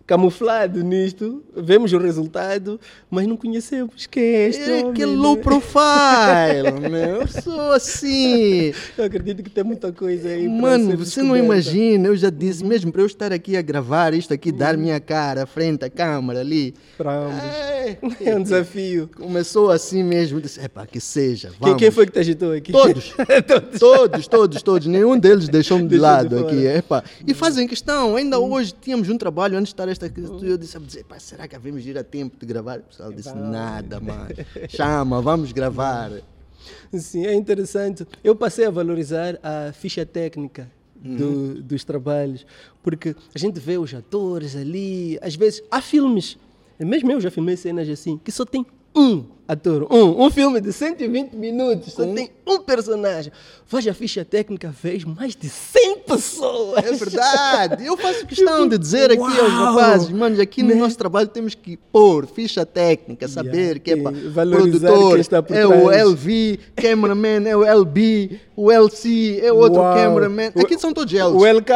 [0.05, 4.93] camuflado nisto, vemos o resultado, mas não conhecemos quem é este é, homem.
[4.93, 7.21] Que low profile, meu.
[7.21, 8.73] Eu sou assim.
[8.97, 10.47] Eu acredito que tem muita coisa aí.
[10.47, 14.33] Mano, você não imagina, eu já disse, mesmo para eu estar aqui a gravar isto
[14.33, 16.73] aqui, dar minha cara à frente à câmera ali.
[16.97, 17.43] Para ambos.
[17.43, 17.97] É,
[18.31, 19.09] é um desafio.
[19.15, 21.51] Começou assim mesmo, disse, epá, que seja.
[21.61, 22.71] Quem, quem, foi que te agitou aqui?
[22.71, 23.13] Todos.
[23.47, 23.79] todos.
[23.79, 24.87] todos, todos, todos.
[24.87, 26.67] Nenhum deles deixou-me de lado de aqui.
[26.67, 27.03] Epá.
[27.25, 30.77] E fazem questão, ainda hoje tínhamos um trabalho antes de estar esta e eu disse,
[31.19, 32.79] será que havemos de ir a tempo de gravar?
[32.79, 34.27] O pessoal disse, nada, mano.
[34.67, 36.11] Chama, vamos gravar.
[36.93, 38.05] Sim, é interessante.
[38.23, 41.61] Eu passei a valorizar a ficha técnica do, uhum.
[41.61, 42.45] dos trabalhos,
[42.81, 46.37] porque a gente vê os atores ali, às vezes há filmes,
[46.79, 48.65] mesmo eu já filmei cenas assim, que só tem
[48.95, 53.31] um ator, um, um filme de 120 minutos, só tem um personagem.
[53.65, 56.83] Faz a ficha técnica, fez mais de 100 pessoas.
[56.83, 57.85] É verdade.
[57.85, 59.41] Eu faço questão de dizer aqui Uau.
[59.41, 60.75] aos rapazes, mano, aqui no né?
[60.75, 66.59] nosso trabalho temos que pôr ficha técnica, saber yeah, que é produtor, é o LV,
[66.75, 69.95] cameraman, é o LB, o LC, é outro Uau.
[69.95, 70.51] cameraman.
[70.55, 71.25] Aqui são todos eles.
[71.25, 71.71] O LK.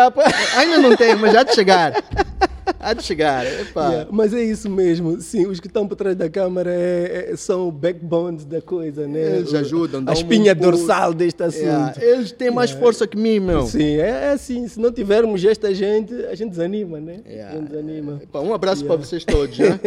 [0.58, 1.94] Ainda não tem, mas já de chegar.
[2.80, 3.44] Há de chegar.
[3.46, 5.20] Yeah, mas é isso mesmo.
[5.20, 9.08] Sim, os que estão por trás da câmara é, é, são o backbone da coisa,
[9.08, 9.38] né?
[9.38, 10.04] Eles ajudam.
[10.06, 11.64] A espinha um dorsal deste assunto.
[11.64, 13.66] Yeah, eles têm mais força que mim, meu.
[13.66, 14.68] Sim, é, é assim.
[14.68, 17.22] Se não tivermos esta gente, a gente desanima, né?
[17.26, 18.22] A gente desanima.
[18.36, 19.80] um abraço para vocês todos, né?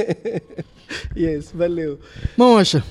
[1.16, 1.98] yes, valeu.
[2.36, 2.82] Mocha,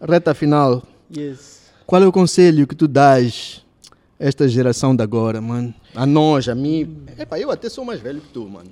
[0.00, 0.82] reta final.
[1.16, 1.58] Yes.
[1.86, 3.64] Qual é o conselho que tu dás
[4.20, 5.74] a esta geração de agora, mano?
[5.94, 6.98] A nós, a mim.
[7.18, 8.70] Epa, eu até sou mais velho que tu, mano.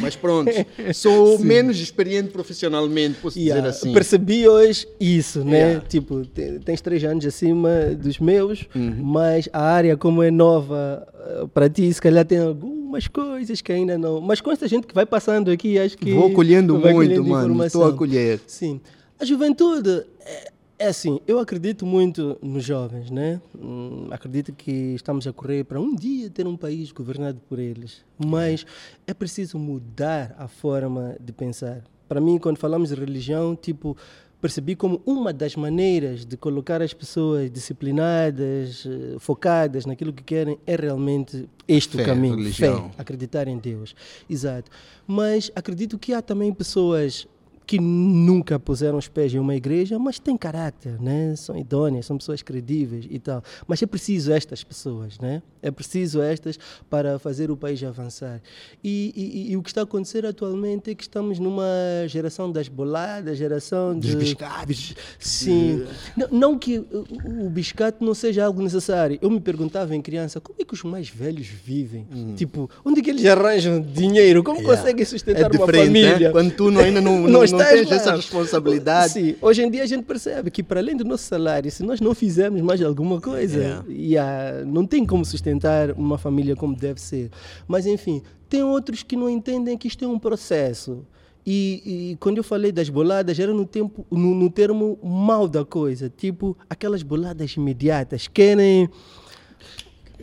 [0.00, 0.50] Mas pronto,
[0.94, 1.44] sou Sim.
[1.44, 3.60] menos experiente profissionalmente, posso yeah.
[3.60, 3.92] dizer assim.
[3.92, 5.58] Percebi hoje isso, né?
[5.58, 5.86] Yeah.
[5.88, 6.26] Tipo,
[6.64, 8.96] tens três anos acima dos meus, uhum.
[9.02, 13.72] mas a área como é nova eh, para ti, se calhar tem algumas coisas que
[13.72, 14.20] ainda não...
[14.20, 16.12] Mas com essa gente que vai passando aqui, acho que...
[16.12, 18.40] Vou colhendo muito, mano, estou a colher.
[18.46, 18.80] Sim.
[19.18, 20.04] A juventude...
[20.26, 23.40] É é assim, eu acredito muito nos jovens, né?
[23.56, 28.04] Hum, acredito que estamos a correr para um dia ter um país governado por eles.
[28.18, 28.66] Mas
[29.06, 31.84] é preciso mudar a forma de pensar.
[32.08, 33.96] Para mim, quando falamos de religião, tipo,
[34.44, 40.58] percebi como uma das maneiras de colocar as pessoas disciplinadas, eh, focadas naquilo que querem,
[40.66, 42.90] é realmente este fé, o caminho, religião.
[42.90, 43.94] fé, acreditar em Deus.
[44.28, 44.70] Exato.
[45.06, 47.26] Mas acredito que há também pessoas
[47.66, 51.34] que nunca puseram os pés em uma igreja, mas têm caráter, né?
[51.36, 53.42] São idôneas, são pessoas credíveis e tal.
[53.66, 55.42] Mas é preciso estas pessoas, né?
[55.62, 56.58] É preciso estas
[56.90, 58.42] para fazer o país avançar.
[58.82, 61.64] E, e, e o que está a acontecer atualmente é que estamos numa
[62.06, 64.94] geração das boladas, geração dos biscates.
[65.18, 65.86] Sim.
[66.16, 69.18] Não, não, que o, o biscate não seja algo necessário.
[69.22, 72.06] Eu me perguntava em criança, como é que os mais velhos vivem?
[72.14, 72.34] Hum.
[72.34, 74.44] Tipo, onde é que eles arranjam dinheiro?
[74.44, 74.76] Como yeah.
[74.76, 76.18] conseguem sustentar é uma família?
[76.18, 76.30] Né?
[76.30, 79.12] Quando tu não, ainda não, não, não não tens essa responsabilidade.
[79.12, 82.00] Sim, hoje em dia a gente percebe que para além do nosso salário, se nós
[82.00, 83.84] não fizermos mais alguma coisa, yeah.
[83.88, 87.30] Yeah, não tem como sustentar uma família como deve ser.
[87.66, 91.04] Mas enfim, tem outros que não entendem que isto é um processo.
[91.46, 91.82] E,
[92.12, 96.10] e, quando eu falei das boladas, era no, tempo, no, no termo mal da coisa.
[96.14, 98.26] Tipo, aquelas boladas imediatas.
[98.26, 98.88] Querem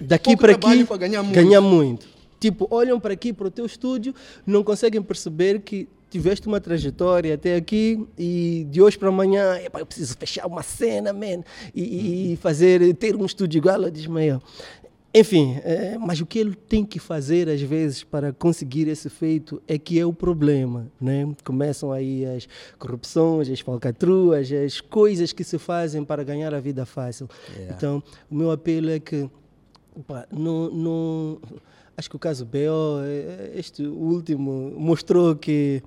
[0.02, 1.36] daqui para aqui ganhar muito.
[1.36, 2.08] ganhar muito.
[2.41, 4.15] Tipo, olham para aqui, para o teu estúdio,
[4.47, 9.80] não conseguem perceber que tiveste uma trajetória até aqui e de hoje para amanhã, epa,
[9.80, 11.43] eu preciso fechar uma cena, man,
[11.73, 14.41] e, e fazer, ter um estúdio igual a de Ismael.
[15.13, 19.61] Enfim, é, mas o que ele tem que fazer às vezes para conseguir esse feito
[19.68, 21.31] é que é o problema, né?
[21.43, 22.47] Começam aí as
[22.80, 27.30] corrupções, as falcatruas, as coisas que se fazem para ganhar a vida fácil.
[27.53, 27.76] Yeah.
[27.76, 29.30] Então, o meu apelo é que
[29.95, 31.41] opa, não, não
[32.02, 35.84] Acho que o caso BO, é, este último, mostrou que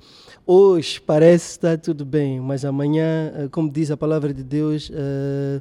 [0.47, 5.61] hoje parece estar tudo bem, mas amanhã, eh, como diz a palavra de Deus, eh,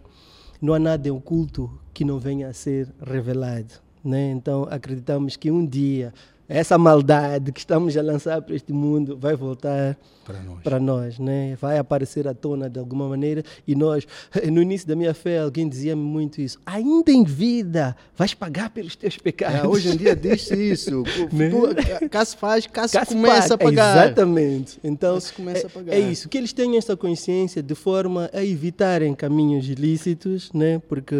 [0.61, 3.73] não há nada oculto que não venha a ser revelado.
[4.05, 4.29] Né?
[4.29, 6.13] Então acreditamos que um dia
[6.47, 10.63] essa maldade que estamos a lançar para este mundo vai voltar Para nós.
[10.63, 11.57] para nós, né?
[11.59, 14.05] Vai aparecer à tona de alguma maneira e nós,
[14.51, 16.59] no início da minha fé, alguém dizia-me muito isso.
[16.65, 19.59] Ainda em vida, vais pagar pelos teus pecados.
[19.59, 21.03] É, hoje em dia diz-se isso.
[21.31, 21.49] Né?
[21.49, 23.69] Tu, cá se faz, cá se começa paga.
[23.69, 24.05] a pagar.
[24.05, 24.79] Exatamente.
[24.83, 25.93] Então, é, a pagar.
[25.93, 26.27] é isso.
[26.29, 30.79] Que eles tenham essa consciência de forma a evitarem caminhos ilícitos, né?
[30.87, 31.15] Porque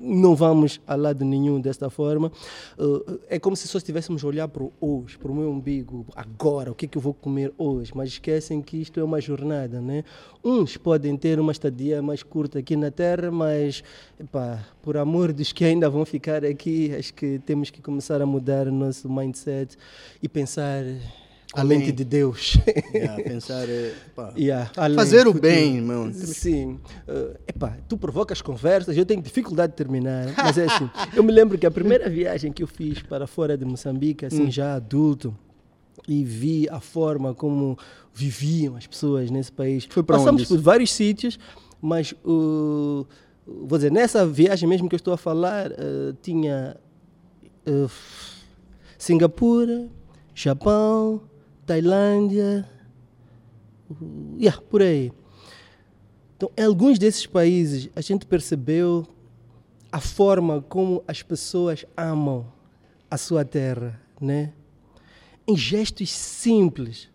[0.00, 2.30] não vamos a lado nenhum desta forma.
[2.78, 6.06] Uh, é como se só estivéssemos a olhar para o hoje, para o meu umbigo,
[6.14, 9.20] agora, o que é que eu vou comer hoje, mas esquecem que isto é uma
[9.20, 10.04] jornada, né?
[10.44, 13.82] Uns podem ter uma estadia mais curta aqui na Terra, mas,
[14.18, 18.26] epá, por amor dos que ainda vão ficar aqui, acho que temos que começar a
[18.26, 19.76] mudar o nosso mindset
[20.22, 20.84] e pensar
[21.56, 21.78] a Além.
[21.78, 22.58] mente de Deus.
[22.94, 26.12] Yeah, pensar, é, pá, Yeah, Fazer o bem, irmão.
[26.12, 26.78] Sim.
[27.08, 30.88] Uh, epá, tu provocas conversas, eu tenho dificuldade de terminar, mas é assim.
[31.14, 34.28] eu me lembro que a primeira viagem que eu fiz para fora de Moçambique, Hum.
[34.28, 35.36] assim, já adulto,
[36.08, 37.76] e vi a forma como
[38.14, 39.86] viviam as pessoas nesse país.
[39.90, 41.38] Foi para Passamos onde por vários sítios,
[41.82, 43.06] mas uh,
[43.46, 46.76] vou dizer, nessa viagem mesmo que eu estou a falar, uh, tinha
[47.66, 47.90] uh,
[48.98, 49.88] Singapura,
[50.34, 51.20] Japão,
[51.66, 52.68] Tailândia,
[54.38, 55.12] yeah, por aí.
[56.36, 59.06] Então, em alguns desses países, a gente percebeu
[59.90, 62.46] a forma como as pessoas amam
[63.10, 64.52] a sua terra, né?
[65.46, 67.08] Em gestos simples.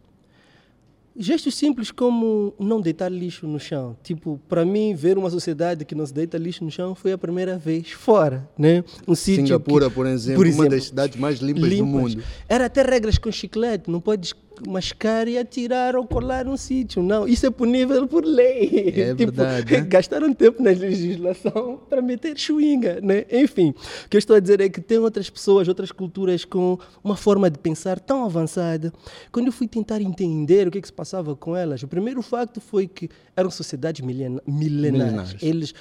[1.18, 3.98] Gestos simples como não deitar lixo no chão.
[4.02, 7.18] Tipo, para mim, ver uma sociedade que não se deita lixo no chão foi a
[7.18, 8.84] primeira vez fora, né?
[9.08, 12.16] Um sítio Singapura, que- por exemplo, uma das cidades mais limpas, do limpas.
[12.16, 12.24] mundo.
[12.48, 14.34] Era até regras com chiclete, não podes
[14.68, 17.02] mascar e atirar ou colar um sítio.
[17.04, 18.94] Não, isso é punível por lei.
[18.96, 19.82] É verdade, né?
[19.88, 23.26] Gastaram tempo na legislação para meter chuinga, né?
[23.32, 23.74] Enfim,
[24.06, 27.16] o que eu estou a dizer é que tem outras pessoas, outras culturas com uma
[27.16, 28.92] forma de pensar tão avançada.
[29.32, 32.22] Quando eu fui tentar entender o que, é que se passava com elas, o primeiro
[32.22, 35.04] facto foi que eram sociedades milena- milenares.
[35.04, 35.44] Milenares.
[35.44, 35.74] Eles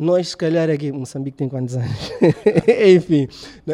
[0.00, 2.10] nós, se calhar, aqui, Moçambique tem quantos anos?
[2.94, 3.26] Enfim,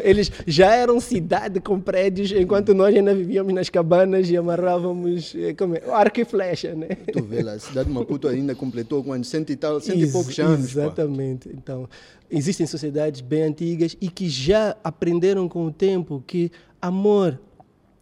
[0.02, 5.52] eles já eram cidade com prédios, enquanto nós ainda vivíamos nas cabanas e amarrávamos eh,
[5.54, 6.88] como é, arco e flecha, né?
[7.12, 10.02] Tu vê lá, a cidade de Maputo ainda completou quando cento e tal, cento e
[10.02, 10.72] Ex- poucos anos.
[10.72, 10.80] pá.
[10.82, 11.48] Exatamente.
[11.52, 11.88] Então,
[12.30, 17.38] existem sociedades bem antigas e que já aprenderam com o tempo que amor,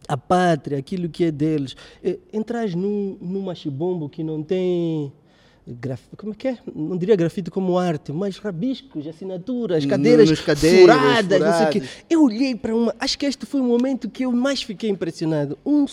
[0.07, 1.75] a pátria, aquilo que é deles.
[2.03, 5.11] Eh, Entras num, num machibombo que não tem.
[5.67, 6.57] Graf- Como é que é?
[6.75, 11.69] Não diria grafite como arte, mas rabiscos, assinaturas, cadeiras, nos cadeiras, furadas, não sei o
[11.69, 11.79] quê.
[11.81, 12.05] furadas.
[12.09, 12.95] Eu olhei para uma.
[12.99, 15.57] Acho que este foi o momento que eu mais fiquei impressionado.
[15.65, 15.85] Um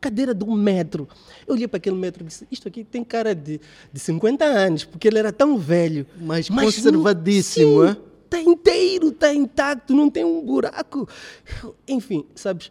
[0.00, 1.06] cadeira de um metro.
[1.46, 3.60] Eu olhei para aquele metro e disse: Isto aqui tem cara de,
[3.92, 6.06] de 50 anos, porque ele era tão velho.
[6.20, 7.96] Mas não- conservadíssimo, é?
[8.24, 11.08] Está inteiro, está intacto, não tem um buraco.
[11.88, 12.70] Enfim, sabes,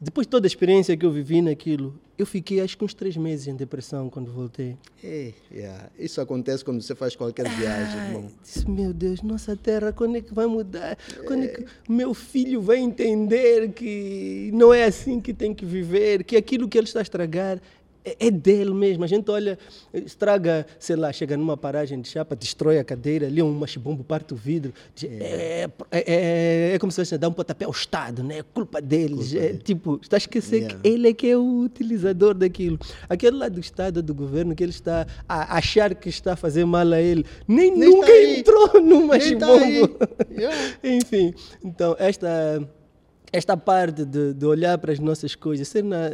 [0.00, 3.16] depois de toda a experiência que eu vivi naquilo, eu fiquei acho que uns três
[3.16, 4.76] meses em depressão quando voltei.
[5.04, 5.90] É, yeah.
[5.98, 8.30] Isso acontece quando você faz qualquer viagem, Ai, irmão.
[8.42, 10.96] disse, meu Deus, nossa terra, quando é que vai mudar?
[11.26, 16.24] Quando é que meu filho vai entender que não é assim que tem que viver,
[16.24, 17.60] que aquilo que ele está a estragar
[18.04, 19.04] é, é dele mesmo.
[19.04, 19.58] A gente olha,
[19.92, 24.34] estraga, sei lá, chega numa paragem de chapa, destrói a cadeira, ali um machibombo parte
[24.34, 24.72] o vidro.
[24.94, 25.98] Diz, É, é,
[26.70, 28.38] é, é como se fosse dar um pontapé ao Estado, né?
[28.38, 29.34] É culpa deles.
[29.34, 30.80] É, tipo, está a esquecer Yeah.
[30.80, 32.78] que ele é que é o utilizador daquilo.
[33.08, 36.64] Aquele lá do Estado, do governo, que ele está a achar que está a fazer
[36.66, 38.40] mal a ele, nem, Nem nunca aí.
[38.40, 39.96] entrou no tá machibombo.
[40.30, 40.56] Yeah.
[40.84, 41.32] Enfim,
[41.64, 42.68] então, esta,
[43.32, 46.10] esta parte de, de olhar para as nossas coisas, ser, na,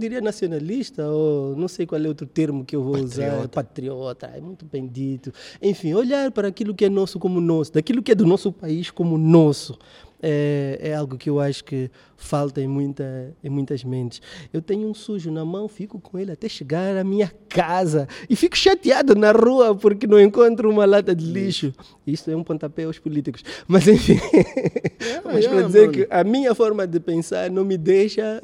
[0.00, 4.40] diria nacionalista, ou não sei qual é outro termo que eu vou usar, patriota, é
[4.40, 5.32] muito bem dito.
[5.62, 8.90] Enfim, olhar para aquilo que é nosso como nosso, daquilo que é do nosso país
[8.90, 9.78] como nosso.
[10.22, 14.20] É, é algo que eu acho que falta em, muita, em muitas mentes.
[14.52, 18.36] Eu tenho um sujo na mão, fico com ele até chegar à minha casa e
[18.36, 21.72] fico chateado na rua porque não encontro uma lata de lixo.
[22.06, 23.42] Isso é um pontapé aos políticos.
[23.66, 24.20] Mas enfim,
[25.24, 25.92] mas para yeah, dizer mano.
[25.92, 28.42] que a minha forma de pensar não me deixa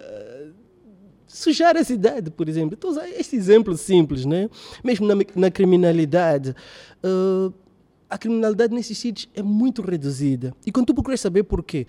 [1.37, 2.75] sujar a cidade, por exemplo.
[2.75, 4.49] Estou a usar este exemplo simples, né?
[4.83, 6.55] Mesmo na, na criminalidade.
[7.03, 7.53] eh,
[8.09, 10.55] a criminalidade nesses sítios é muito reduzida.
[10.65, 11.87] E quando tu procuras saber porquê,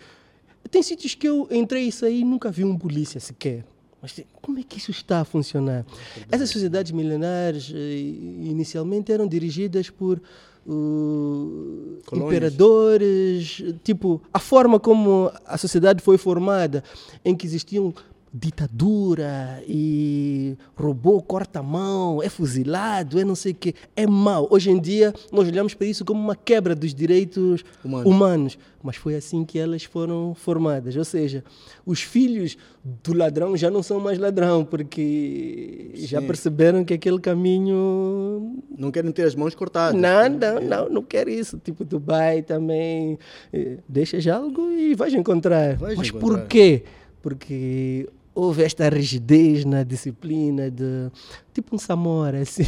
[0.69, 3.63] tem sítios que eu entrei e saí e nunca vi um polícia sequer.
[4.01, 5.85] Mas como é que isso está a funcionar?
[6.31, 7.99] Essas sociedades milenares eh,
[8.43, 10.21] inicialmente eram dirigidas por
[10.67, 16.83] uh, imperadores, tipo, a forma como a sociedade foi formada,
[17.23, 17.93] em que existiam
[18.33, 23.73] ditadura e robô corta a mão, é fuzilado, é não sei o quê.
[23.95, 24.47] É mau.
[24.51, 28.05] Hoje em dia, nós olhamos para isso como uma quebra dos direitos Humanos.
[28.11, 28.57] humanos.
[28.83, 30.95] Mas foi assim que elas foram formadas.
[30.95, 31.43] Ou seja,
[31.85, 32.57] os filhos
[33.03, 36.27] do ladrão já não são mais ladrão, porque já Sim.
[36.27, 39.99] perceberam que aquele caminho Não querem ter as mãos cortadas.
[39.99, 41.57] não, não, não, não quero isso.
[41.57, 43.17] Tipo, Dubai também.
[43.51, 45.75] eh, Deixas algo e vais encontrar.
[45.75, 46.37] Vais Mas encontrar.
[46.39, 46.83] por quê?
[47.21, 51.09] Porque houve esta rigidez na disciplina de.
[51.53, 52.63] Tipo um Samora, assim.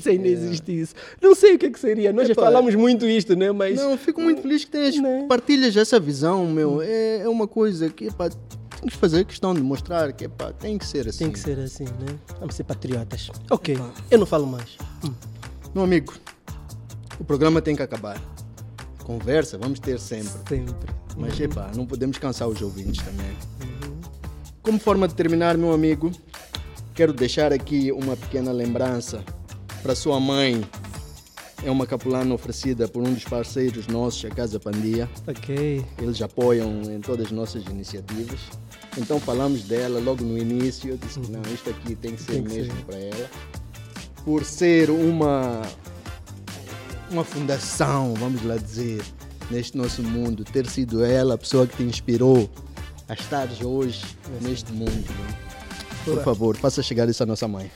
[0.00, 0.94] Sem nem existir isso.
[1.22, 2.12] Não sei o que, é que seria.
[2.12, 3.50] Nós já Epá, falamos muito isto, né?
[3.50, 3.76] Mas.
[3.76, 5.24] Não, fico muito feliz que tenhas Né?
[5.26, 6.82] partilhas essa visão, meu.
[6.82, 10.76] É, é uma coisa que, pá, tem que fazer questão de mostrar que, pá, tem
[10.76, 11.24] que ser assim.
[11.24, 12.18] Tem que ser assim, né?
[12.38, 13.30] Vamos ser patriotas.
[13.50, 13.78] Ok,
[14.10, 14.76] eu não falo mais.
[15.02, 15.12] Hum.
[15.74, 16.12] Meu amigo,
[17.18, 18.20] o programa tem que acabar.
[19.02, 20.30] Conversa, vamos ter sempre.
[20.48, 20.94] Sempre.
[21.16, 23.73] Mas, epá, não podemos cansar os ouvintes também.
[24.64, 26.10] Como forma de terminar, meu amigo,
[26.94, 29.22] quero deixar aqui uma pequena lembrança
[29.82, 30.64] para sua mãe.
[31.62, 35.06] É uma capulana oferecida por um dos parceiros nossos, a Casa Pandia.
[35.26, 35.84] Ok.
[35.98, 38.40] Eles apoiam em todas as nossas iniciativas.
[38.96, 40.92] Então falamos dela logo no início.
[40.92, 43.30] Eu disse que não, isto aqui tem que ser Tem que mesmo para ela.
[44.24, 45.60] Por ser uma,
[47.10, 49.02] uma fundação, vamos lá dizer,
[49.50, 52.48] neste nosso mundo, ter sido ela a pessoa que te inspirou
[53.08, 54.02] a estar hoje
[54.40, 54.90] neste mundo.
[54.90, 55.34] né?
[56.04, 57.70] Por favor, faça chegar isso à nossa mãe.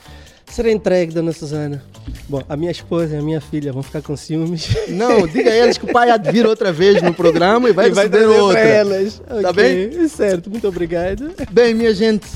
[0.45, 1.83] Será entregue, dona Susana.
[2.27, 4.67] Bom, a minha esposa e a minha filha vão ficar com ciúmes.
[4.89, 7.73] Não, diga a eles que o pai há de vir outra vez no programa e
[7.73, 8.59] vai E vai receber outra.
[8.59, 9.19] para elas.
[9.19, 11.31] Tá Ok, Certo, muito obrigado.
[11.51, 12.27] Bem, minha gente,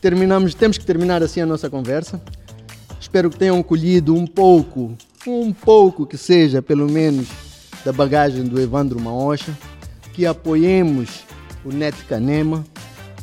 [0.00, 2.20] terminamos, temos que terminar assim a nossa conversa.
[2.98, 4.96] Espero que tenham colhido um pouco,
[5.26, 7.28] um pouco que seja, pelo menos,
[7.84, 9.52] da bagagem do Evandro Maocha,
[10.14, 11.24] que apoiemos
[11.64, 12.64] o Net Canema,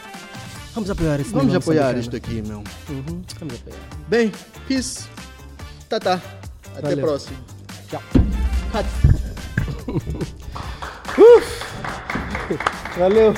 [0.77, 2.63] Vamos apoiar esse vamos apoiar isto aqui, meu.
[2.87, 3.79] Uhum, vamos apoiar.
[4.07, 4.31] Bem,
[4.67, 5.07] peace.
[5.89, 6.21] Tá, tá.
[6.75, 7.07] Até Valeu.
[7.07, 7.35] próximo.
[7.89, 8.03] Tchau.
[8.71, 8.85] Cut.
[12.99, 13.33] Valeu.